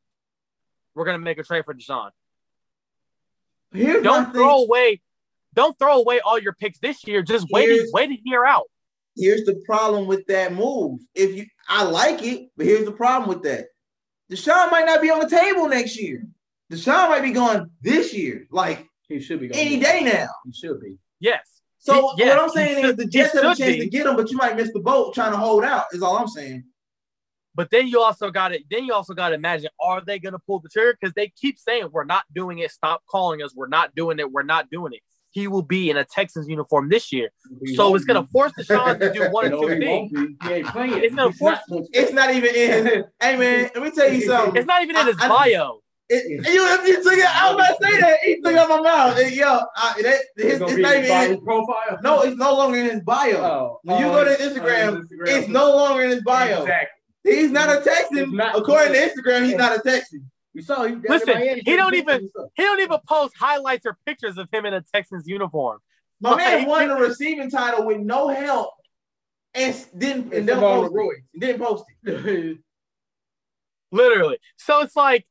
we're 0.95 1.07
gonna 1.07 1.19
make 1.19 1.39
a 1.39 1.43
trade 1.43 1.65
for 1.65 1.73
Deshaun. 1.73 2.11
Here's 3.73 4.03
Don't 4.03 4.25
thing. 4.27 4.35
throw 4.35 4.65
away, 4.65 5.01
don't 5.55 5.79
throw 5.79 5.99
away 5.99 6.21
all 6.21 6.39
your 6.39 6.53
picks 6.53 6.79
this 6.79 7.07
year. 7.07 7.23
Just 7.23 7.47
wait, 7.51 7.69
Here's- 7.71 7.89
wait 7.93 8.11
a 8.11 8.19
year 8.23 8.45
out. 8.45 8.67
Here's 9.17 9.45
the 9.45 9.63
problem 9.65 10.07
with 10.07 10.27
that 10.27 10.53
move. 10.53 11.01
If 11.15 11.35
you, 11.35 11.47
I 11.69 11.85
like 11.85 12.23
it, 12.23 12.51
but 12.57 12.67
here's 12.67 12.85
the 12.85 12.93
problem 12.93 13.29
with 13.29 13.43
that. 13.45 13.67
Deshaun 14.31 14.71
might 14.71 14.85
not 14.87 15.01
be 15.01 15.11
on 15.11 15.21
the 15.21 15.29
table 15.29 15.67
next 15.69 15.99
year. 16.01 16.27
Deshaun 16.71 17.09
might 17.09 17.23
be 17.23 17.33
going 17.33 17.69
this 17.83 18.15
year, 18.15 18.47
like 18.51 18.87
He 19.09 19.21
should 19.21 19.41
be 19.41 19.49
going. 19.49 19.61
any 19.67 19.81
day 19.81 20.03
now. 20.05 20.29
He 20.45 20.53
should 20.53 20.81
be. 20.81 20.99
Yes, 21.19 21.61
So 21.79 21.95
He- 22.17 22.25
yes, 22.25 22.29
what 22.37 22.39
I'm 22.45 22.49
he 22.51 22.55
saying 22.75 22.85
is 22.85 22.97
the 22.97 23.07
Jets 23.07 23.33
have 23.35 23.43
a 23.43 23.47
chance 23.49 23.59
be. 23.59 23.79
to 23.81 23.87
get 23.89 24.07
him, 24.07 24.15
but 24.17 24.31
you 24.31 24.37
might 24.37 24.55
miss 24.57 24.73
the 24.73 24.81
boat 24.81 25.15
trying 25.15 25.33
to 25.33 25.39
hold 25.39 25.65
out. 25.65 25.87
Is 25.93 26.03
all 26.03 26.17
I'm 26.17 26.29
saying. 26.29 26.65
but 27.55 27.71
then 27.71 27.89
you 27.89 28.01
also 28.01 28.31
got 28.31 28.53
it. 28.53 28.63
then 28.71 28.85
you 28.85 28.93
also 28.95 29.13
got 29.15 29.31
to 29.31 29.35
imagine: 29.35 29.69
Are 29.83 30.01
they 30.01 30.19
gonna 30.21 30.39
pull 30.39 30.61
the 30.61 30.69
trigger? 30.69 30.97
Because 31.01 31.13
they 31.15 31.29
keep 31.29 31.59
saying 31.59 31.89
we're 31.91 32.05
not 32.05 32.23
doing 32.33 32.59
it. 32.61 32.71
Stop 32.71 33.03
calling 33.11 33.43
us. 33.43 33.53
We're 33.55 33.67
not 33.69 33.95
doing 33.97 34.19
it. 34.21 34.31
We're 34.31 34.43
not 34.45 34.71
doing 34.71 34.93
it. 34.93 35.01
He 35.33 35.47
will 35.49 35.63
be 35.63 35.91
in 35.91 35.97
a 35.97 36.05
Texans 36.05 36.49
uniform 36.49 36.89
this 36.89 37.13
year, 37.13 37.31
He 37.65 37.75
so 37.75 37.95
it's 37.95 38.05
gonna 38.05 38.23
be. 38.23 38.29
force 38.33 38.53
Deshaun 38.59 38.99
to 39.01 39.13
do 39.13 39.29
one 39.31 39.47
or 39.47 39.51
No, 39.51 39.61
two 39.63 39.79
things. 39.79 40.13
won't 40.13 40.41
be. 40.41 40.47
He 40.49 40.53
ain't 40.55 40.67
playing. 40.69 41.05
It's 41.05 41.15
gonna 41.15 41.33
force- 41.33 41.59
not 41.69 41.83
It's 41.93 42.13
not 42.13 42.35
even 42.35 42.55
in. 42.55 42.87
His, 42.87 43.05
hey 43.21 43.37
man, 43.37 43.71
let 43.75 43.83
me 43.85 43.91
tell 43.91 44.13
you 44.13 44.21
something. 44.27 44.57
It's 44.57 44.67
not 44.67 44.83
even 44.83 44.97
in 44.97 45.07
his 45.07 45.17
I- 45.21 45.27
I- 45.27 45.29
bio. 45.29 45.81
It, 46.13 46.29
you, 46.29 46.61
you 46.89 47.03
took 47.05 47.13
it. 47.13 47.25
I 47.37 47.53
was 47.53 47.55
about 47.55 47.79
to 47.79 47.87
say 47.87 48.01
that. 48.01 48.19
He 48.25 48.41
took 48.41 48.53
it 48.53 48.59
out 48.59 48.69
my 48.69 48.81
mouth. 48.81 49.15
Hey, 49.17 49.33
Yo, 49.33 49.61
I, 49.77 50.03
that, 50.03 50.19
his, 50.37 50.59
gonna 50.59 50.73
it's 50.73 50.77
be 50.77 50.83
not 50.83 50.97
his 50.97 51.05
even 51.09 51.23
in 51.23 51.31
his, 51.31 51.41
profile. 51.45 51.99
no, 52.03 52.23
it's 52.23 52.37
no 52.37 52.53
longer 52.55 52.79
in 52.79 52.91
his 52.91 53.01
bio. 53.03 53.37
Oh, 53.37 53.81
When 53.85 54.01
you 54.01 54.07
oh, 54.07 54.13
go 54.13 54.25
to 54.25 54.43
Instagram, 54.43 54.89
oh, 54.89 55.03
Instagram. 55.03 55.29
It's 55.29 55.49
no 55.49 55.71
longer 55.71 56.03
in 56.03 56.11
his 56.11 56.23
bio. 56.25 56.63
Exactly. 56.63 57.01
He's 57.23 57.51
not 57.53 57.69
a 57.69 57.77
It's 57.79 57.85
Texan. 57.87 58.35
not- 58.35 58.59
According 58.59 58.93
to 58.95 58.99
Instagram, 58.99 59.45
he's 59.45 59.55
not 59.55 59.79
a 59.79 59.81
Texan. 59.81 60.29
We 60.53 60.63
saw 60.63 60.85
he. 60.85 60.97
Listen, 60.97 61.35
Miami, 61.35 61.63
he 61.65 61.77
don't 61.77 61.95
even- 61.95 62.07
pictures 62.07 62.23
and 62.23 62.31
stuff. 62.31 62.47
He 62.57 62.63
don't 62.65 62.81
even 62.81 62.99
post 63.07 63.37
highlights 63.39 63.87
or 63.87 63.97
pictures 64.05 64.37
of 64.37 64.49
him 64.51 64.67
in 64.67 64.75
a 64.75 64.81
Texans 64.81 65.29
uniform. 65.29 65.79
My 66.21 66.35
man 66.37 66.67
won 66.67 66.89
the 66.89 66.97
receiving 66.97 67.51
title 67.51 67.87
with 67.87 67.99
no 67.99 68.29
help 68.29 68.75
and 69.55 69.73
s- 69.75 69.87
didn't 69.97 70.25
and 70.25 70.33
It's 70.33 70.47
didn't 70.47 70.59
post 70.61 70.93
Roy. 70.93 71.11
it. 71.13 71.39
Didn't 71.41 71.61
post 71.63 71.85
it. 72.05 72.59
Literally. 73.93 74.39
So 74.57 74.81
it's 74.81 74.97
like, 74.97 75.25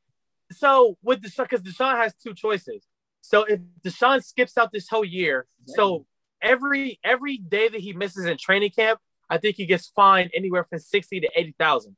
so 0.52 0.98
with 1.04 1.22
Deshaun, 1.22 1.50
because 1.50 1.62
Deshaun 1.62 1.98
has 1.98 2.14
two 2.16 2.34
choices. 2.34 2.86
So 3.22 3.44
if 3.44 3.60
Deshaun 3.84 4.24
skips 4.24 4.58
out 4.58 4.72
this 4.72 4.88
whole 4.90 5.06
year, 5.06 5.46
so 5.66 6.06
every 6.42 7.00
every 7.04 7.38
day 7.38 7.70
that 7.70 7.80
he 7.80 7.94
misses 7.94 8.26
in 8.26 8.38
training 8.38 8.72
camp, 8.72 9.00
I 9.30 9.38
think 9.38 9.56
he 9.56 9.66
gets 9.66 9.88
fined 9.88 10.32
anywhere 10.34 10.66
from 10.70 10.80
sixty 10.80 11.20
to 11.20 11.30
eighty 11.36 11.56
thousand. 11.60 11.96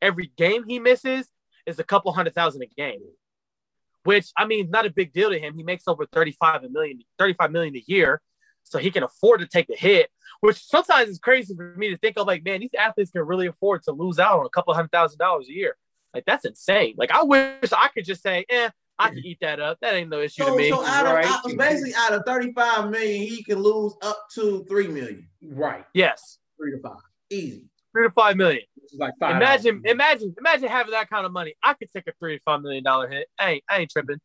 Every 0.00 0.30
game 0.36 0.64
he 0.68 0.78
misses 0.78 1.28
is 1.66 1.78
a 1.78 1.84
couple 1.84 2.12
hundred 2.12 2.34
thousand 2.34 2.62
a 2.62 2.66
game, 2.66 3.00
which 4.04 4.30
I 4.36 4.46
mean, 4.46 4.70
not 4.70 4.86
a 4.86 4.90
big 4.90 5.12
deal 5.12 5.30
to 5.30 5.38
him. 5.38 5.56
He 5.56 5.62
makes 5.62 5.88
over 5.88 6.06
35 6.06 6.64
a 6.64 6.68
million, 6.68 7.00
35 7.18 7.50
million 7.50 7.76
a 7.76 7.84
year, 7.86 8.20
so 8.62 8.78
he 8.78 8.90
can 8.90 9.02
afford 9.02 9.40
to 9.40 9.46
take 9.46 9.66
the 9.66 9.76
hit. 9.76 10.10
Which 10.40 10.62
sometimes 10.64 11.08
is 11.08 11.18
crazy 11.18 11.54
for 11.56 11.74
me 11.76 11.90
to 11.90 11.98
think 11.98 12.16
of. 12.16 12.26
Like, 12.26 12.44
man, 12.44 12.60
these 12.60 12.70
athletes 12.78 13.10
can 13.10 13.22
really 13.22 13.48
afford 13.48 13.82
to 13.84 13.92
lose 13.92 14.18
out 14.18 14.38
on 14.38 14.46
a 14.46 14.50
couple 14.50 14.72
hundred 14.74 14.92
thousand 14.92 15.18
dollars 15.18 15.48
a 15.48 15.52
year. 15.52 15.76
Like 16.14 16.24
that's 16.26 16.44
insane. 16.44 16.94
Like 16.96 17.10
I 17.10 17.22
wish 17.22 17.72
I 17.72 17.88
could 17.94 18.04
just 18.04 18.22
say, 18.22 18.44
eh, 18.48 18.70
I 18.98 19.08
can 19.10 19.18
eat 19.18 19.38
that 19.42 19.60
up. 19.60 19.78
That 19.80 19.94
ain't 19.94 20.10
no 20.10 20.20
issue 20.20 20.44
to 20.44 20.56
me. 20.56 20.70
so 20.70 20.84
out 20.84 21.06
of 21.06 21.12
Right. 21.12 21.26
out, 21.26 21.44
basically 21.56 21.92
out 21.96 22.12
of 22.12 22.22
35 22.26 22.90
million, 22.90 23.22
he 23.26 23.44
can 23.44 23.58
lose 23.60 23.94
up 24.02 24.26
to 24.34 24.64
three 24.68 24.88
million. 24.88 25.28
Right. 25.42 25.84
yes, 25.94 26.38
Three 26.58 26.72
to 26.72 26.78
five. 26.82 26.96
Easy. 27.30 27.64
three 27.92 28.06
to 28.08 28.12
five 28.12 28.36
million. 28.36 28.62
Like 28.98 29.12
five. 29.20 29.36
Imagine, 29.36 29.82
imagine, 29.84 30.34
imagine 30.38 30.68
having 30.68 30.92
that 30.92 31.10
kind 31.10 31.26
of 31.26 31.32
money. 31.32 31.54
I 31.62 31.74
could 31.74 31.92
take 31.92 32.06
a 32.08 32.12
three 32.18 32.38
to 32.38 32.42
five 32.42 32.62
million 32.62 32.82
dollar 32.82 33.06
hit. 33.08 33.28
I 33.38 33.50
ain't, 33.50 33.64
I 33.68 33.78
ain't 33.80 33.90
tripping. 33.90 34.18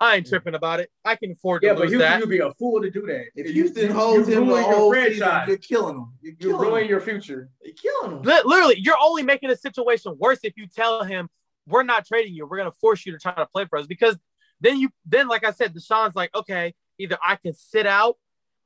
I 0.00 0.16
ain't 0.16 0.26
tripping 0.26 0.54
about 0.54 0.80
it. 0.80 0.90
I 1.04 1.16
can 1.16 1.32
afford 1.32 1.62
to 1.62 1.68
Yeah, 1.68 1.74
but 1.74 1.82
lose 1.82 1.90
Houston, 1.92 2.10
that. 2.10 2.20
you'd 2.20 2.28
be 2.28 2.38
a 2.38 2.52
fool 2.54 2.80
to 2.82 2.90
do 2.90 3.02
that. 3.06 3.26
If 3.34 3.46
You- 3.46 3.52
Houston 3.52 3.88
you- 3.88 3.92
holds 3.92 4.28
you 4.28 4.38
him 4.38 4.46
the 4.46 4.52
ruin 4.52 4.64
your 4.64 4.74
whole 4.74 4.94
season, 4.94 5.18
franchise. 5.18 5.48
you're 5.48 5.56
killing 5.58 5.96
him. 5.96 6.12
You're 6.20 6.32
You 6.32 6.36
killing 6.38 6.68
ruin 6.70 6.82
him. 6.84 6.88
your 6.90 7.00
future. 7.00 7.50
You're 7.62 7.74
killing 7.74 8.16
him. 8.18 8.22
Literally, 8.22 8.78
you're 8.78 8.96
only 9.00 9.22
making 9.22 9.48
the 9.48 9.56
situation 9.56 10.16
worse 10.18 10.40
if 10.42 10.54
you 10.56 10.66
tell 10.66 11.04
him 11.04 11.28
we're 11.66 11.82
not 11.84 12.06
trading 12.06 12.34
you. 12.34 12.46
We're 12.46 12.56
gonna 12.58 12.72
force 12.72 13.06
you 13.06 13.12
to 13.12 13.18
try 13.18 13.34
to 13.34 13.46
play 13.46 13.66
for 13.66 13.78
us 13.78 13.86
because 13.86 14.18
then 14.60 14.78
you 14.78 14.90
then 15.06 15.28
like 15.28 15.44
I 15.44 15.50
said, 15.52 15.74
Deshaun's 15.74 16.16
like, 16.16 16.34
okay, 16.34 16.74
either 16.98 17.18
I 17.24 17.36
can 17.36 17.54
sit 17.54 17.86
out, 17.86 18.16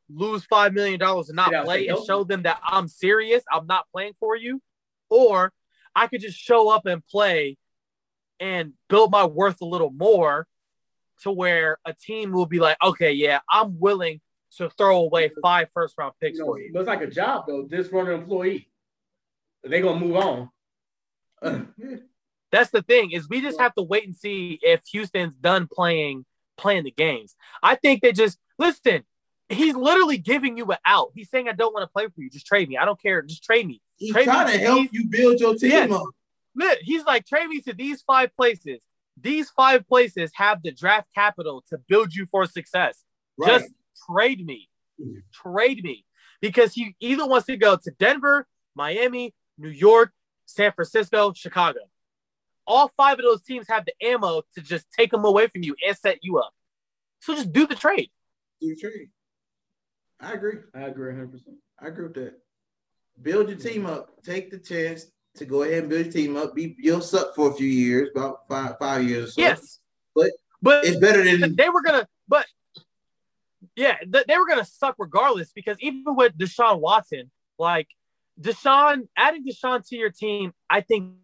lose 0.08 0.44
five 0.44 0.72
million 0.72 0.98
dollars 0.98 1.28
and 1.28 1.36
not 1.36 1.48
Sit 1.48 1.54
out, 1.56 1.64
play 1.64 1.88
and 1.88 1.98
show 2.06 2.24
them 2.24 2.42
that 2.42 2.60
I'm 2.64 2.88
serious, 2.88 3.42
I'm 3.52 3.66
not 3.66 3.86
playing 3.92 4.14
for 4.20 4.36
you, 4.36 4.62
or 5.10 5.52
I 5.94 6.06
could 6.06 6.20
just 6.20 6.38
show 6.38 6.68
up 6.70 6.86
and 6.86 7.04
play 7.06 7.58
and 8.40 8.74
build 8.88 9.10
my 9.10 9.24
worth 9.24 9.60
a 9.62 9.64
little 9.64 9.90
more 9.90 10.46
to 11.22 11.30
where 11.30 11.78
a 11.84 11.92
team 11.94 12.32
will 12.32 12.46
be 12.46 12.58
like, 12.60 12.76
okay, 12.82 13.12
yeah, 13.12 13.40
I'm 13.50 13.78
willing 13.78 14.20
to 14.58 14.70
throw 14.70 15.00
away 15.02 15.30
five 15.42 15.68
first 15.72 15.94
round 15.98 16.14
picks 16.20 16.38
You 16.38 16.44
know, 16.44 16.52
for 16.52 16.60
you. 16.60 16.72
looks 16.72 16.86
like 16.86 17.02
a 17.02 17.06
job 17.06 17.44
though. 17.46 17.66
Just 17.68 17.92
run 17.92 18.06
an 18.08 18.14
employee. 18.14 18.68
They 19.64 19.80
gonna 19.80 19.98
move 20.00 20.16
on. 20.16 20.50
That's 22.52 22.70
the 22.70 22.82
thing 22.82 23.10
is 23.12 23.28
we 23.28 23.40
just 23.40 23.60
have 23.60 23.74
to 23.74 23.82
wait 23.82 24.04
and 24.06 24.16
see 24.16 24.58
if 24.62 24.80
Houston's 24.92 25.34
done 25.40 25.68
playing 25.70 26.24
playing 26.56 26.84
the 26.84 26.90
games. 26.90 27.34
I 27.62 27.74
think 27.74 28.00
they 28.02 28.12
just 28.12 28.38
listen. 28.58 29.04
He's 29.48 29.74
literally 29.76 30.18
giving 30.18 30.56
you 30.56 30.64
an 30.66 30.78
out. 30.86 31.10
He's 31.14 31.28
saying, 31.30 31.48
"I 31.48 31.52
don't 31.52 31.72
want 31.74 31.84
to 31.84 31.92
play 31.92 32.06
for 32.06 32.20
you. 32.20 32.30
Just 32.30 32.46
trade 32.46 32.68
me. 32.68 32.76
I 32.78 32.84
don't 32.84 33.00
care. 33.00 33.22
Just 33.22 33.44
trade 33.44 33.66
me." 33.66 33.80
He's 33.96 34.12
Trade 34.12 34.24
trying 34.24 34.46
me 34.46 34.52
to 34.54 34.58
help 34.58 34.80
these- 34.80 34.92
you 34.92 35.08
build 35.08 35.40
your 35.40 35.54
team 35.54 35.92
up. 35.92 36.02
Look, 36.54 36.78
He's 36.82 37.04
like, 37.04 37.26
"Trade 37.26 37.48
me 37.48 37.60
to 37.62 37.72
these 37.74 38.02
five 38.02 38.34
places. 38.36 38.82
These 39.20 39.50
five 39.50 39.86
places 39.86 40.30
have 40.34 40.62
the 40.62 40.72
draft 40.72 41.08
capital 41.14 41.64
to 41.70 41.78
build 41.78 42.14
you 42.14 42.26
for 42.26 42.46
success. 42.46 43.02
Right. 43.38 43.60
Just 43.60 43.74
trade 44.06 44.44
me. 44.44 44.68
Mhm. 45.00 45.22
Trade 45.32 45.82
me." 45.82 46.04
Because 46.40 46.74
he 46.74 46.94
either 47.00 47.26
wants 47.26 47.46
to 47.46 47.56
go 47.56 47.76
to 47.76 47.90
Denver, 47.92 48.46
Miami, 48.74 49.34
New 49.56 49.70
York, 49.70 50.12
San 50.44 50.72
Francisco, 50.72 51.32
Chicago. 51.32 51.80
All 52.66 52.88
five 52.88 53.18
of 53.18 53.24
those 53.24 53.42
teams 53.42 53.66
have 53.68 53.86
the 53.86 53.94
ammo 54.04 54.42
to 54.54 54.60
just 54.60 54.86
take 54.90 55.10
them 55.10 55.24
away 55.24 55.46
from 55.46 55.62
you 55.62 55.74
and 55.86 55.96
set 55.96 56.18
you 56.22 56.38
up. 56.38 56.52
So 57.20 57.34
just 57.34 57.52
do 57.52 57.66
the 57.66 57.74
trade. 57.74 58.10
Do 58.60 58.74
the 58.74 58.76
trade. 58.76 59.10
I 60.20 60.32
agree. 60.32 60.58
I 60.74 60.82
agree 60.82 61.08
100. 61.08 61.30
percent 61.32 61.56
I 61.78 61.88
agree 61.88 62.04
with 62.04 62.14
that. 62.14 62.34
build 63.22 63.48
your 63.48 63.58
team 63.58 63.86
up. 63.86 64.22
Take 64.22 64.50
the 64.50 64.58
chance 64.58 65.10
to 65.36 65.44
go 65.46 65.62
ahead 65.62 65.80
and 65.80 65.88
build 65.88 66.04
your 66.06 66.12
team 66.12 66.36
up. 66.36 66.54
Be 66.54 66.76
you'll 66.78 67.00
suck 67.00 67.34
for 67.34 67.50
a 67.50 67.54
few 67.54 67.68
years, 67.68 68.10
about 68.14 68.48
five 68.48 68.76
five 68.78 69.04
years 69.04 69.30
or 69.30 69.32
so. 69.32 69.40
Yes, 69.40 69.78
But 70.14 70.30
but 70.62 70.84
It's 70.84 70.98
better 70.98 71.22
than 71.24 71.54
they 71.56 71.68
were 71.68 71.82
gonna, 71.82 72.08
but 72.28 72.46
yeah, 73.74 73.96
th- 73.98 74.26
they 74.26 74.38
were 74.38 74.46
gonna 74.46 74.64
suck 74.64 74.96
regardless 74.98 75.52
because 75.52 75.76
even 75.80 76.16
with 76.16 76.36
Deshaun 76.36 76.80
Watson, 76.80 77.30
like 77.58 77.88
Deshaun, 78.40 79.08
adding 79.16 79.44
Deshaun 79.44 79.86
to 79.88 79.96
your 79.96 80.10
team, 80.10 80.52
I 80.68 80.80
think 80.80 81.14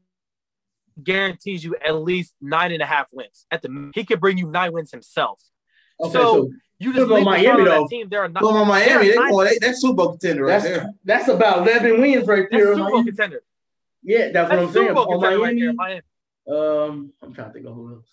guarantees 1.03 1.65
you 1.65 1.75
at 1.85 1.97
least 1.97 2.35
nine 2.41 2.73
and 2.73 2.83
a 2.83 2.87
half 2.87 3.09
wins. 3.13 3.47
At 3.51 3.63
the 3.63 3.91
he 3.95 4.05
could 4.05 4.21
bring 4.21 4.39
you 4.39 4.47
nine 4.51 4.73
wins 4.73 4.91
himself. 4.91 5.43
Okay, 6.01 6.13
so, 6.13 6.21
so 6.21 6.51
you 6.79 6.93
just 6.93 7.07
Look 7.09 7.17
leave 7.19 7.25
Miami 7.25 7.47
Miami, 7.47 7.61
on 7.61 7.65
though. 7.65 7.83
that 7.83 7.89
team. 7.91 8.09
There 8.11 8.23
are 8.25 8.29
not. 8.29 8.43
Going 8.43 8.57
on 8.57 8.69
Miami, 8.69 9.09
they 9.09 9.15
They're 9.15 9.29
going, 9.31 9.49
they, 9.49 9.59
that's 9.59 9.81
Super 9.81 9.95
Bowl 9.95 10.11
contender 10.11 10.45
right 10.45 10.51
that's 10.61 10.65
there. 10.65 10.91
that's 11.05 11.29
about 11.29 11.59
eleven 11.67 12.01
wins 12.01 12.27
right 12.27 12.47
That's 12.51 12.63
there. 12.65 12.75
Super 12.75 12.91
Bowl 12.91 13.05
contender. 13.05 13.43
Yeah, 14.03 14.31
that's, 14.31 14.33
That's 14.33 14.51
what 14.51 14.59
I'm 14.59 14.73
saying. 14.73 14.95
Bowl 14.95 15.13
On 15.15 15.21
right. 15.21 15.39
Miami, 15.39 15.73
Miami. 15.75 16.01
um, 16.51 17.13
I'm 17.23 17.33
trying 17.33 17.49
to 17.49 17.53
think 17.53 17.67
of 17.67 17.75
who 17.75 17.95
else. 17.95 18.07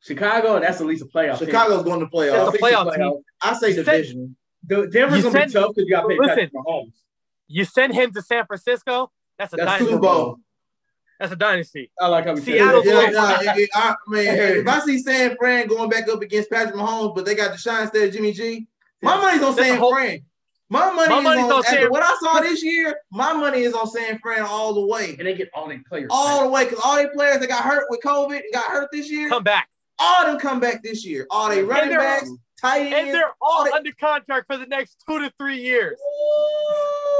Chicago, 0.00 0.60
that's 0.60 0.80
at 0.80 0.86
least 0.86 1.02
a 1.02 1.06
playoff. 1.06 1.38
team. 1.38 1.46
Chicago's 1.48 1.82
going 1.82 2.00
to 2.00 2.06
That's 2.06 2.14
playoffs. 2.14 2.32
That's 2.32 2.48
a 2.48 2.50
least 2.52 2.64
playoff 2.64 2.96
team. 2.96 3.22
I 3.42 3.54
say 3.54 3.68
You 3.68 3.74
said- 3.74 3.84
division. 3.84 4.36
The, 4.66 4.86
Denver's 4.88 5.22
gonna 5.22 5.32
said- 5.32 5.46
be 5.48 5.52
tough 5.52 5.74
because 5.74 5.88
you 5.88 5.94
got 5.94 6.02
to 6.02 6.08
pay 6.08 6.18
Listen. 6.18 6.28
Patrick 6.36 6.52
Mahomes. 6.52 6.92
You 7.48 7.64
send 7.64 7.94
him 7.94 8.12
to 8.12 8.22
San 8.22 8.44
Francisco. 8.46 9.10
That's 9.38 9.52
a 9.52 9.56
That's 9.56 9.66
dynasty. 9.68 9.86
Super 9.92 10.00
Bowl. 10.00 10.36
That's 11.20 11.32
a 11.32 11.36
dynasty. 11.36 11.90
I 12.00 12.06
like 12.08 12.24
how 12.26 12.34
we 12.34 12.40
Seattle's 12.40 12.84
said 12.84 12.92
Yeah, 12.94 13.10
nah, 13.10 13.40
it- 13.40 13.58
it- 13.58 13.70
I, 13.74 13.94
man, 14.08 14.56
if 14.58 14.66
I 14.68 14.78
see 14.80 14.98
San 14.98 15.36
Fran 15.36 15.66
going 15.68 15.88
back 15.90 16.08
up 16.08 16.22
against 16.22 16.50
Patrick 16.50 16.74
Mahomes, 16.76 17.14
but 17.14 17.24
they 17.24 17.34
got 17.34 17.52
Deshaun 17.52 17.82
instead 17.82 18.08
of 18.08 18.14
Jimmy 18.14 18.32
G, 18.32 18.66
my 19.02 19.16
money's 19.16 19.42
on 19.42 19.54
That's 19.56 19.66
a 19.68 19.70
San 19.70 19.78
whole- 19.78 19.92
Fran. 19.94 20.20
My 20.70 20.92
money 20.92 21.08
My 21.08 21.18
is 21.18 21.24
money's 21.24 21.44
on, 21.44 21.52
on 21.52 21.62
San- 21.62 21.88
what 21.90 22.02
I 22.02 22.14
saw 22.20 22.40
this 22.40 22.62
year. 22.62 22.94
My 23.10 23.32
money 23.32 23.62
is 23.62 23.72
on 23.72 23.86
San 23.86 24.18
Fran 24.18 24.42
all 24.42 24.74
the 24.74 24.84
way, 24.86 25.16
and 25.18 25.26
they 25.26 25.34
get 25.34 25.48
all 25.54 25.66
their 25.68 25.82
players. 25.88 26.08
all 26.10 26.40
back. 26.40 26.44
the 26.44 26.50
way. 26.52 26.64
Because 26.64 26.80
all 26.84 26.96
their 26.96 27.10
players 27.10 27.38
that 27.40 27.48
got 27.48 27.64
hurt 27.64 27.86
with 27.88 28.00
COVID 28.04 28.34
and 28.36 28.52
got 28.52 28.64
hurt 28.66 28.88
this 28.92 29.10
year, 29.10 29.30
Come 29.30 29.44
back. 29.44 29.68
all 29.98 30.26
them 30.26 30.38
come 30.38 30.60
back 30.60 30.82
this 30.82 31.06
year. 31.06 31.26
All 31.30 31.48
they 31.48 31.62
running 31.62 31.88
they're- 31.90 31.98
backs, 32.00 32.30
tight 32.60 32.80
ends. 32.82 32.94
And 32.96 33.14
they're 33.14 33.32
all 33.40 33.64
they- 33.64 33.70
under 33.70 33.92
contract 33.92 34.46
for 34.46 34.58
the 34.58 34.66
next 34.66 35.02
two 35.08 35.18
to 35.20 35.32
three 35.38 35.58
years. 35.62 35.98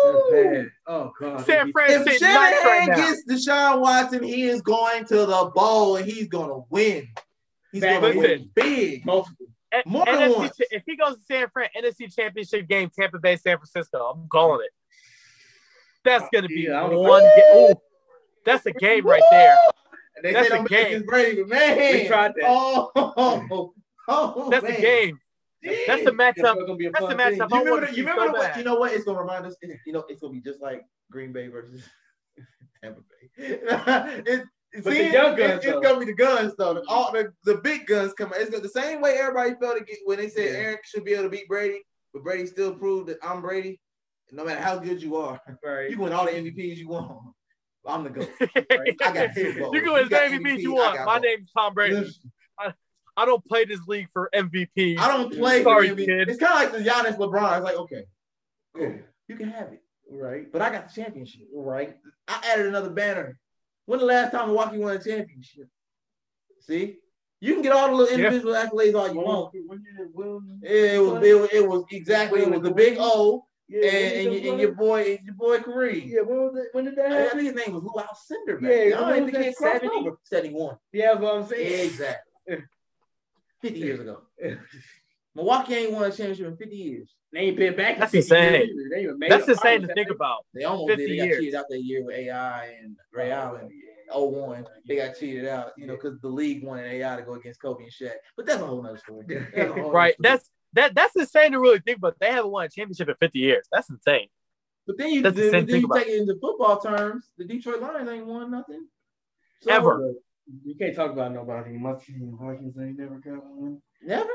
That's 0.05 0.31
bad. 0.31 0.71
Oh 0.87 1.13
god. 1.19 1.45
San 1.47 1.73
Fran 1.73 1.91
If 1.91 2.05
sitting 2.05 2.29
nice 2.29 2.65
right 2.65 2.87
gets 2.87 3.25
Deshaun 3.25 3.81
Watson, 3.81 4.23
he 4.23 4.45
is 4.45 4.61
going 4.61 5.05
to 5.07 5.27
the 5.27 5.51
bowl 5.55 5.97
and 5.97 6.07
he's 6.07 6.29
going 6.29 6.49
to 6.51 6.65
win. 6.71 7.09
He's 7.73 7.81
Back- 7.83 8.01
going 8.03 8.13
to 8.15 8.19
win 8.19 8.51
big. 8.55 9.05
multiple. 9.07 9.47
A- 9.73 9.83
More 9.87 10.05
than 10.07 10.15
NFC 10.31 10.37
once. 10.39 10.57
if 10.71 10.83
he 10.87 10.97
goes 10.97 11.17
to 11.17 11.23
San 11.23 11.49
Fran, 11.51 11.69
NFC 11.77 12.15
Championship 12.15 12.67
game, 12.69 12.91
Tampa 12.91 13.19
Bay, 13.19 13.37
San 13.37 13.57
Francisco, 13.59 13.99
I'm 13.99 14.29
calling 14.29 14.65
it. 14.65 14.73
That's 16.05 16.25
uh, 16.25 16.29
gonna 16.33 16.49
be 16.49 16.63
Yeah, 16.63 16.87
one. 16.89 17.23
Ga- 17.23 17.57
Ooh, 17.57 17.75
that's 18.45 18.65
a 18.67 18.73
game 18.73 19.07
right 19.07 19.23
there. 19.31 19.59
And 20.17 20.25
they 20.25 20.33
That's 20.33 20.49
say 20.49 20.59
a 20.59 20.65
game. 20.65 20.93
make 20.99 21.07
Brady, 21.07 21.45
man, 21.45 21.77
We 21.93 22.07
tried 22.07 22.33
that. 22.37 22.45
Oh, 22.47 22.91
oh, 22.97 23.75
oh, 24.09 24.51
That's 24.51 24.65
man. 24.65 24.77
a 24.77 24.81
game. 24.81 25.19
That's 25.87 26.07
a 26.07 26.13
matchup. 26.13 26.35
That's 26.37 26.55
gonna 26.63 26.77
be 26.77 26.87
a 26.87 26.91
That's 26.93 27.05
a 27.05 27.15
matchup. 27.15 27.51
You 27.51 27.59
remember, 27.59 27.87
the- 27.87 27.95
you 27.97 28.03
remember 28.07 28.23
so 28.27 28.33
what? 28.33 28.41
bad. 28.53 28.57
You 28.59 28.65
know 28.65 28.77
what? 28.77 28.93
It's 28.95 29.05
gonna 29.05 29.21
remind 29.21 29.45
us. 29.45 29.57
it's- 29.61 29.79
You 29.85 29.93
know, 29.93 30.05
it's 30.09 30.21
gonna 30.21 30.33
be 30.33 30.41
just 30.41 30.61
like 30.63 30.83
Green 31.11 31.33
Bay 31.33 31.49
versus 31.49 31.83
Tampa 32.83 33.01
Bay. 33.01 33.31
it, 33.45 34.45
But 34.75 34.85
the 34.85 34.91
see, 34.93 35.13
young 35.13 35.35
it- 35.35 35.39
guns, 35.39 35.65
it's 35.65 35.67
though. 35.67 35.81
gonna 35.81 35.99
be 36.01 36.05
the 36.07 36.13
guns 36.15 36.53
though. 36.59 36.83
All 36.89 37.11
the, 37.13 37.33
the 37.45 37.57
big 37.57 37.87
guns 37.87 38.13
come 38.13 38.29
out. 38.29 38.41
It's 38.41 38.51
the 38.61 38.69
same 38.69 39.01
way 39.01 39.17
everybody 39.19 39.55
felt 39.61 39.79
when 40.05 40.19
they 40.19 40.29
said 40.29 40.53
Yeah. 40.53 40.59
Aaron 40.59 40.79
should 40.85 41.05
be 41.05 41.13
able 41.13 41.25
to 41.25 41.31
beat 41.31 41.49
Brady, 41.49 41.81
but 42.13 42.23
Brady 42.23 42.47
still 42.47 42.75
proved 42.75 43.09
that 43.09 43.19
I'm 43.23 43.41
Brady. 43.41 43.81
No 44.31 44.45
matter 44.45 44.61
how 44.61 44.77
good 44.79 45.03
you 45.03 45.17
are, 45.17 45.41
Right. 45.65 45.91
you 45.91 45.99
win 45.99 46.13
all 46.13 46.27
the 46.27 46.33
MVPs 46.33 46.77
you 46.77 46.89
want. 46.89 47.19
I'm 47.87 48.05
the 48.05 48.11
goat. 48.11 48.31
I 49.01 49.13
got 49.13 49.35
Bowl. 49.35 49.75
you 49.75 49.81
can 49.81 49.93
win 49.95 50.05
as 50.05 50.11
many 50.11 50.37
MVPs 50.39 50.59
you 50.61 50.75
want. 50.75 51.03
My 51.07 51.19
name's 51.19 51.51
Tom 51.57 51.73
Brady. 51.73 51.95
Listen, 51.97 52.31
I 53.17 53.25
don't 53.25 53.43
play 53.47 53.65
this 53.65 53.81
league 53.89 54.09
for 54.13 54.29
MVP. 54.35 54.99
I 54.99 55.09
don't 55.09 55.33
play 55.33 55.63
Sorry, 55.63 55.89
for 55.89 55.95
MVP. 55.95 56.05
kid. 56.05 56.29
It's 56.29 56.39
kind 56.39 56.53
of 56.53 56.73
like 56.75 56.85
the 56.85 56.89
Giannis 56.91 57.17
LeBron. 57.17 57.57
It's 57.57 57.65
like, 57.65 57.77
okay, 57.77 58.05
cool. 58.77 58.95
You 59.29 59.37
can 59.37 59.49
have 59.49 59.73
it. 59.73 59.81
Right. 60.11 60.53
But 60.53 60.61
I 60.63 60.71
got 60.71 60.89
the 60.93 61.03
championship. 61.03 61.43
Right. 61.55 61.97
I 62.29 62.41
added 62.53 62.67
another 62.67 62.91
banner. 62.91 63.39
When 63.89 64.01
the 64.01 64.05
last 64.05 64.33
time 64.33 64.49
Milwaukee 64.49 64.77
won 64.77 64.95
a 64.95 65.03
championship? 65.03 65.67
See? 66.61 66.99
You 67.41 67.55
can 67.55 67.63
get 67.63 67.73
all 67.73 67.89
the 67.89 67.95
little 67.95 68.19
Yeah. 68.19 68.27
individual 68.27 68.53
accolades 68.55 68.95
all 68.95 69.09
you 69.15 69.21
want. 69.21 69.55
When 69.67 69.83
you 69.83 70.11
win, 70.13 70.61
It 70.63 71.01
was, 71.01 71.25
it 71.25 71.41
was, 71.41 71.49
it 71.55 71.67
was 71.67 71.85
exactly, 71.91 72.43
it 72.43 72.51
was 72.51 72.61
the 72.61 72.71
big 72.71 72.99
O 73.01 73.47
yeah, 73.67 73.87
and, 73.89 74.27
and, 74.29 74.35
your- 74.45 74.53
and 74.53 74.61
your 74.61 74.75
boy, 74.75 75.17
and 75.17 75.25
your 75.25 75.35
boy 75.37 75.59
Kareem. 75.61 76.07
Yeah, 76.07 76.21
when, 76.21 76.37
was 76.39 76.57
it, 76.59 76.69
when 76.73 76.85
did 76.85 76.97
that 76.97 77.13
I 77.13 77.15
happen? 77.17 77.39
think 77.39 77.57
his 77.57 77.67
name 77.67 77.75
was 77.75 77.83
Lou 77.83 77.93
Alcindor. 77.93 78.61
Yeah, 78.61 78.83
Yeah, 78.91 79.01
I 79.01 79.11
when 79.13 79.15
think 79.15 79.25
was 79.25 79.33
the 79.33 79.39
that, 79.39 79.45
kid 79.45 79.57
crossed 79.57 79.83
70? 79.83 79.97
over. 80.09 80.19
71. 80.25 80.77
Yeah, 80.93 81.07
that's 81.13 81.21
what 81.23 81.35
I'm 81.35 81.47
saying. 81.47 81.87
Exactly. 81.87 82.33
50 83.63 83.79
years 83.79 84.01
ago. 84.01 84.21
Milwaukee 85.35 85.75
ain't 85.77 85.93
won 85.93 86.05
a 86.05 86.11
championship 86.11 86.47
in 86.47 86.57
50 86.59 86.77
years. 86.77 87.15
They 87.33 87.41
ain't 87.41 87.57
been 87.57 87.77
back. 87.77 87.95
in 87.95 88.01
That's 88.01 88.13
50 88.13 88.19
insane. 88.19 88.69
years. 88.69 88.91
They 88.91 89.07
made 89.19 89.31
That's 89.31 89.49
insane 89.49 89.83
to 89.83 89.87
finals, 89.87 89.87
think 89.89 89.99
haven't 89.99 90.17
about. 90.17 90.47
They 90.55 90.65
almost 90.65 90.89
50 90.91 91.05
did. 91.07 91.11
They 91.11 91.17
got 91.17 91.27
years. 91.27 91.39
cheated 91.39 91.55
out 91.55 91.67
that 91.69 91.83
year 91.83 92.05
with 92.05 92.17
AI 92.17 92.65
and 92.83 92.97
they? 93.13 93.19
Ray 93.19 93.33
oh, 93.33 93.37
Allen. 93.37 93.71
Oh, 94.11 94.29
01, 94.29 94.65
they 94.87 94.97
got 94.97 95.19
cheated 95.19 95.47
out, 95.47 95.73
you 95.77 95.87
know, 95.87 95.95
because 95.95 96.19
the 96.21 96.29
league 96.29 96.65
wanted 96.65 96.87
AI 96.87 97.17
to 97.17 97.23
go 97.23 97.35
against 97.35 97.61
Kobe 97.61 97.85
and 97.85 97.93
Shaq. 97.93 98.15
But 98.37 98.47
that's 98.47 98.63
a 98.63 98.67
whole 98.67 98.83
nother 98.83 98.97
story. 98.97 99.27
That's 99.55 99.71
whole 99.73 99.93
Right. 99.93 100.15
nother 100.19 100.39
story. 100.39 100.39
That's 100.39 100.51
that. 100.73 100.95
That's 100.95 101.17
insane 101.17 101.53
to 101.53 101.61
really 101.61 101.81
think 101.81 101.99
about. 101.99 102.17
They 102.19 102.31
haven't 102.31 102.51
won 102.51 102.65
a 102.65 102.69
championship 102.71 103.09
in 103.09 103.15
50 103.21 103.39
years. 103.39 103.67
That's 103.71 103.91
insane. 103.91 104.29
but 104.87 104.97
then 104.97 105.11
you, 105.13 105.23
that's 105.23 105.37
the 105.37 105.51
then, 105.51 105.67
then 105.67 105.81
you 105.81 105.89
take 105.95 106.09
it 106.09 106.21
into 106.23 106.37
football 106.41 106.81
terms. 106.81 107.33
The 107.37 107.45
Detroit 107.45 107.83
Lions 107.83 108.09
ain't 108.09 108.25
won 108.27 108.51
nothing 108.51 108.87
So, 109.61 109.73
Ever. 109.73 110.15
You 110.65 110.75
can't 110.77 110.97
talk 110.97 111.11
about 111.13 111.33
nobody. 111.33 111.73
My 111.73 111.93
team, 111.93 112.39
Vikings 112.41 112.75
ain't 112.81 112.99
never 112.99 113.19
got 113.19 113.45
one. 113.45 113.83
Never. 114.03 114.31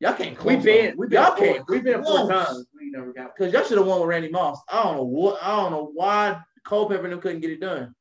Y'all 0.00 0.14
can't. 0.14 0.42
We've 0.44 0.62
been, 0.62 0.96
we've 0.96 1.10
been, 1.10 1.22
y'all 1.22 1.36
four, 1.36 1.46
can't. 1.46 1.64
we've 1.68 1.84
been 1.84 2.02
four 2.02 2.28
times. 2.28 2.66
We 2.74 2.90
never 2.90 3.12
got. 3.12 3.36
Because 3.36 3.52
y'all 3.52 3.62
should 3.64 3.76
have 3.76 3.86
won 3.86 4.00
with 4.00 4.08
Randy 4.08 4.30
Moss. 4.30 4.58
I 4.72 4.82
don't 4.82 4.96
know 4.96 5.02
what. 5.04 5.38
I 5.42 5.56
don't 5.56 5.72
know 5.72 5.90
why 5.94 6.40
Culpepper 6.64 7.04
and 7.04 7.12
them 7.12 7.20
couldn't 7.20 7.40
get 7.40 7.50
it 7.50 7.60
done. 7.60 7.94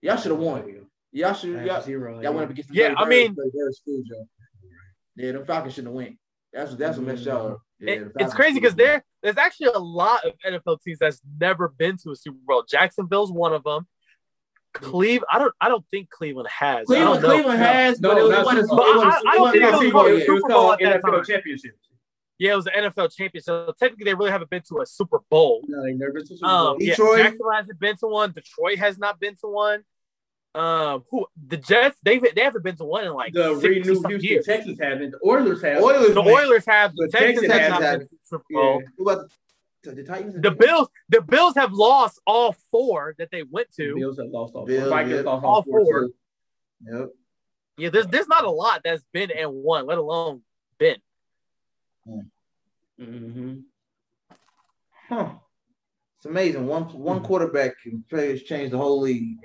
Y'all 0.00 0.16
should 0.16 0.30
have 0.30 0.40
won. 0.40 0.86
Y'all 1.10 1.34
should. 1.34 1.56
Have 1.56 1.66
Y'all, 1.66 1.82
zero. 1.82 2.20
y'all 2.20 2.32
went 2.32 2.44
up 2.44 2.50
against 2.50 2.70
the 2.70 2.76
Yeah, 2.76 2.94
I 2.96 3.04
mean- 3.08 3.34
Birds, 3.34 3.50
Dirty 3.52 4.02
Birds, 4.06 4.28
Yeah, 5.16 5.32
them 5.32 5.44
Falcons 5.44 5.74
shouldn't 5.74 5.88
have 5.88 5.96
went. 5.96 6.18
That's 6.52 6.70
what. 6.70 6.78
That's 6.78 6.98
what 6.98 7.06
messed 7.06 7.24
y'all 7.24 7.52
up. 7.52 7.62
Yeah, 7.80 7.90
It- 7.94 8.12
it's 8.20 8.34
crazy 8.34 8.60
because 8.60 8.76
there 8.76 9.04
there's 9.22 9.36
actually 9.36 9.68
a 9.74 9.78
lot 9.78 10.24
of 10.24 10.34
NFL 10.46 10.78
teams 10.84 10.98
that's 11.00 11.20
never 11.40 11.68
been 11.68 11.96
to 12.04 12.10
a 12.12 12.16
Super 12.16 12.38
Bowl. 12.46 12.62
Jacksonville's 12.68 13.32
one 13.32 13.52
of 13.52 13.64
them. 13.64 13.88
Cleve, 14.74 15.22
I 15.30 15.38
don't 15.38 15.54
I 15.60 15.68
don't 15.68 15.84
think 15.90 16.10
Cleveland 16.10 16.48
has. 16.50 16.86
Cleveland. 16.86 17.24
Cleveland 17.24 17.58
has, 17.60 18.00
no, 18.00 18.10
but 18.10 18.18
it 18.18 18.22
was, 18.22 18.30
not 18.30 18.40
it 18.40 18.44
wasn't- 18.46 18.68
Super 18.68 18.76
Bowl. 18.76 18.86
it 18.86 18.96
wasn't- 18.96 19.26
I- 19.26 19.30
I 19.30 19.34
don't 19.36 19.52
think 19.52 19.62
it 19.64 19.70
was 19.70 19.80
Super 19.80 19.90
called 19.92 20.04
Bowl 20.06 20.16
a. 20.16 20.20
Super 20.20 20.30
It 20.30 20.34
was 20.34 20.42
Bowl 20.42 20.50
called 20.50 20.72
at 20.72 20.78
that 20.80 21.02
NFL 21.02 21.12
time. 21.12 21.24
championship. 21.24 21.72
Yeah, 22.38 22.52
it 22.52 22.56
was 22.56 22.64
the 22.64 22.76
NFL 22.76 23.08
championship. 23.16 23.44
So 23.44 23.72
technically, 23.78 24.04
they 24.04 24.14
really 24.14 24.30
haven't 24.32 24.50
been 24.50 24.62
to 24.68 24.80
a 24.80 24.86
Super 24.86 25.20
Bowl. 25.30 25.62
No, 25.68 25.82
they 25.84 25.92
never 25.92 26.12
been 26.12 26.26
to 26.26 26.36
Super 26.36 26.46
Um, 26.46 26.64
Bowl. 26.66 26.76
yeah, 26.80 26.90
Detroit. 26.90 27.18
Jacksonville 27.18 27.50
hasn't 27.52 27.78
been 27.80 27.96
to 27.98 28.06
one. 28.08 28.32
Detroit 28.32 28.78
has 28.78 28.98
not 28.98 29.20
been 29.20 29.36
to 29.36 29.46
one. 29.46 29.84
Um, 30.56 31.04
who 31.10 31.26
the 31.48 31.56
Jets? 31.56 31.96
They 32.02 32.18
they 32.18 32.42
haven't 32.42 32.62
been 32.62 32.76
to 32.76 32.84
one 32.84 33.04
in 33.04 33.12
like 33.12 33.32
the 33.32 33.54
60 33.54 33.68
renewed 33.68 34.02
some 34.02 34.10
Houston 34.10 34.20
years. 34.30 34.46
Texans 34.46 34.78
haven't. 34.80 35.10
The 35.12 35.18
Oilers 35.24 35.62
have. 35.62 35.82
Oilers 35.82 36.14
The. 36.14 36.20
Oilers 36.20 36.64
have. 36.66 36.94
The 36.94 37.06
The 37.06 37.18
Texans 37.18 37.48
Texans 37.48 37.52
have 37.60 37.70
not 37.70 37.82
have. 37.82 37.98
been 38.00 38.08
to 38.08 38.14
Super 38.22 38.44
Bowl. 38.50 38.82
Yeah. 38.82 39.14
Who 39.84 39.90
about 39.90 39.96
the, 39.96 40.02
the 40.02 40.08
Titans? 40.08 40.42
The 40.42 40.50
Bills, 40.50 40.88
the 41.08 41.20
Bills 41.22 41.54
have 41.56 41.72
lost 41.72 42.20
all 42.26 42.52
four 42.70 43.14
that 43.18 43.30
they 43.30 43.42
went 43.42 43.70
to. 43.76 43.82
The 43.82 43.88
to. 43.90 43.96
Bills 43.96 44.18
have 44.18 44.28
lost 44.30 44.54
all 44.54 44.64
Bills, 44.66 44.82
four. 44.82 44.90
Vikings 44.90 45.14
yeah. 45.16 45.20
lost 45.22 45.44
All 45.44 45.54
all 45.56 45.62
four. 45.62 45.80
four. 45.84 46.08
Yep. 46.86 47.08
Yeah, 47.76 47.88
there's 47.90 48.06
there's 48.06 48.28
not 48.28 48.44
a 48.44 48.50
lot 48.50 48.82
that's 48.84 49.04
been 49.12 49.30
and 49.30 49.52
won, 49.52 49.86
let 49.86 49.98
alone 49.98 50.42
been. 50.78 50.96
Mhm. 53.00 53.62
Huh. 55.08 55.30
It's 56.16 56.26
amazing. 56.26 56.66
One 56.66 56.84
one 56.84 57.22
quarterback 57.22 57.80
can 57.82 58.04
play, 58.08 58.38
change 58.38 58.70
the 58.70 58.78
whole 58.78 59.00
league. 59.00 59.38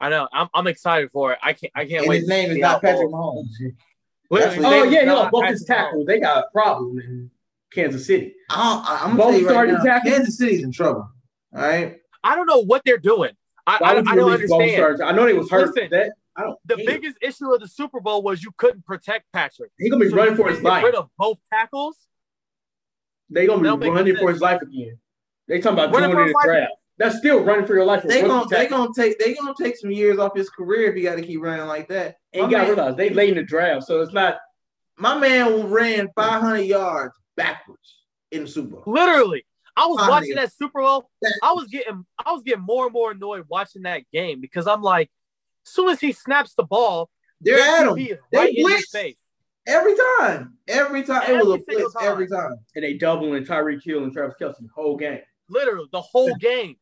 I 0.00 0.08
know. 0.08 0.28
I'm 0.32 0.48
I'm 0.54 0.66
excited 0.66 1.10
for 1.10 1.32
it. 1.32 1.38
I 1.42 1.52
can't 1.52 1.72
I 1.74 1.84
can't 1.84 2.02
And 2.02 2.08
wait. 2.08 2.20
his 2.20 2.28
name 2.28 2.50
is 2.50 2.58
not 2.58 2.80
Patrick 2.80 3.10
bold- 3.10 3.46
Mahomes. 3.46 3.74
Literally, 4.30 4.64
Oh, 4.66 4.82
yeah, 4.84 5.00
he 5.00 5.06
not 5.06 5.16
lost 5.18 5.30
both 5.32 5.42
Patrick 5.42 5.58
his 5.58 5.64
tackles. 5.66 6.06
They 6.06 6.20
got 6.20 6.44
a 6.44 6.50
problem 6.52 6.98
in 6.98 7.30
Kansas 7.72 8.06
City. 8.06 8.34
I, 8.50 9.02
I'm 9.04 9.16
Both 9.16 9.26
gonna 9.26 9.32
tell 9.32 9.40
you 9.40 9.46
right 9.46 9.52
starting 9.52 9.74
now, 9.74 9.82
tackles? 9.82 10.14
Kansas 10.14 10.38
City's 10.38 10.62
in 10.64 10.72
trouble. 10.72 11.10
All 11.54 11.62
right. 11.62 11.96
I 12.24 12.34
don't 12.36 12.46
know 12.46 12.64
what 12.64 12.82
they're 12.84 12.98
doing. 12.98 13.32
I 13.66 13.78
I, 13.82 13.90
I 13.98 14.14
don't 14.16 14.30
understand. 14.32 15.02
I 15.02 15.12
know 15.12 15.26
they 15.26 15.34
was 15.34 15.50
hurt. 15.50 15.74
Listen, 15.74 15.88
that 15.90 16.12
I 16.36 16.42
don't. 16.42 16.58
The 16.66 16.76
care. 16.76 16.86
biggest 16.86 17.18
issue 17.20 17.52
of 17.52 17.60
the 17.60 17.68
Super 17.68 18.00
Bowl 18.00 18.22
was 18.22 18.42
you 18.42 18.50
couldn't 18.56 18.84
protect 18.86 19.26
Patrick. 19.32 19.70
he 19.78 19.90
gonna 19.90 20.04
be 20.04 20.10
So 20.10 20.16
running 20.16 20.36
for 20.36 20.48
his 20.48 20.60
get 20.60 20.64
life. 20.68 20.84
rid 20.84 20.94
of 20.94 21.08
both 21.18 21.38
tackles. 21.52 21.96
They 23.30 23.46
gonna 23.46 23.60
be 23.62 23.68
running 23.88 24.06
sense. 24.14 24.20
for 24.20 24.32
his 24.32 24.40
life 24.40 24.62
again. 24.62 24.98
They 25.48 25.60
talking 25.60 25.78
about 25.78 25.92
Running 25.92 26.10
doing 26.10 26.16
for 26.16 26.22
it 26.22 26.26
in 26.26 26.32
the 26.32 26.34
life 26.34 26.44
draft. 26.44 26.72
That's 26.98 27.18
still 27.18 27.44
running 27.44 27.66
for 27.66 27.74
your 27.74 27.84
life. 27.84 28.02
They 28.02 28.22
gonna 28.22 28.46
they 28.48 28.66
gonna 28.66 28.90
take 28.96 29.18
they 29.18 29.34
gonna 29.34 29.54
take 29.60 29.76
some 29.76 29.90
years 29.90 30.18
off 30.18 30.36
his 30.36 30.48
career 30.50 30.88
if 30.90 30.96
he 30.96 31.02
got 31.02 31.16
to 31.16 31.22
keep 31.22 31.40
running 31.42 31.66
like 31.66 31.88
that. 31.88 32.16
And 32.32 32.42
My 32.44 32.48
you 32.48 32.56
gotta 32.56 32.66
man- 32.68 32.76
realize 32.76 32.96
they 32.96 33.10
late 33.10 33.30
in 33.30 33.36
the 33.36 33.42
draft, 33.42 33.84
so 33.86 34.00
it's 34.00 34.12
not. 34.12 34.38
My 34.96 35.16
man 35.16 35.70
ran 35.70 36.08
500 36.16 36.58
yards 36.62 37.14
backwards 37.38 37.96
in 38.32 38.46
Super 38.46 38.76
Bowl. 38.76 38.82
Literally. 38.86 39.46
I 39.76 39.86
was 39.86 39.98
Finally. 40.00 40.10
watching 40.12 40.34
that 40.34 40.52
Super 40.52 40.82
Bowl. 40.82 41.08
I 41.42 41.52
was 41.52 41.68
getting 41.68 42.04
I 42.26 42.32
was 42.32 42.42
getting 42.42 42.64
more 42.64 42.84
and 42.84 42.92
more 42.92 43.12
annoyed 43.12 43.44
watching 43.48 43.82
that 43.82 44.02
game 44.12 44.40
because 44.40 44.66
I'm 44.66 44.82
like, 44.82 45.08
as 45.66 45.72
soon 45.72 45.88
as 45.88 46.00
he 46.00 46.12
snaps 46.12 46.54
the 46.54 46.64
ball, 46.64 47.08
They're 47.40 47.60
at 47.60 47.86
him 47.86 47.96
he 47.96 48.14
They 48.32 48.38
right 48.38 48.48
in 48.50 48.56
his 48.56 48.64
blitz. 48.64 48.90
face. 48.90 49.18
every 49.66 49.94
time. 50.18 50.54
Every 50.66 51.04
time. 51.04 51.22
it 51.30 51.36
was 51.36 51.46
a 51.46 51.52
Every 51.52 51.64
single 51.64 51.90
blitz 51.92 51.96
every 52.06 52.28
time. 52.28 52.56
And 52.74 52.84
they 52.84 52.94
doubling 52.94 53.44
Tyreek 53.44 53.82
Hill 53.84 54.02
and 54.02 54.12
Travis 54.12 54.34
Kelce 54.40 54.58
the 54.58 54.68
whole 54.74 54.96
game. 54.96 55.20
Literally 55.48 55.88
the 55.92 56.00
whole 56.02 56.34
game. 56.40 56.74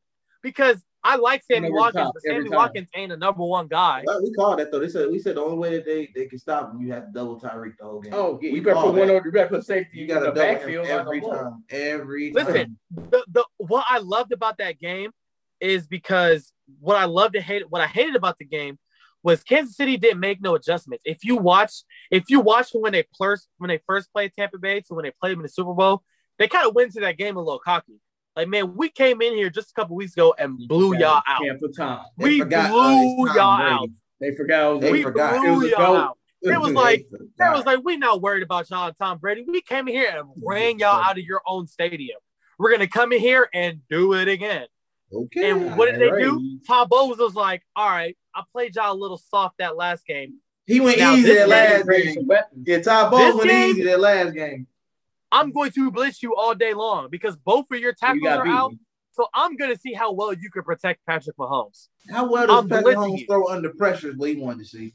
Because 0.42 0.82
I 1.06 1.16
like 1.16 1.44
Sammy 1.44 1.68
Over 1.68 1.76
Watkins, 1.76 2.10
but 2.12 2.22
Sammy 2.22 2.48
time. 2.48 2.56
Watkins 2.56 2.88
ain't 2.96 3.12
a 3.12 3.16
number 3.16 3.44
one 3.44 3.68
guy. 3.68 4.02
Well, 4.04 4.20
we 4.22 4.32
called 4.32 4.58
that 4.58 4.72
though. 4.72 4.80
They 4.80 4.88
said 4.88 5.08
we 5.10 5.20
said 5.20 5.36
the 5.36 5.42
only 5.42 5.56
way 5.56 5.70
that 5.76 5.86
they, 5.86 6.10
they 6.14 6.26
can 6.26 6.38
stop 6.38 6.72
him, 6.72 6.80
you 6.80 6.92
have 6.92 7.06
to 7.06 7.12
double 7.12 7.40
Tyreek 7.40 7.74
the 7.78 7.84
whole 7.84 8.00
game. 8.00 8.12
Oh, 8.12 8.40
yeah, 8.42 8.50
you 8.50 8.60
better 8.62 8.74
called 8.74 8.94
put 8.94 8.98
one 8.98 9.08
that. 9.08 9.14
over. 9.14 9.26
You 9.26 9.32
better 9.32 9.48
put 9.48 9.64
safety 9.64 9.98
You 9.98 10.02
in 10.02 10.08
got 10.08 10.18
to 10.20 10.26
the 10.26 10.26
double 10.32 10.42
him 10.42 10.54
backfield 10.56 10.86
every 10.86 11.20
like 11.20 11.32
a 11.32 11.36
time. 11.36 11.64
Every 11.70 12.32
time. 12.32 12.46
Listen, 12.46 12.78
the, 12.90 13.24
the 13.28 13.44
what 13.58 13.84
I 13.88 13.98
loved 13.98 14.32
about 14.32 14.58
that 14.58 14.80
game 14.80 15.12
is 15.60 15.86
because 15.86 16.52
what 16.80 16.96
I 16.96 17.04
loved 17.04 17.34
to 17.34 17.40
hate 17.40 17.70
what 17.70 17.80
I 17.80 17.86
hated 17.86 18.16
about 18.16 18.38
the 18.38 18.44
game 18.44 18.76
was 19.22 19.42
Kansas 19.42 19.76
City 19.76 19.96
didn't 19.96 20.20
make 20.20 20.40
no 20.40 20.54
adjustments. 20.54 21.02
If 21.06 21.24
you 21.24 21.36
watch, 21.36 21.72
if 22.10 22.24
you 22.28 22.40
watch 22.40 22.68
when 22.72 22.92
they 22.92 23.04
first 23.18 23.48
when 23.58 23.68
they 23.68 23.80
first 23.86 24.12
played 24.12 24.32
Tampa 24.36 24.58
Bay 24.58 24.80
to 24.80 24.94
when 24.94 25.04
they 25.04 25.12
played 25.20 25.32
them 25.32 25.40
in 25.40 25.44
the 25.44 25.48
Super 25.48 25.74
Bowl, 25.74 26.02
they 26.38 26.48
kind 26.48 26.66
of 26.68 26.74
went 26.74 26.92
to 26.92 27.00
that 27.00 27.16
game 27.16 27.36
a 27.36 27.40
little 27.40 27.58
cocky. 27.58 28.00
Like, 28.36 28.48
man, 28.48 28.76
we 28.76 28.90
came 28.90 29.22
in 29.22 29.34
here 29.34 29.48
just 29.48 29.70
a 29.70 29.74
couple 29.74 29.96
weeks 29.96 30.12
ago 30.12 30.34
and 30.38 30.58
blew 30.68 30.94
y'all 30.98 31.22
out. 31.26 31.40
Tampa 31.42 31.68
Tom. 31.68 32.00
They 32.18 32.24
We 32.24 32.38
forgot, 32.40 32.70
uh, 32.70 32.72
blew 32.72 33.26
it's 33.26 33.34
Tom 33.34 33.36
y'all 33.36 33.56
Brady. 33.56 33.72
out. 33.74 33.88
They 34.20 34.34
forgot. 34.36 34.80
They 34.82 34.92
we 34.92 35.02
forgot. 35.02 35.34
It 35.36 35.40
blew 35.40 35.54
was 35.60 35.70
y'all 35.70 35.96
out. 35.96 36.18
It 36.42 36.60
was 36.60 36.72
like- 36.74 37.06
forgot. 37.10 37.26
That 37.38 37.54
was 37.56 37.64
like, 37.64 37.80
we 37.82 37.96
not 37.96 38.20
worried 38.20 38.42
about 38.42 38.68
y'all 38.68 38.88
and 38.88 38.96
Tom 38.96 39.18
Brady. 39.18 39.44
We 39.48 39.62
came 39.62 39.88
in 39.88 39.94
here 39.94 40.12
and 40.18 40.28
ran 40.42 40.78
y'all 40.78 41.02
out 41.02 41.18
of 41.18 41.24
your 41.24 41.40
own 41.46 41.66
stadium. 41.66 42.18
We're 42.58 42.70
gonna 42.72 42.86
come 42.88 43.12
in 43.12 43.20
here 43.20 43.48
and 43.54 43.80
do 43.88 44.12
it 44.14 44.28
again. 44.28 44.66
okay. 45.12 45.50
And 45.50 45.76
what 45.76 45.90
did 45.90 46.00
they 46.00 46.10
Right. 46.10 46.22
do? 46.24 46.58
Tom 46.66 46.88
Bowles 46.88 47.18
was 47.18 47.34
like, 47.34 47.62
all 47.74 47.88
right, 47.88 48.16
I 48.34 48.42
played 48.52 48.76
y'all 48.76 48.92
a 48.92 48.94
little 48.98 49.18
soft 49.18 49.58
that 49.58 49.76
last 49.76 50.06
game. 50.06 50.34
He 50.66 50.80
went 50.80 50.98
Now, 50.98 51.14
easy 51.14 51.34
that 51.34 51.48
last 51.48 51.84
Bring 51.86 52.14
game. 52.14 52.28
Yeah, 52.66 52.80
Todd 52.82 53.10
Bowles 53.12 53.36
went 53.36 53.48
game- 53.50 53.70
easy 53.70 53.84
that 53.84 54.00
last 54.00 54.34
game. 54.34 54.66
I'm 55.32 55.50
going 55.52 55.70
to 55.72 55.90
blitz 55.90 56.22
you 56.22 56.34
all 56.36 56.54
day 56.54 56.72
long 56.74 57.08
because 57.10 57.36
both 57.36 57.66
of 57.70 57.78
your 57.80 57.92
tackles 57.92 58.22
got 58.22 58.38
are 58.38 58.44
beat. 58.44 58.50
out. 58.50 58.72
So 59.12 59.26
I'm 59.32 59.56
gonna 59.56 59.76
see 59.76 59.94
how 59.94 60.12
well 60.12 60.34
you 60.34 60.50
can 60.50 60.62
protect 60.62 61.04
Patrick 61.06 61.36
Mahomes. 61.38 61.88
How 62.10 62.30
well 62.30 62.46
does 62.46 62.58
I'm 62.58 62.68
Patrick 62.68 62.96
blitzing 62.96 63.18
Mahomes 63.18 63.26
throw 63.26 63.48
under 63.48 63.70
pressure 63.70 64.10
is 64.10 64.16
what 64.16 64.28
he 64.28 64.36
wanted 64.36 64.58
to 64.58 64.64
see. 64.66 64.94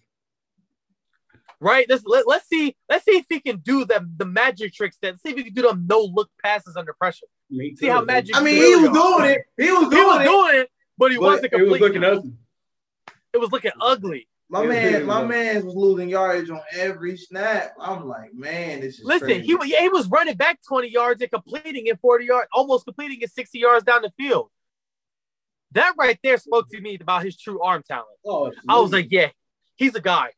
Right? 1.60 1.86
Let's 1.90 2.04
let, 2.06 2.28
let's 2.28 2.48
see 2.48 2.76
let's 2.90 3.04
see 3.06 3.18
if 3.18 3.26
he 3.30 3.40
can 3.40 3.58
do 3.58 3.84
the 3.86 4.08
the 4.18 4.26
magic 4.26 4.74
tricks 4.74 4.98
that 5.02 5.20
see 5.22 5.30
if 5.30 5.38
he 5.38 5.44
can 5.46 5.54
do 5.54 5.64
them 5.64 5.86
no 5.88 6.02
look 6.02 6.30
passes 6.44 6.76
under 6.78 6.94
pressure. 6.94 7.26
Me 7.50 7.76
See 7.76 7.88
how 7.88 8.04
magic- 8.04 8.36
I 8.36 8.44
mean, 8.44 8.56
he 8.56 8.76
was 8.76 8.90
doing 8.92 9.30
it. 9.32 9.42
He 9.58 9.72
was 9.72 9.84
He 9.86 9.90
doing 9.90 10.08
was 10.08 10.22
it. 10.22 10.26
doing 10.26 10.56
it, 10.62 10.70
but 10.98 11.12
he 11.12 11.18
But 11.18 11.24
wasn't 11.24 11.54
it 11.54 11.68
was 11.70 11.82
looking 11.82 12.04
ugly. 12.04 12.34
it 13.34 13.38
was 13.40 13.52
looking 13.52 13.72
ugly. 13.82 14.28
My 14.52 14.66
man, 14.66 14.92
doing 14.92 15.06
my 15.06 15.24
man 15.24 15.66
was 15.66 15.76
losing 15.76 16.10
yardage 16.10 16.50
on 16.50 16.60
every 16.74 17.16
snap. 17.16 17.74
I'm 17.80 18.06
like, 18.06 18.34
man, 18.34 18.82
this 18.82 19.00
is 19.00 19.06
Listen, 19.06 19.28
crazy. 19.28 19.46
he 19.46 19.56
was 19.56 19.70
yeah, 19.70 19.80
he 19.80 19.88
was 19.88 20.08
running 20.10 20.36
back 20.36 20.60
20 20.68 20.90
yards 20.90 21.22
and 21.22 21.32
completing 21.32 21.88
it 21.88 21.98
40 22.02 22.26
yards, 22.26 22.50
almost 22.52 22.84
completing 22.84 23.22
it 23.22 23.32
60 23.32 23.58
yards 23.58 23.86
down 23.86 24.02
the 24.02 24.12
field. 24.18 24.50
That 25.72 25.94
right 25.98 26.20
there 26.22 26.38
spoke 26.38 26.70
to 26.72 26.82
me 26.82 26.98
about 27.00 27.24
his 27.24 27.38
true 27.38 27.62
arm 27.62 27.82
talent. 27.88 28.08
Oh, 28.26 28.52
I 28.68 28.80
was 28.82 28.92
like, 28.92 29.08
yeah, 29.10 29.30
he's 29.78 29.96
a 29.96 30.02
guy. 30.02 30.32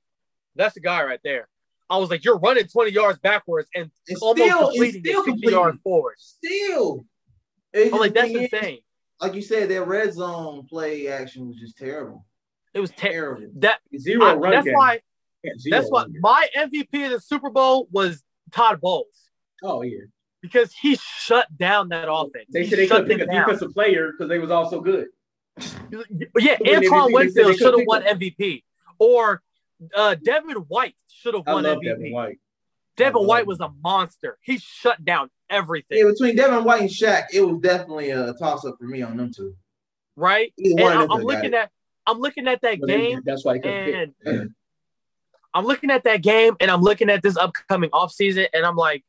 That's 0.55 0.76
the 0.76 0.80
guy 0.82 1.03
right 1.03 1.20
there. 1.24 1.47
I 1.89 1.97
was 1.97 2.11
like, 2.11 2.24
you're 2.24 2.38
running 2.38 2.68
20 2.68 2.91
yards 2.91 3.18
backwards 3.18 3.68
and 3.76 3.89
It's 4.05 4.22
almost 4.22 4.43
still- 4.43 4.59
it's 4.70 4.78
completing 4.78 5.01
it 5.01 5.07
still 5.07 5.24
60 5.24 5.32
completing. 5.32 5.59
yards 5.59 5.78
forward. 5.84 6.16
still. 6.20 7.05
It's 7.74 7.91
I'm 7.91 7.99
like, 7.99 8.14
that's 8.14 8.28
the 8.28 8.34
thing 8.36 8.43
is, 8.45 8.53
insane. 8.53 8.80
Like 9.22 9.34
you 9.34 9.41
said, 9.41 9.70
their 9.70 9.84
red 9.86 10.14
zone 10.14 10.68
play 10.70 11.07
action 11.07 11.47
was 11.47 11.57
just 11.57 11.78
terrible. 11.80 12.28
It 12.74 12.80
was 12.80 12.91
terrible. 12.91 13.41
Terrible. 13.41 13.59
That 13.61 13.80
zero 13.97 14.26
I- 14.26 14.34
run 14.36 14.51
that's 14.51 14.65
game. 14.65 14.74
why 14.76 15.01
Yeah, 15.43 15.51
that's 15.69 15.89
why 15.89 16.03
game. 16.05 16.17
my 16.21 16.47
MVP 16.57 17.05
of 17.05 17.11
the 17.11 17.19
Super 17.19 17.49
Bowl 17.49 17.88
was 17.91 18.24
Todd 18.51 18.80
Bowles 18.82 19.30
Oh 19.63 19.82
yeah. 19.82 19.99
because 20.41 20.74
he 20.74 20.95
shut 20.97 21.47
down 21.57 21.89
that 21.89 22.11
offense. 22.11 22.45
They 22.51 22.63
he 22.65 22.69
said 22.69 22.80
they 22.80 22.88
could 22.88 23.07
pick 23.07 23.19
a 23.21 23.26
down. 23.26 23.47
defensive 23.47 23.74
player 23.74 24.11
because 24.11 24.30
they 24.30 24.39
was 24.39 24.51
also 24.51 24.82
good. 24.82 25.07
Yeah, 26.39 26.57
win 26.61 26.78
Antoine 26.78 27.11
MVP? 27.11 27.17
They 27.17 27.30
said 27.30 27.45
Winfield 27.45 27.57
should 27.57 27.78
have 27.80 27.88
won 27.88 28.01
MVP, 28.03 28.63
or 28.99 29.41
uh, 29.95 30.15
Devin 30.15 30.55
White 30.67 30.95
should 31.09 31.36
have 31.36 31.45
won 31.45 31.63
MVP. 31.63 31.84
Devin 31.84 32.11
White. 32.11 32.39
Devin 32.97 33.24
White 33.26 33.45
was 33.47 33.59
a 33.59 33.69
monster. 33.84 34.38
He 34.41 34.57
shut 34.57 35.03
down 35.03 35.30
everything, 35.49 35.97
Yeah, 35.99 36.05
between 36.11 36.36
Devin 36.36 36.63
White 36.63 36.82
and 36.82 36.89
Shaq, 36.89 37.26
it 37.34 37.41
was 37.41 37.59
definitely 37.61 38.09
a 38.11 38.34
toss 38.34 38.65
up 38.65 38.76
for 38.80 38.86
me 38.86 39.01
on 39.01 39.17
them 39.17 39.32
two. 39.36 39.55
right? 40.15 40.51
And 40.57 40.80
I'm, 40.82 40.86
of 40.88 40.93
them 40.93 41.01
I'm 41.11 41.17
got 41.19 41.24
looking 41.24 41.53
at 41.53 41.71
I'm 42.06 42.20
looking 42.20 42.47
at 42.47 42.62
that 42.62 42.82
game, 42.86 43.22
That's 43.26 43.45
why 43.45 43.60
he 43.60 43.64
and 43.64 44.14
I'm 45.54 45.66
looking 45.66 45.91
at 45.91 46.04
that 46.06 46.22
game, 46.22 46.56
and 46.60 46.72
I'm 46.72 46.82
looking 46.82 47.10
at 47.10 47.22
this 47.22 47.38
upcoming 47.38 47.91
offseason, 47.91 48.47
and 48.54 48.66
I'm 48.66 48.76
like, 48.76 49.04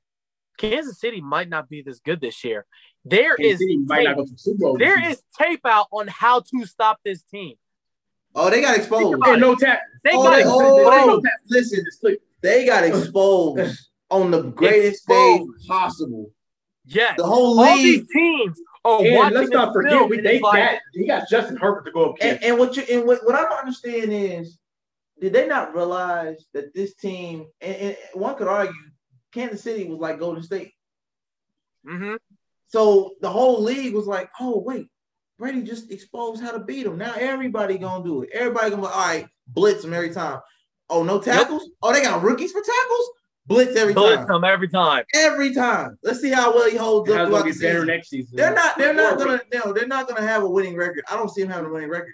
Kansas 0.59 1.01
City 1.01 1.21
might 1.21 1.49
not 1.49 1.69
be 1.69 1.83
this 1.83 1.99
good 2.01 2.21
this 2.21 2.45
year. 2.45 2.67
There 3.05 3.35
Kansas 3.37 3.55
is 3.55 3.59
City 3.61 3.77
might 3.79 4.05
not 4.05 4.11
tape, 4.11 4.17
go 4.19 4.25
to 4.27 4.33
Super 4.39 4.59
Bowl. 4.59 4.79
this 4.79 4.87
there 4.87 5.01
year. 5.01 5.11
is 5.11 5.23
tape 5.39 5.61
out 5.65 5.87
on 5.91 6.07
how 6.09 6.41
to 6.41 6.67
stop 6.67 7.01
this 7.05 7.23
team. 7.23 7.55
Oh, 8.35 8.51
they 8.51 8.61
got 8.61 8.77
exposed. 8.77 9.15
about 9.15 9.39
no 9.39 9.55
tap. 9.55 9.81
They 10.05 10.11
Oh, 10.13 10.23
got 10.23 10.35
they- 10.37 10.41
it. 10.43 10.47
oh, 10.47 11.21
They- 11.21 11.29
listen, 11.49 11.85
they 12.43 12.67
got 12.67 12.85
exposed 12.85 13.89
on 14.11 14.31
the 14.31 14.43
greatest 14.43 15.05
Exposed. 15.05 15.55
stage 15.61 15.69
possible. 15.69 16.31
Yes. 16.85 17.15
The 17.17 17.25
whole 17.25 17.57
league. 17.57 17.69
All 17.69 17.77
these 17.77 17.99
league. 18.01 18.09
teams 18.09 18.61
are 18.85 19.05
And 19.05 19.35
let's 19.35 19.51
not 19.51 19.73
forget, 19.73 20.09
we, 20.09 20.21
they 20.21 20.37
it's 20.37 20.43
like, 20.43 20.71
got 20.71 20.81
he 20.93 21.07
got 21.07 21.29
Justin 21.29 21.57
Herbert 21.57 21.85
to 21.87 21.93
go 21.93 22.11
up 22.11 22.17
And, 22.21 22.43
and 22.43 22.59
what 22.59 22.77
you 22.77 22.83
and 22.91 23.07
what, 23.07 23.25
what 23.25 23.35
I 23.35 23.43
don't 23.43 23.59
understand 23.59 24.13
is, 24.13 24.59
did 25.21 25.33
they 25.33 25.47
not 25.47 25.75
realize 25.75 26.45
that 26.53 26.75
this 26.75 26.95
team? 26.95 27.47
And, 27.61 27.77
and 27.77 27.97
one 28.15 28.35
could 28.37 28.49
argue, 28.49 28.75
Kansas 29.33 29.63
City 29.63 29.85
was 29.85 29.99
like 29.99 30.19
Golden 30.19 30.43
State. 30.43 30.73
mhm. 31.87 32.19
So 32.67 33.13
the 33.21 33.31
whole 33.31 33.63
league 33.63 33.95
was 33.95 34.07
like, 34.07 34.31
oh 34.41 34.59
wait, 34.59 34.89
Brady 35.39 35.63
just 35.63 35.91
exposed 35.91 36.43
how 36.43 36.51
to 36.53 36.59
beat 36.59 36.87
him. 36.87 36.99
Now 36.99 37.15
everybody 37.17 37.79
gonna 37.79 38.05
do 38.05 38.23
it. 38.23 38.31
Everybody 38.33 38.71
gonna 38.71 38.83
be 38.83 38.89
like, 38.89 38.97
all 38.97 39.07
right, 39.07 39.27
blitz 39.47 39.83
them 39.83 39.93
every 39.95 40.11
time. 40.13 40.41
Oh, 40.91 41.03
no 41.03 41.19
tackles? 41.21 41.71
Oh, 41.83 41.93
they 41.93 42.03
got 42.03 42.23
rookies 42.23 42.53
for 42.53 42.61
tackles? 42.61 43.11
Blitz 43.47 43.77
every 43.77 43.93
blitz 43.93 44.17
time. 44.19 44.27
them 44.29 44.45
every 44.45 44.69
time. 44.69 45.05
Every 45.15 45.53
time. 45.55 45.99
Let's 46.03 46.21
see 46.21 46.31
how 46.31 46.55
well 46.55 46.71
he 46.71 46.77
holds 46.77 47.11
up 47.11 47.17
How's 47.19 47.29
throughout 47.29 47.45
the 47.45 47.51
better 47.51 47.73
season. 47.75 47.87
next 47.87 48.09
season? 48.11 48.37
They're 48.37 48.55
not. 48.55 48.79
They're 48.79 48.95
not 48.95 49.19
gonna. 49.19 49.41
No, 49.53 49.73
they're 49.73 49.87
not 49.87 50.09
gonna 50.09 50.27
have 50.27 50.43
a 50.43 50.49
winning 50.49 50.77
record. 50.77 51.05
I 51.11 51.17
don't 51.17 51.29
see 51.29 51.43
them 51.43 51.51
having 51.51 51.67
a 51.69 51.73
winning 51.73 51.91
record. 51.91 52.13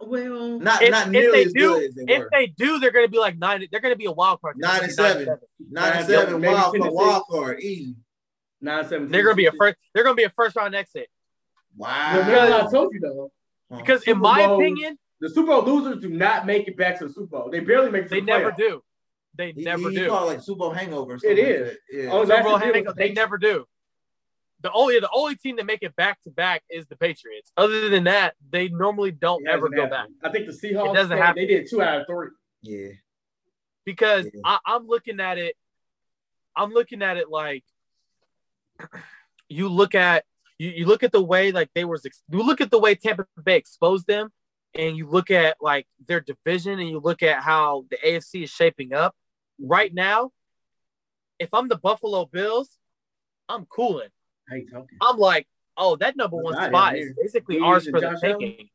Well, 0.00 0.58
Not 0.60 0.80
If, 0.82 0.90
not 0.92 1.06
if 1.06 1.12
nearly 1.12 1.38
they 1.38 1.44
as 1.46 1.52
do, 1.52 1.74
good 1.74 1.84
as 1.88 1.94
they 1.94 2.04
if 2.14 2.18
were. 2.20 2.28
they 2.32 2.46
do, 2.48 2.78
they're 2.78 2.92
going 2.92 3.04
to 3.04 3.10
be 3.10 3.18
like 3.18 3.36
nine. 3.36 3.66
They're 3.72 3.80
going 3.80 3.92
to 3.92 3.98
be 3.98 4.04
a 4.04 4.12
wild 4.12 4.40
card. 4.40 4.56
Nine 4.56 4.84
and 4.84 4.92
seven. 4.92 5.26
Nine 5.72 5.92
and 5.96 6.06
seven 6.06 6.40
maybe 6.40 6.54
wild 6.54 6.64
card, 6.76 6.80
and 6.86 6.94
wild 6.94 7.22
card, 7.28 7.60
easy. 7.60 7.96
nine 8.60 8.86
seven. 8.88 9.08
They're 9.10 9.24
going 9.24 9.34
to 9.34 9.36
be 9.36 9.46
a 9.46 9.52
first. 9.52 9.74
They're 9.92 10.04
going 10.04 10.14
to 10.14 10.20
be 10.20 10.24
a 10.24 10.30
first 10.30 10.54
round 10.54 10.76
exit 10.76 11.08
Wow. 11.76 12.16
Remember 12.18 12.54
I 12.64 12.70
told 12.70 12.92
you 12.94 13.00
though. 13.00 13.32
because, 13.76 14.04
in 14.04 14.18
my 14.18 14.46
Bowl- 14.46 14.60
opinion, 14.60 14.98
The 15.20 15.30
Super 15.30 15.48
Bowl 15.48 15.62
losers 15.64 16.00
do 16.00 16.10
not 16.10 16.46
make 16.46 16.68
it 16.68 16.76
back 16.76 16.98
to 17.00 17.08
the 17.08 17.12
Super 17.12 17.26
Bowl. 17.38 17.48
They 17.50 17.58
barely 17.60 17.90
make 17.90 18.02
it 18.02 18.08
to 18.10 18.14
they 18.14 18.20
the 18.20 18.26
never 18.26 18.52
playoffs. 18.52 18.56
do. 18.58 18.82
They 19.34 19.52
He- 19.52 19.62
never 19.62 19.88
he 19.90 19.96
do. 19.96 20.08
called 20.08 20.24
it 20.30 20.34
like 20.34 20.42
Super 20.42 20.58
Bowl 20.58 20.70
hangover. 20.72 21.12
or 21.12 21.16
It 21.16 21.20
something 21.22 21.38
like 21.38 21.46
is. 21.54 21.68
that. 21.70 21.78
Yeah. 21.90 22.10
Oh, 22.12 22.24
Super 22.24 22.42
Bowl 22.42 22.52
the 22.58 22.64
deal 22.64 22.74
hang- 22.74 22.84
with 22.84 22.96
they 22.96 23.12
never 23.12 23.38
do. 23.38 23.66
The 24.60 24.70
only 24.72 25.00
the 25.00 25.10
only 25.12 25.34
team 25.36 25.56
that 25.56 25.66
make 25.66 25.82
it 25.82 25.96
back 25.96 26.22
to 26.22 26.30
back 26.30 26.62
is 26.70 26.86
the 26.86 26.96
Patriots. 26.96 27.50
Other 27.56 27.88
than 27.88 28.04
that, 28.04 28.34
they 28.50 28.68
normally 28.68 29.10
don't 29.10 29.42
It 29.44 29.48
ever 29.50 29.66
hasn't 29.66 29.74
go 29.76 29.86
back. 29.88 30.08
I 30.22 30.30
think 30.30 30.46
the 30.46 30.52
Seahawks. 30.52 30.90
It 30.90 30.94
doesn't 30.94 31.10
they- 31.16 31.22
happen. 31.22 31.42
They 31.42 31.46
did 31.46 31.68
two 31.68 31.82
out 31.82 32.00
of 32.02 32.06
three. 32.06 32.28
yeah. 32.62 32.88
because 33.84 34.26
Yeah. 34.26 34.40
I, 34.44 34.58
I'm 34.66 34.86
looking 34.86 35.18
at 35.18 35.38
it. 35.38 35.56
I'm 36.54 36.70
looking 36.72 37.02
at 37.02 37.16
it 37.16 37.28
like 37.30 37.64
you 39.48 39.68
look 39.68 39.94
at 39.94 40.24
you, 40.58 40.70
you 40.70 40.86
look 40.86 41.02
at 41.02 41.12
the 41.12 41.22
way 41.22 41.50
like 41.52 41.70
they 41.74 41.84
was 41.84 42.04
ex- 42.06 42.22
you 42.30 42.42
look 42.42 42.60
at 42.60 42.70
the 42.70 42.78
way 42.78 42.94
Tampa 42.94 43.26
Bay 43.42 43.56
exposed 43.56 44.06
them, 44.06 44.30
and 44.74 44.96
you 44.96 45.08
look 45.08 45.30
at 45.30 45.56
like 45.60 45.86
their 46.06 46.20
division, 46.20 46.78
and 46.78 46.88
you 46.88 47.00
look 47.00 47.22
at 47.22 47.42
how 47.42 47.84
the 47.90 47.96
AFC 48.04 48.44
is 48.44 48.50
shaping 48.50 48.92
up 48.92 49.16
right 49.62 49.92
now. 49.92 50.32
If 51.38 51.52
I'm 51.54 51.68
the 51.68 51.76
Buffalo 51.76 52.26
Bills, 52.26 52.78
I'm 53.48 53.66
cooling. 53.66 54.08
I'm 55.00 55.16
like, 55.16 55.46
oh, 55.76 55.96
that 55.96 56.16
number 56.16 56.36
one 56.36 56.54
spot 56.54 56.96
is 56.96 57.12
basically 57.20 57.56
You 57.56 57.64
ours 57.64 57.88
for 57.88 58.00
the 58.00 58.08
Josh 58.08 58.20
taking. 58.20 58.68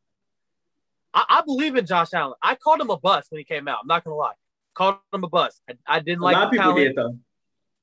I, 1.14 1.26
I 1.30 1.42
believe 1.46 1.76
in 1.76 1.86
Josh 1.86 2.14
Allen. 2.14 2.36
I 2.42 2.56
called 2.56 2.82
him 2.82 2.90
a 2.90 2.98
bust 2.98 3.32
when 3.32 3.40
he 3.40 3.46
came 3.46 3.68
out. 3.68 3.80
I'm 3.82 3.88
not 3.88 4.04
gonna 4.04 4.16
lie. 4.16 4.34
Called 4.74 4.98
him 5.14 5.24
a 5.24 5.30
bust. 5.30 5.62
I, 5.70 5.74
I 5.88 6.00
didn't 6.00 6.22
A 6.22 6.26
like 6.26 6.38
the 6.38 6.50
people 6.50 6.72
talent. 6.72 6.78
did 6.78 6.96
though. 6.96 7.18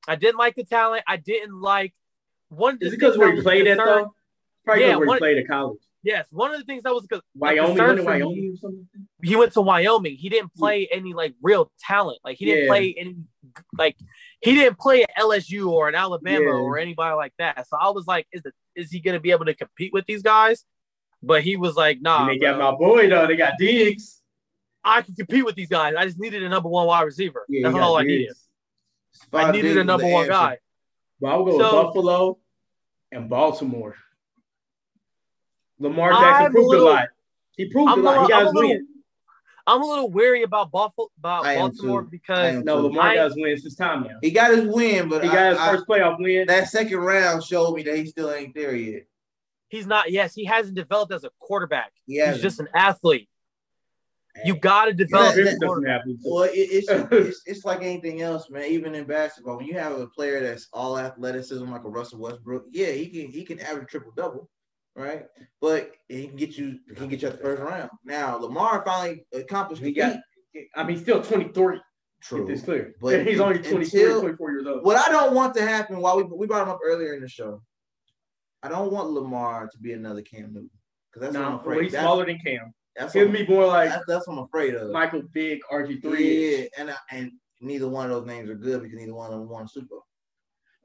I 0.07 0.15
didn't 0.15 0.37
like 0.37 0.55
the 0.55 0.63
talent. 0.63 1.03
I 1.07 1.17
didn't 1.17 1.59
like 1.59 1.93
one. 2.49 2.77
Is 2.79 2.93
it 2.93 2.99
because 2.99 3.17
where 3.17 3.33
he 3.33 3.41
played 3.41 3.67
at 3.67 3.77
though? 3.77 4.13
Probably 4.63 4.83
Yeah, 4.83 4.95
because 4.95 5.07
where 5.07 5.15
he 5.15 5.19
played 5.19 5.37
at 5.39 5.47
college. 5.47 5.79
Yes, 6.05 6.27
one 6.31 6.51
of 6.53 6.59
the 6.59 6.65
things 6.65 6.83
that 6.83 6.93
was 6.93 7.01
because 7.07 7.23
Wyoming, 7.35 7.77
went 7.77 7.97
to 7.97 8.03
Wyoming 8.03 8.53
or 8.53 8.57
something. 8.57 8.87
he 9.23 9.35
went 9.35 9.53
to 9.53 9.61
Wyoming. 9.61 10.15
He 10.17 10.29
didn't 10.29 10.53
play 10.53 10.87
any 10.91 11.13
like 11.13 11.33
real 11.41 11.71
talent. 11.79 12.19
Like 12.23 12.37
he 12.37 12.45
didn't 12.45 12.65
Yeah. 12.65 12.69
play 12.69 12.93
any 12.95 13.15
like 13.75 13.97
he 14.39 14.53
didn't 14.53 14.77
play 14.77 15.01
at 15.01 15.09
LSU 15.17 15.71
or 15.71 15.87
at 15.89 15.95
Alabama 15.95 16.45
Yeah. 16.45 16.51
or 16.51 16.77
anybody 16.77 17.15
like 17.15 17.33
that. 17.39 17.67
So 17.67 17.75
I 17.75 17.89
was 17.89 18.05
like, 18.05 18.27
is 18.31 18.43
the 18.43 18.51
is 18.75 18.91
he 18.91 18.99
gonna 18.99 19.19
be 19.19 19.31
able 19.31 19.45
to 19.45 19.55
compete 19.55 19.93
with 19.93 20.05
these 20.05 20.21
guys? 20.21 20.63
But 21.23 21.41
he 21.43 21.57
was 21.57 21.75
like, 21.75 21.99
nah, 22.01 22.21
and 22.29 22.29
they 22.29 22.37
got 22.45 22.57
bro. 22.57 22.71
my 22.71 22.77
boy 22.77 23.09
though. 23.09 23.25
They 23.25 23.35
got 23.35 23.53
Diggs. 23.57 24.21
I 24.83 25.01
can 25.01 25.15
compete 25.15 25.43
with 25.43 25.55
these 25.55 25.69
guys. 25.69 25.95
I 25.97 26.05
just 26.05 26.19
needed 26.19 26.43
a 26.43 26.49
number 26.49 26.69
one 26.69 26.85
wide 26.85 27.01
receiver. 27.01 27.45
Yeah, 27.49 27.69
That's 27.71 27.81
all 27.83 27.97
I 27.97 28.03
Diggs. 28.03 28.11
needed. 28.11 28.35
I 29.33 29.51
needed 29.51 29.67
Diggs 29.69 29.77
a 29.77 29.83
number 29.83 30.05
one 30.05 30.21
answer. 30.25 30.31
guy. 30.31 30.57
But 31.19 31.27
I 31.31 31.37
would 31.37 31.51
go 31.51 31.57
So- 31.57 31.71
Buffalo 31.83 32.37
and 33.11 33.27
Baltimore. 33.27 33.95
Lamar 35.79 36.11
I'm 36.13 36.21
Jackson 36.21 36.45
a 36.45 36.49
proved 36.51 36.69
little- 36.69 36.87
a 36.87 36.89
lot. 36.91 37.07
He 37.57 37.69
proved 37.69 37.89
I'm 37.91 37.99
a 37.99 38.01
a 38.01 38.03
lot. 38.03 38.13
He 38.13 38.19
little- 38.21 38.27
got 38.29 38.39
I'm 38.39 38.45
his 38.45 38.51
a 38.51 38.55
little- 38.55 38.69
win. 38.69 38.87
I'm 39.67 39.81
a 39.81 39.85
little 39.85 40.11
weary 40.11 40.43
about 40.43 40.71
Buffalo, 40.71 41.07
about 41.17 41.45
I 41.45 41.55
Baltimore 41.55 42.03
too. 42.03 42.09
Because 42.11 42.55
am 42.57 42.65
No, 42.65 42.77
too. 42.81 42.87
Lamar 42.89 43.07
I- 43.07 43.15
got 43.15 43.25
his 43.25 43.35
win 43.35 43.59
this 43.63 43.75
time 43.75 44.03
now. 44.03 44.17
He 44.21 44.29
got 44.29 44.51
his 44.51 44.65
win, 44.67 45.09
but 45.09 45.23
He 45.23 45.29
I- 45.29 45.33
got 45.33 45.49
his 45.53 45.59
I- 45.59 45.71
first 45.71 45.87
playoff 45.87 46.17
win. 46.19 46.45
that 46.47 46.69
second 46.69 46.97
round 46.99 47.43
showed 47.43 47.73
me 47.75 47.81
that 47.83 47.97
he 47.97 48.05
still 48.05 48.31
ain't 48.31 48.53
there 48.53 48.75
yet. 48.75 49.03
he's 49.69 49.87
not. 49.87 50.11
Yes, 50.11 50.33
he 50.35 50.45
hasn't 50.45 50.75
developed 50.75 51.11
as 51.11 51.23
a 51.23 51.31
quarterback. 51.39 51.91
He 52.05 52.23
He's 52.23 52.41
just 52.41 52.59
an 52.59 52.69
athlete. 52.75 53.27
You 54.45 54.55
got 54.55 54.85
to 54.85 54.93
develop. 54.93 55.23
Yeah, 55.23 55.29
as 55.31 55.37
a 55.37 55.41
Griffin 55.41 55.59
doesn't 55.59 55.67
quarterback. 55.67 56.01
Well, 56.23 56.43
it, 56.43 56.51
it's, 56.53 56.87
it's 57.11 57.41
it's 57.45 57.65
like 57.65 57.81
anything 57.81 58.21
else, 58.21 58.49
man. 58.49 58.65
Even 58.65 58.93
in 58.93 59.05
basketball, 59.05 59.57
when 59.57 59.65
you 59.65 59.73
have 59.73 59.93
a 59.97 60.07
player 60.07 60.41
that's 60.41 60.67
all 60.73 60.99
athleticism, 60.99 61.65
like 61.71 61.83
a 61.83 61.89
Russell 61.89 62.19
Westbrook, 62.19 62.65
yeah, 62.71 62.91
he 62.91 63.07
can 63.09 63.31
he 63.31 63.43
can 63.43 63.59
average 63.59 63.87
triple 63.89 64.11
double, 64.15 64.49
right? 64.95 65.25
But 65.61 65.91
he 66.07 66.27
can 66.27 66.35
get 66.35 66.57
you 66.57 66.79
he 66.87 66.95
can 66.95 67.07
get 67.09 67.21
you 67.21 67.27
at 67.29 67.37
the 67.37 67.43
first 67.43 67.61
round. 67.61 67.89
Now 68.03 68.37
Lamar 68.37 68.83
finally 68.85 69.25
accomplished 69.33 69.81
He 69.81 69.89
the 69.89 69.93
got- 69.99 70.19
feat. 70.53 70.67
I 70.75 70.83
mean, 70.83 70.97
still 70.97 71.21
23. 71.21 71.79
True. 72.21 72.39
Get 72.39 72.47
this 72.47 72.63
clear. 72.63 72.95
But 73.01 73.11
But 73.17 73.27
he's 73.27 73.39
only 73.39 73.59
23, 73.59 74.01
until- 74.03 74.21
24 74.21 74.51
years 74.51 74.67
old. 74.67 74.83
What 74.85 74.97
I 74.97 75.11
don't 75.11 75.35
want 75.35 75.53
to 75.55 75.61
happen, 75.61 75.99
while 75.99 76.17
we 76.17 76.23
we 76.23 76.47
brought 76.47 76.63
him 76.63 76.69
up 76.69 76.79
earlier 76.83 77.13
in 77.13 77.21
the 77.21 77.27
show, 77.29 77.61
I 78.63 78.69
don't 78.69 78.91
want 78.91 79.09
Lamar 79.11 79.67
to 79.71 79.77
be 79.79 79.93
another 79.93 80.21
Cam 80.21 80.53
Newton 80.53 80.69
because 81.11 81.21
that's 81.27 81.37
what 81.37 81.45
I'm 81.45 81.59
afraid. 81.59 81.75
well, 81.75 81.83
he's 81.83 81.91
That's- 81.91 82.05
smaller 82.07 82.25
than 82.25 82.39
Cam. 82.39 82.73
That's, 82.95 83.11
He'll 83.11 83.25
what, 83.27 83.33
be 83.33 83.45
more 83.47 83.67
like 83.67 83.89
that's, 83.89 84.05
that's 84.07 84.25
what 84.25 84.37
I'm 84.37 84.43
afraid 84.45 84.73
of. 84.73 84.89
Michael 84.91 85.23
Vick, 85.33 85.59
RG3. 85.69 86.03
yeah, 86.61 86.65
and 86.77 86.89
I- 86.91 86.95
and 87.11 87.31
neither 87.59 87.89
one 87.89 88.05
of 88.09 88.11
those 88.11 88.25
names 88.25 88.49
are 88.49 88.55
good 88.55 88.81
because 88.83 88.97
neither 88.97 89.13
one 89.13 89.33
of 89.33 89.37
them 89.39 89.49
won 89.49 89.65
a 89.65 89.67
Super 89.67 89.87
Bowl. 89.89 90.05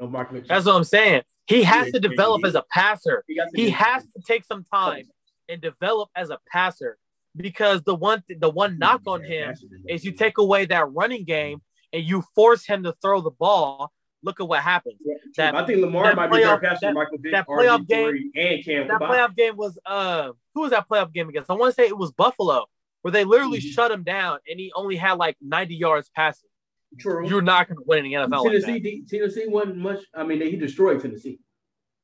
No, 0.01 0.09
Mark 0.09 0.33
Mitchell. 0.33 0.49
That's 0.49 0.67
what 0.67 0.75
I'm 0.75 0.83
saying. 0.83 1.23
He 1.47 1.63
has 1.65 1.91
to 1.93 2.01
develop 2.01 2.45
as 2.45 2.55
a 2.55 2.63
passer. 2.71 3.25
he, 3.27 3.37
got 3.37 3.45
to 3.51 3.51
He 3.61 3.67
get- 3.67 3.75
has 3.75 4.03
to 4.05 4.21
take 4.25 4.45
some 4.45 4.65
time 4.65 5.05
and 5.49 5.61
develop 5.61 6.09
as 6.15 6.31
a 6.31 6.39
passer 6.53 6.97
because 7.37 7.83
the 7.83 7.95
one 7.95 8.23
th- 8.29 8.39
the 8.41 8.51
one 8.51 8.79
knock 8.79 9.03
on 9.07 9.23
him 9.23 9.49
that's 9.49 9.63
what 9.63 9.73
it 9.87 9.95
is 9.95 10.05
you 10.05 10.13
take 10.13 10.39
away 10.39 10.65
that 10.67 10.91
running 10.93 11.25
game 11.25 11.61
and 11.93 12.05
you 12.05 12.23
force 12.35 12.67
him 12.67 12.83
to 12.85 12.95
throw 13.03 13.21
the 13.21 13.31
ball. 13.31 13.93
Look 14.23 14.39
at 14.39 14.47
what 14.47 14.61
happens. 14.61 14.97
That- 15.37 15.55
I 15.55 15.65
think 15.67 15.81
Lamar 15.81 16.15
might 16.15 16.27
be 16.31 16.39
better 16.43 16.57
playoff- 16.57 16.61
passer 16.61 16.71
that- 16.73 16.81
than 16.89 16.95
Michael 16.95 17.19
Vick, 17.19 17.33
that 17.33 17.47
playoff 17.49 17.87
RG3, 17.89 18.31
and 18.37 18.65
Cam 18.65 18.89
That 18.89 19.01
playoff 19.01 19.35
game 19.35 19.57
was 19.57 19.79
uh 19.87 20.33
who 20.55 20.61
was 20.61 20.71
that 20.73 20.89
playoff 20.89 21.13
game 21.13 21.29
against? 21.29 21.51
I 21.51 21.55
want 21.55 21.71
to 21.71 21.75
say 21.75 21.87
it 21.89 21.97
was 21.97 22.13
Buffalo 22.13 22.67
where 23.03 23.13
they 23.13 23.25
literally 23.25 23.59
Mhm. 23.61 23.73
shut 23.73 23.91
him 23.91 24.03
down 24.03 24.39
and 24.49 24.61
he 24.61 24.71
only 24.75 24.97
had 24.97 25.15
like 25.15 25.37
90 25.41 25.75
yards 25.75 26.11
passing. 26.15 26.50
True. 26.99 27.29
You're 27.29 27.43
not 27.43 27.69
going 27.69 27.77
to 27.79 27.85
win 27.87 28.05
in 28.05 28.11
the 28.11 28.17
NFL 28.37 28.45
like 28.45 28.53
Tennessee, 28.53 28.73
that. 28.73 28.83
de- 28.83 29.05
Tennessee 29.09 29.45
wasn't 29.47 29.77
much. 29.77 30.01
I 30.15 30.25
mean, 30.25 30.41
he 30.41 30.57
destroyed 30.57 31.01
Tennessee. 31.01 31.39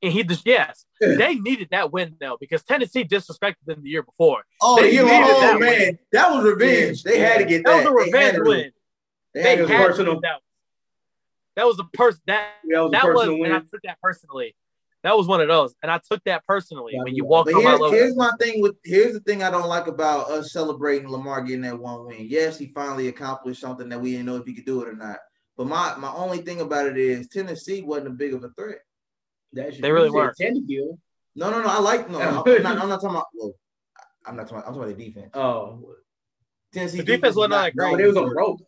And 0.02 0.12
he 0.12 0.22
just 0.22 0.46
yes, 0.46 0.84
they 1.00 1.34
needed 1.36 1.68
that 1.70 1.90
win 1.92 2.16
though 2.20 2.36
because 2.38 2.62
Tennessee 2.62 3.02
disrespected 3.04 3.56
them 3.66 3.82
the 3.82 3.88
year 3.88 4.02
before. 4.02 4.44
Oh, 4.62 4.80
They 4.80 4.94
yeah, 4.94 5.02
needed 5.02 5.20
oh 5.24 5.40
that 5.40 5.58
man, 5.60 5.98
that 6.12 6.30
was 6.30 6.44
revenge. 6.44 7.02
They 7.02 7.18
had 7.18 7.38
to 7.38 7.44
get 7.46 7.64
That 7.64 7.82
that. 7.82 7.90
was 7.92 8.04
a 8.04 8.06
revenge 8.06 8.36
to- 8.36 8.42
win. 8.44 8.72
They 9.34 9.42
They 9.42 9.56
had 9.56 9.66
to- 9.66 9.74
had 9.74 9.86
personal. 9.88 10.14
to 10.16 10.20
that. 10.22 10.40
That 11.56 11.66
was 11.66 11.78
a 11.80 11.84
person 11.96 12.20
that 12.26 12.50
That 12.68 12.80
was 12.82 12.88
a 12.88 12.92
that 12.92 13.04
was, 13.06 13.14
personal 13.26 13.44
and 13.44 13.54
I 13.54 13.58
took 13.60 13.82
that 13.84 13.98
personally. 14.02 14.54
That 15.02 15.16
was 15.16 15.26
one 15.28 15.40
of 15.40 15.48
those, 15.48 15.74
and 15.82 15.90
I 15.90 16.00
took 16.10 16.22
that 16.24 16.44
personally 16.46 16.94
Yeah, 16.96 17.04
when 17.04 17.14
you 17.14 17.22
yeah. 17.24 17.28
walked 17.28 17.46
But 17.46 17.56
on 17.58 17.64
my 17.64 17.70
here's, 17.70 17.80
logo. 17.80 17.96
here's 17.96 18.16
my 18.16 18.32
thing 18.40 18.60
with 18.60 18.74
here's 18.84 19.12
the 19.12 19.20
thing 19.20 19.42
I 19.42 19.50
don't 19.50 19.68
like 19.68 19.86
about 19.86 20.30
us 20.30 20.52
celebrating 20.52 21.08
Lamar 21.08 21.42
getting 21.42 21.62
that 21.62 21.78
one 21.78 22.06
win. 22.06 22.26
Yes, 22.28 22.58
he 22.58 22.72
finally 22.74 23.08
accomplished 23.08 23.60
something 23.60 23.88
that 23.88 24.00
we 24.00 24.12
didn't 24.12 24.26
know 24.26 24.36
if 24.36 24.46
he 24.46 24.54
could 24.54 24.64
do 24.64 24.82
it 24.82 24.88
or 24.88 24.96
not. 24.96 25.18
But 25.56 25.68
my 25.68 25.94
my 25.96 26.12
only 26.12 26.38
thing 26.38 26.60
about 26.60 26.86
it 26.86 26.96
is 26.96 27.28
Tennessee 27.28 27.82
wasn't 27.82 28.08
a 28.08 28.10
big 28.10 28.34
of 28.34 28.42
a 28.42 28.50
threat. 28.50 28.78
That's 29.52 29.78
They 29.78 29.92
really 29.92 30.10
weren't. 30.10 30.36
said 30.36 30.54
Tannehill. 30.54 30.98
No, 31.36 31.50
no, 31.50 31.62
no. 31.62 31.68
I 31.68 31.78
like 31.78 32.10
no. 32.10 32.20
I'm 32.46 32.62
not, 32.62 32.78
I'm 32.78 32.88
not 32.88 33.00
talking 33.00 33.10
about. 33.10 33.26
Well, 33.34 33.52
I'm 34.26 34.36
not 34.36 34.48
talking. 34.48 34.64
I'm 34.66 34.74
talking 34.74 34.82
about 34.82 34.96
the 34.98 35.04
defense. 35.04 35.30
Oh, 35.34 35.94
Tennessee 36.72 36.98
The 36.98 37.04
defense 37.04 37.36
wasn't 37.36 37.76
great. 37.76 37.90
no, 37.92 37.96
they 37.96 38.06
was 38.06 38.16
on 38.16 38.28
the 38.28 38.34
road. 38.34 38.58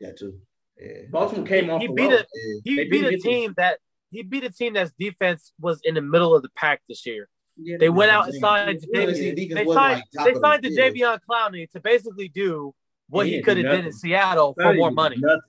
Yeah, 0.00 0.10
too. 0.18 0.38
Yeah. 0.78 1.02
Baltimore 1.10 1.46
came 1.46 1.70
off 1.70 1.80
he 1.80 1.88
beat 1.88 2.12
a 2.12 2.26
yeah. 2.34 2.60
He 2.64 2.76
They 2.76 2.84
beat 2.84 3.00
didn't 3.02 3.14
a 3.14 3.18
team 3.22 3.54
that 3.56 3.78
he 4.10 4.22
beat 4.22 4.44
a 4.44 4.50
team 4.50 4.74
that's 4.74 4.92
defense 4.98 5.52
was 5.60 5.80
in 5.84 5.94
the 5.94 6.00
middle 6.02 6.34
of 6.34 6.42
the 6.42 6.48
pack 6.50 6.82
this 6.88 7.06
year. 7.06 7.28
Yeah, 7.60 7.76
They 7.78 7.88
went 7.88 8.10
Yeah, 8.10 8.18
out 8.18 8.26
and 8.26 8.34
signed 8.34 8.80
to 8.80 8.86
Tennessee 8.86 9.32
Javion. 9.32 9.54
They 9.54 9.64
wasn't 9.64 9.74
signed, 9.74 10.02
like 10.16 10.24
they 10.24 10.30
of 10.30 10.34
the 10.34 10.40
signed 10.40 10.62
to. 10.62 10.70
Javion 10.70 11.20
Clowney 11.28 11.70
to 11.70 11.80
basically 11.80 12.28
do 12.28 12.74
what 13.08 13.26
He 13.26 13.36
he 13.36 13.42
could 13.42 13.56
have 13.58 13.70
did 13.70 13.86
in. 13.86 13.92
Seattle 13.92 14.54
for 14.54 14.74
more 14.74 14.90
money. 14.90 15.16
nothing. 15.18 15.40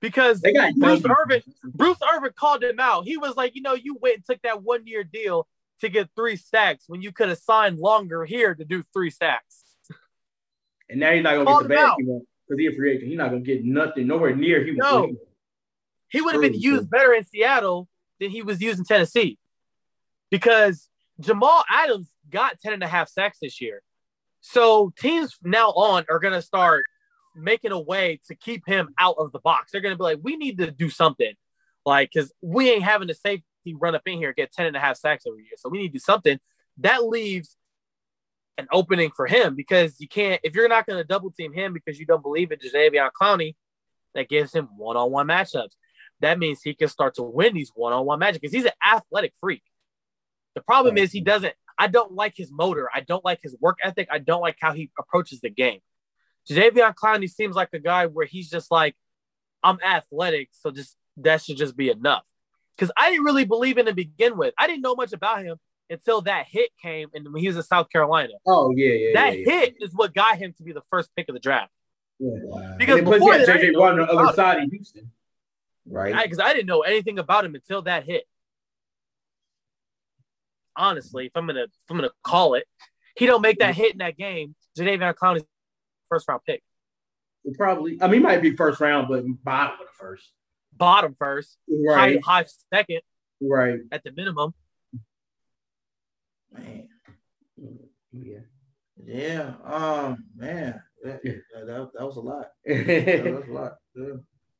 Because 0.00 0.40
They 0.40 0.52
got 0.52 0.74
Bruce 0.74 1.02
young 1.02 1.14
Irvin. 1.24 1.42
Bruce 1.64 1.98
Irvin 2.14 2.32
called 2.36 2.62
him 2.62 2.78
out. 2.78 3.04
He 3.04 3.16
was 3.16 3.36
like, 3.36 3.54
you 3.54 3.62
know, 3.62 3.74
you 3.74 3.96
went 4.00 4.16
and 4.16 4.24
took 4.24 4.42
that 4.42 4.62
one 4.62 4.86
year 4.86 5.02
deal 5.02 5.48
to 5.80 5.88
get 5.88 6.10
three 6.14 6.36
sacks 6.36 6.84
when 6.88 7.00
you 7.00 7.10
could 7.10 7.28
have 7.30 7.38
signed 7.38 7.78
longer 7.78 8.24
here 8.24 8.54
to 8.54 8.64
do 8.64 8.82
three 8.92 9.10
sacks. 9.10 9.62
And 10.90 11.00
now 11.00 11.12
he's 11.12 11.22
not 11.22 11.32
gonna 11.32 11.44
Called 11.46 11.62
get 11.62 11.68
the 11.68 11.74
him 11.74 11.78
bag 11.80 11.88
out. 11.88 11.96
he 11.98 12.04
because 12.04 12.58
he's 12.58 12.72
a 12.72 12.76
free 12.76 12.92
agent. 12.92 13.08
He's 13.08 13.16
not 13.16 13.30
gonna 13.30 13.40
get 13.40 13.64
nothing, 13.64 14.06
nowhere 14.06 14.36
near 14.36 14.62
he 14.64 14.72
No. 14.72 15.06
was. 15.06 15.16
He 16.14 16.22
would 16.22 16.34
have 16.34 16.42
been 16.42 16.54
used 16.54 16.88
better 16.88 17.12
in 17.12 17.24
Seattle 17.24 17.88
than 18.20 18.30
he 18.30 18.42
was 18.42 18.62
used 18.62 18.78
in 18.78 18.84
Tennessee. 18.84 19.36
Because 20.30 20.88
Jamal 21.18 21.64
Adams 21.68 22.08
got 22.30 22.60
10 22.60 22.72
and 22.72 22.84
a 22.84 22.86
half 22.86 23.08
sacks 23.08 23.38
this 23.42 23.60
year. 23.60 23.82
So 24.40 24.92
teams 24.96 25.36
now 25.42 25.70
on 25.70 26.04
are 26.08 26.20
going 26.20 26.34
to 26.34 26.40
start 26.40 26.84
making 27.34 27.72
a 27.72 27.80
way 27.80 28.20
to 28.28 28.36
keep 28.36 28.62
him 28.64 28.90
out 28.96 29.16
of 29.18 29.32
the 29.32 29.40
box. 29.40 29.72
They're 29.72 29.80
going 29.80 29.92
to 29.92 29.98
be 29.98 30.04
like, 30.04 30.20
we 30.22 30.36
need 30.36 30.58
to 30.58 30.70
do 30.70 30.88
something. 30.88 31.32
Like, 31.84 32.10
because 32.14 32.32
we 32.40 32.70
ain't 32.70 32.84
having 32.84 33.10
a 33.10 33.14
safety 33.14 33.74
run 33.74 33.96
up 33.96 34.02
in 34.06 34.18
here 34.18 34.32
get 34.32 34.52
10 34.52 34.66
and 34.66 34.76
a 34.76 34.80
half 34.80 34.96
sacks 34.96 35.24
every 35.26 35.42
year. 35.42 35.56
So 35.56 35.68
we 35.68 35.78
need 35.78 35.88
to 35.88 35.94
do 35.94 35.98
something. 35.98 36.38
That 36.78 37.04
leaves 37.04 37.56
an 38.56 38.68
opening 38.70 39.10
for 39.16 39.26
him 39.26 39.56
because 39.56 40.00
you 40.00 40.06
can't, 40.06 40.40
if 40.44 40.54
you're 40.54 40.68
not 40.68 40.86
going 40.86 40.98
to 40.98 41.04
double 41.04 41.32
team 41.32 41.52
him 41.52 41.72
because 41.72 41.98
you 41.98 42.06
don't 42.06 42.22
believe 42.22 42.52
in 42.52 42.60
Jadeveon 42.60 43.10
Clowney, 43.20 43.56
that 44.14 44.28
gives 44.28 44.52
him 44.54 44.68
one 44.76 44.96
on 44.96 45.10
one 45.10 45.26
matchups. 45.26 45.72
That 46.24 46.38
means 46.38 46.62
he 46.62 46.72
can 46.72 46.88
start 46.88 47.16
to 47.16 47.22
win 47.22 47.52
these 47.52 47.70
one 47.74 47.92
on 47.92 48.06
one 48.06 48.18
matchups 48.18 48.40
because 48.40 48.52
he's 48.52 48.64
an 48.64 48.72
athletic 48.82 49.34
freak. 49.40 49.62
The 50.54 50.62
problem 50.62 50.96
is 50.96 51.12
he 51.12 51.20
doesn't, 51.20 51.52
I 51.78 51.86
don't 51.86 52.12
like 52.12 52.32
his 52.34 52.50
motor. 52.50 52.88
I 52.94 53.00
don't 53.00 53.22
like 53.22 53.40
his 53.42 53.54
work 53.60 53.76
ethic. 53.82 54.08
I 54.10 54.18
don't 54.18 54.40
like 54.40 54.56
how 54.58 54.72
he 54.72 54.90
approaches 54.98 55.42
the 55.42 55.50
game. 55.50 55.80
Jadeveon 56.48 56.94
Clowney 56.94 57.30
seems 57.30 57.54
like 57.54 57.68
a 57.74 57.78
guy 57.78 58.06
where 58.06 58.24
he's 58.24 58.48
just 58.48 58.70
like, 58.70 58.96
I'm 59.62 59.78
athletic, 59.84 60.48
so 60.52 60.70
just 60.70 60.96
that 61.18 61.42
should 61.42 61.58
just 61.58 61.76
be 61.76 61.90
enough. 61.90 62.24
Because 62.74 62.90
I 62.96 63.10
didn't 63.10 63.24
really 63.24 63.44
believe 63.44 63.76
in 63.76 63.86
him 63.86 63.92
to 63.92 63.94
begin 63.94 64.38
with. 64.38 64.54
I 64.58 64.66
didn't 64.66 64.82
know 64.82 64.94
much 64.94 65.12
about 65.12 65.44
him 65.44 65.58
until 65.90 66.22
that 66.22 66.46
hit 66.48 66.70
came 66.80 67.08
and 67.12 67.30
when 67.34 67.42
he 67.42 67.48
was 67.48 67.56
in 67.56 67.62
South 67.64 67.90
Carolina. 67.90 68.32
Oh 68.46 68.72
yeah, 68.74 68.92
yeah. 68.92 69.10
that 69.14 69.38
yeah, 69.38 69.44
yeah. 69.46 69.60
hit 69.60 69.74
is 69.80 69.90
what 69.92 70.14
got 70.14 70.38
him 70.38 70.54
to 70.56 70.62
be 70.62 70.72
the 70.72 70.82
first 70.90 71.10
pick 71.14 71.28
of 71.28 71.34
the 71.34 71.40
draft. 71.40 71.70
Yeah. 72.18 72.76
Because 72.78 73.00
before 73.00 73.36
that, 73.36 73.46
JJ 73.46 73.78
Watt 73.78 73.92
on 73.92 73.98
the 73.98 74.06
other 74.06 74.32
side 74.32 74.62
in 74.62 74.70
Houston. 74.70 75.10
Right. 75.86 76.14
because 76.22 76.38
I, 76.38 76.52
didn't 76.54 76.66
know 76.66 76.80
anything 76.80 77.18
about 77.18 77.44
him 77.44 77.54
until 77.54 77.82
that 77.82 78.04
hit. 78.04 78.24
Honestly, 80.76 81.26
if 81.26 81.32
I'm 81.36 81.46
gonna 81.46 81.64
if 81.64 81.70
I'm 81.90 81.96
gonna 81.96 82.10
call 82.22 82.54
it, 82.54 82.64
he 83.16 83.26
don't 83.26 83.42
make 83.42 83.58
that 83.60 83.74
hit 83.74 83.92
in 83.92 83.98
that 83.98 84.16
game. 84.16 84.54
Jadeveon 84.76 85.14
Clowney's 85.14 85.44
first 86.08 86.26
round 86.28 86.40
pick, 86.46 86.62
Probably. 87.56 87.98
I 88.02 88.08
mean, 88.08 88.22
might 88.22 88.42
be 88.42 88.56
first 88.56 88.80
round, 88.80 89.06
but 89.08 89.24
bottom 89.44 89.74
of 89.80 89.86
the 89.86 89.92
first. 89.98 90.32
bottom 90.76 91.14
first, 91.18 91.56
Right. 91.68 92.18
high 92.24 92.40
high 92.42 92.46
second 92.72 93.02
Right. 93.40 93.80
at 93.92 94.02
the 94.02 94.10
minimum. 94.12 94.52
Man. 96.52 96.88
Yeah. 98.12 98.38
Yeah. 99.04 99.52
Um. 99.64 100.24
Man. 100.34 100.82
That, 101.04 101.22
that, 101.22 101.42
that, 101.66 101.90
that 101.98 102.04
was 102.06 102.16
a 102.16 102.20
lot. 102.20 102.46
That 102.66 103.24
was 103.34 103.48
a 103.48 103.52
lot. 103.52 103.72
Yeah. 103.94 104.14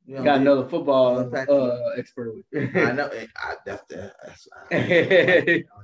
You 0.07 0.17
know, 0.17 0.25
Got 0.25 0.41
another 0.41 0.69
football 0.69 1.19
uh, 1.19 1.91
expert. 1.97 2.35
I 2.55 2.93
know. 2.93 3.11
I, 3.37 3.55
that's 3.65 3.83
the. 3.89 4.13
That's, 4.23 4.49
I, 4.71 4.77
I 4.77 5.45
like. 5.47 5.67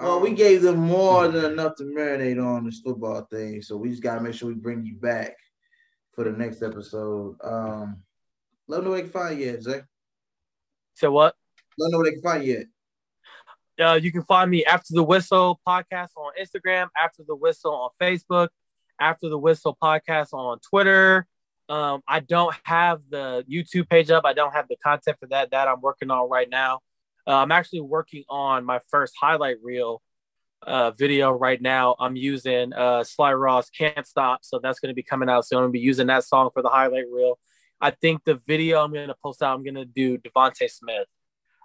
Well, 0.00 0.20
we 0.20 0.30
gave 0.30 0.62
them 0.62 0.76
more 0.76 1.26
than 1.26 1.44
enough 1.44 1.74
to 1.76 1.82
marinate 1.82 2.40
on 2.40 2.64
this 2.64 2.78
football 2.78 3.22
thing, 3.32 3.62
so 3.62 3.76
we 3.76 3.90
just 3.90 4.00
gotta 4.00 4.20
make 4.20 4.34
sure 4.34 4.46
we 4.46 4.54
bring 4.54 4.86
you 4.86 4.94
back 4.94 5.36
for 6.12 6.22
the 6.22 6.30
next 6.30 6.62
episode. 6.62 7.36
Um, 7.42 8.00
let 8.68 8.76
them 8.76 8.84
know 8.84 8.90
where 8.90 9.00
they 9.00 9.08
can 9.08 9.10
find 9.10 9.40
you, 9.40 9.48
at, 9.48 9.62
Zach. 9.64 9.82
So 10.94 11.10
what? 11.10 11.34
Let 11.78 11.86
them 11.86 11.90
know 11.90 11.98
where 11.98 12.04
they 12.04 12.12
can 12.12 12.22
find 12.22 12.44
you. 12.44 12.64
At. 13.78 13.90
Uh, 13.90 13.94
you 13.94 14.12
can 14.12 14.22
find 14.22 14.48
me 14.48 14.64
after 14.64 14.94
the 14.94 15.02
whistle 15.02 15.60
podcast 15.66 16.10
on 16.16 16.32
Instagram, 16.40 16.88
after 16.96 17.24
the 17.26 17.34
whistle 17.34 17.72
on 17.74 17.90
Facebook, 18.00 18.50
after 19.00 19.28
the 19.28 19.38
whistle 19.38 19.76
podcast 19.82 20.32
on 20.32 20.60
Twitter, 20.60 21.26
Um, 21.68 22.02
I 22.08 22.20
don't 22.20 22.54
have 22.64 23.00
the 23.10 23.44
YouTube 23.50 23.88
page 23.88 24.10
up. 24.10 24.24
I 24.24 24.32
don't 24.32 24.52
have 24.52 24.68
the 24.68 24.76
content 24.76 25.18
for 25.20 25.26
that. 25.28 25.50
That 25.50 25.68
I'm 25.68 25.80
working 25.80 26.10
on 26.10 26.28
right 26.28 26.48
now. 26.48 26.80
Uh, 27.26 27.36
I'm 27.36 27.52
actually 27.52 27.80
working 27.82 28.24
on 28.28 28.64
my 28.64 28.80
first 28.90 29.14
highlight 29.20 29.56
reel 29.62 30.00
uh, 30.62 30.90
video 30.92 31.30
right 31.30 31.60
now. 31.60 31.94
I'm 31.98 32.16
using 32.16 32.72
uh, 32.72 33.04
Sly 33.04 33.34
Ross 33.34 33.70
"Can't 33.70 34.06
Stop," 34.06 34.40
so 34.42 34.58
that's 34.62 34.80
going 34.80 34.90
to 34.90 34.94
be 34.94 35.02
coming 35.02 35.28
out 35.28 35.46
soon. 35.46 35.58
I'm 35.58 35.62
going 35.64 35.72
to 35.72 35.78
be 35.78 35.80
using 35.80 36.06
that 36.06 36.24
song 36.24 36.50
for 36.52 36.62
the 36.62 36.68
highlight 36.68 37.04
reel. 37.12 37.38
I 37.80 37.90
think 37.90 38.24
the 38.24 38.40
video 38.46 38.82
I'm 38.82 38.92
going 38.92 39.08
to 39.08 39.14
post 39.22 39.42
out. 39.42 39.54
I'm 39.54 39.62
going 39.62 39.74
to 39.74 39.84
do 39.84 40.18
DeVonta 40.18 40.68
Smith. 40.70 41.06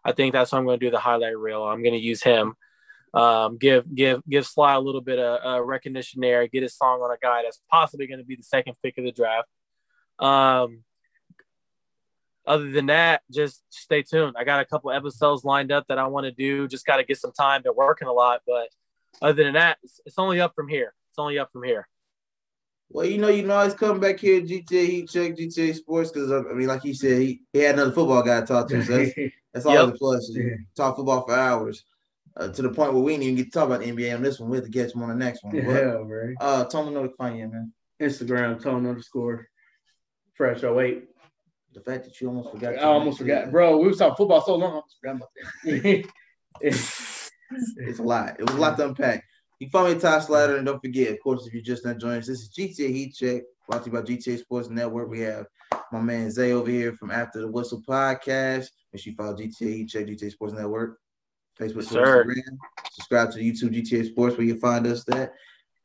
I 0.06 0.12
think 0.12 0.34
that's 0.34 0.52
what 0.52 0.60
I'm 0.60 0.66
going 0.66 0.80
to 0.80 0.86
do 0.86 0.92
the 0.92 1.00
highlight 1.00 1.38
reel. 1.38 1.64
I'm 1.64 1.82
going 1.82 1.96
to 1.96 2.00
use 2.00 2.22
him. 2.22 2.54
Um, 3.14 3.58
give 3.58 3.94
give 3.94 4.22
give 4.28 4.46
Sly 4.46 4.74
a 4.74 4.80
little 4.80 5.02
bit 5.02 5.20
of 5.20 5.46
uh, 5.46 5.64
recognition 5.64 6.20
there. 6.22 6.48
Get 6.48 6.64
his 6.64 6.76
song 6.76 7.00
on 7.02 7.12
a 7.12 7.18
guy 7.22 7.44
that's 7.44 7.62
possibly 7.70 8.08
going 8.08 8.20
to 8.20 8.26
be 8.26 8.36
the 8.36 8.44
second 8.44 8.76
pick 8.84 8.98
of 8.98 9.06
the 9.06 9.12
draft. 9.12 9.48
Um, 10.20 10.84
other 12.46 12.72
than 12.72 12.88
that, 12.88 13.22
just 13.32 13.64
stay 13.70 14.04
tuned. 14.04 14.36
I 14.38 14.44
got 14.44 14.62
a 14.62 14.66
couple 14.66 14.92
episodes 14.92 15.46
lined 15.46 15.72
up 15.72 15.88
that 15.88 15.98
I 15.98 16.08
want 16.08 16.26
to 16.26 16.32
do. 16.32 16.68
Just 16.68 16.86
got 16.86 16.98
to 16.98 17.04
get 17.04 17.18
some 17.18 17.32
time. 17.32 17.64
Been 17.64 17.74
working 17.76 18.08
a 18.08 18.14
lot, 18.14 18.42
but 18.46 18.70
other 19.22 19.44
than 19.44 19.54
that, 19.54 19.78
it's, 19.84 20.02
it's, 20.06 20.20
only 20.20 20.42
up 20.42 20.54
from 20.56 20.68
here. 20.68 20.94
It's 21.12 21.20
only 21.20 21.40
up 21.40 21.52
from 21.54 21.64
here. 21.64 21.88
Well, 22.90 23.06
you 23.06 23.18
know, 23.18 23.30
you 23.30 23.44
know, 23.44 23.64
he's 23.64 23.74
coming 23.74 24.02
back 24.02 24.20
here, 24.20 24.42
GTA 24.42 24.86
Heat 24.86 25.10
Check, 25.10 25.36
GTA 25.36 25.74
Sports, 25.74 26.12
because 26.12 26.32
I 26.32 26.42
mean, 26.54 26.68
like 26.68 26.84
he 26.84 26.94
said, 26.94 27.22
he, 27.22 27.42
he 27.54 27.60
had 27.60 27.76
another 27.76 27.92
football 27.92 28.22
guy 28.22 28.42
to 28.42 28.46
talk 28.46 28.68
to. 28.70 28.84
So 28.84 28.98
that's, 28.98 29.12
that's 29.54 29.66
all 29.66 29.74
yep. 29.74 29.94
the 29.94 29.98
plus. 29.98 30.30
Yeah. 30.34 30.56
Talk 30.76 30.98
football 30.98 31.26
for 31.26 31.34
hours. 31.34 31.86
Uh, 32.36 32.48
to 32.50 32.64
the 32.64 32.70
point 32.70 32.94
where 32.94 33.02
we 33.02 33.14
didn't 33.14 33.24
even 33.24 33.36
get 33.36 33.46
to 33.46 33.52
talk 33.52 33.68
about 33.68 33.80
the 33.80 33.92
NBA 33.92 34.16
on 34.16 34.24
this 34.24 34.40
one. 34.40 34.50
We 34.50 34.58
have 34.58 34.66
to 34.66 34.72
get 34.72 34.94
him 34.94 35.04
on 35.04 35.10
the 35.10 35.16
next 35.16 35.44
one. 35.44 35.56
Yeah, 35.56 35.64
but, 35.66 36.04
right. 36.06 36.36
Uh, 36.42 36.66
Tone 36.66 36.94
know 36.94 37.04
to 37.04 37.16
find 37.16 37.38
you, 37.38 37.48
man. 37.48 37.72
Instagram, 38.02 38.62
Tone 38.62 38.88
underscore 38.88 39.48
fresh 40.34 40.64
08. 40.64 41.06
The 41.74 41.82
fact 41.82 42.06
that 42.06 42.22
you 42.22 42.28
almost 42.28 42.52
forgot. 42.52 42.76
I 42.76 42.84
almost 42.84 43.18
forgot, 43.18 43.52
bro. 43.52 43.78
We 43.78 43.88
was 43.88 43.98
talking 43.98 44.16
football 44.16 44.42
so 44.42 44.56
long, 44.56 44.72
I 44.72 44.76
almost 44.76 44.98
forgot 45.02 45.16
about 45.16 45.30
that. 45.36 46.06
it's, 46.62 47.32
it's 47.78 48.00
a 48.00 48.04
lot. 48.04 48.36
It 48.40 48.46
was 48.46 48.56
a 48.56 48.60
lot 48.60 48.78
to 48.78 48.88
unpack. 48.88 49.24
You 49.60 49.70
follow 49.70 49.94
me, 49.94 50.00
Ty 50.00 50.20
Slatter, 50.20 50.58
and 50.58 50.66
don't 50.66 50.82
forget, 50.82 51.12
of 51.12 51.20
course, 51.22 51.48
if 51.48 51.54
you're 51.54 51.64
just 51.64 51.86
not 51.86 51.98
joining 51.98 52.20
us, 52.20 52.28
this 52.28 52.42
is 52.42 52.50
GTA 52.50 52.90
Heat 52.90 53.16
Check, 53.16 53.44
brought 53.68 53.84
to 53.84 53.90
you 53.90 53.94
by 53.94 54.02
GTA 54.02 54.40
Sports 54.40 54.70
Network. 54.70 55.10
We 55.10 55.22
have 55.22 55.46
my 55.92 56.02
man 56.02 56.30
Zay 56.30 56.52
over 56.52 56.70
here 56.70 56.94
from 56.94 57.12
After 57.12 57.40
the 57.40 57.48
Whistle 57.48 57.82
podcast. 57.88 58.68
Make 58.92 59.02
sure 59.02 59.12
you 59.12 59.16
follow 59.16 59.36
GTA 59.36 59.74
Heat 59.74 59.90
Check, 59.90 60.06
GTA 60.08 60.32
Sports 60.32 60.54
Network, 60.54 61.00
Facebook, 61.60 61.88
Twitter, 61.88 62.26
Instagram. 62.26 62.58
Subscribe 62.92 63.32
to 63.32 63.38
the 63.38 63.52
YouTube 63.52 63.74
GTA 63.74 64.08
Sports 64.08 64.38
where 64.38 64.46
you 64.46 64.60
find 64.60 64.86
us 64.86 65.04
that. 65.06 65.32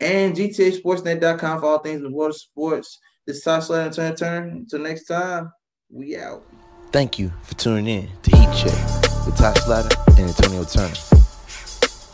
And 0.00 0.34
GTA 0.34 0.82
GTASportsNet.com 0.82 1.60
for 1.60 1.66
all 1.66 1.78
things 1.78 1.98
in 1.98 2.04
the 2.04 2.10
world 2.10 2.30
of 2.30 2.36
sports. 2.36 2.98
Ty 3.34 3.60
Slatter 3.60 3.84
and 3.84 3.94
Turn 3.94 4.16
Turn. 4.16 4.48
Until 4.50 4.80
next 4.80 5.04
time, 5.04 5.52
we 5.90 6.16
out. 6.16 6.44
Thank 6.92 7.18
you 7.18 7.32
for 7.42 7.54
tuning 7.54 7.86
in 7.86 8.08
to 8.22 8.36
Heat 8.36 8.52
Check 8.56 9.26
with 9.26 9.36
Ty 9.36 9.52
Slatter 9.54 9.94
and 10.16 10.28
Antonio 10.30 10.64
Turner. 10.64 10.94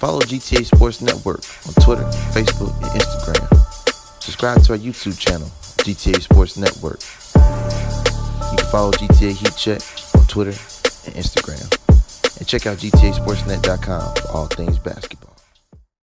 Follow 0.01 0.21
GTA 0.21 0.65
Sports 0.65 1.01
Network 1.01 1.43
on 1.67 1.75
Twitter, 1.85 2.05
Facebook, 2.33 2.75
and 2.83 3.01
Instagram. 3.01 4.23
Subscribe 4.23 4.63
to 4.65 4.73
our 4.73 4.79
YouTube 4.79 5.19
channel, 5.19 5.49
GTA 5.85 6.21
Sports 6.21 6.57
Network. 6.57 7.01
You 8.51 8.57
can 8.59 8.71
follow 8.71 8.91
GTA 8.91 9.33
Heat 9.33 9.57
Check 9.57 9.81
on 10.15 10.27
Twitter 10.27 10.51
and 11.07 11.15
Instagram. 11.15 11.71
And 12.39 12.49
check 12.49 12.67
out 12.67 12.79
GTASportsNet.com 12.79 14.15
for 14.17 14.29
all 14.33 14.47
things 14.47 14.79
basketball. 14.79 15.34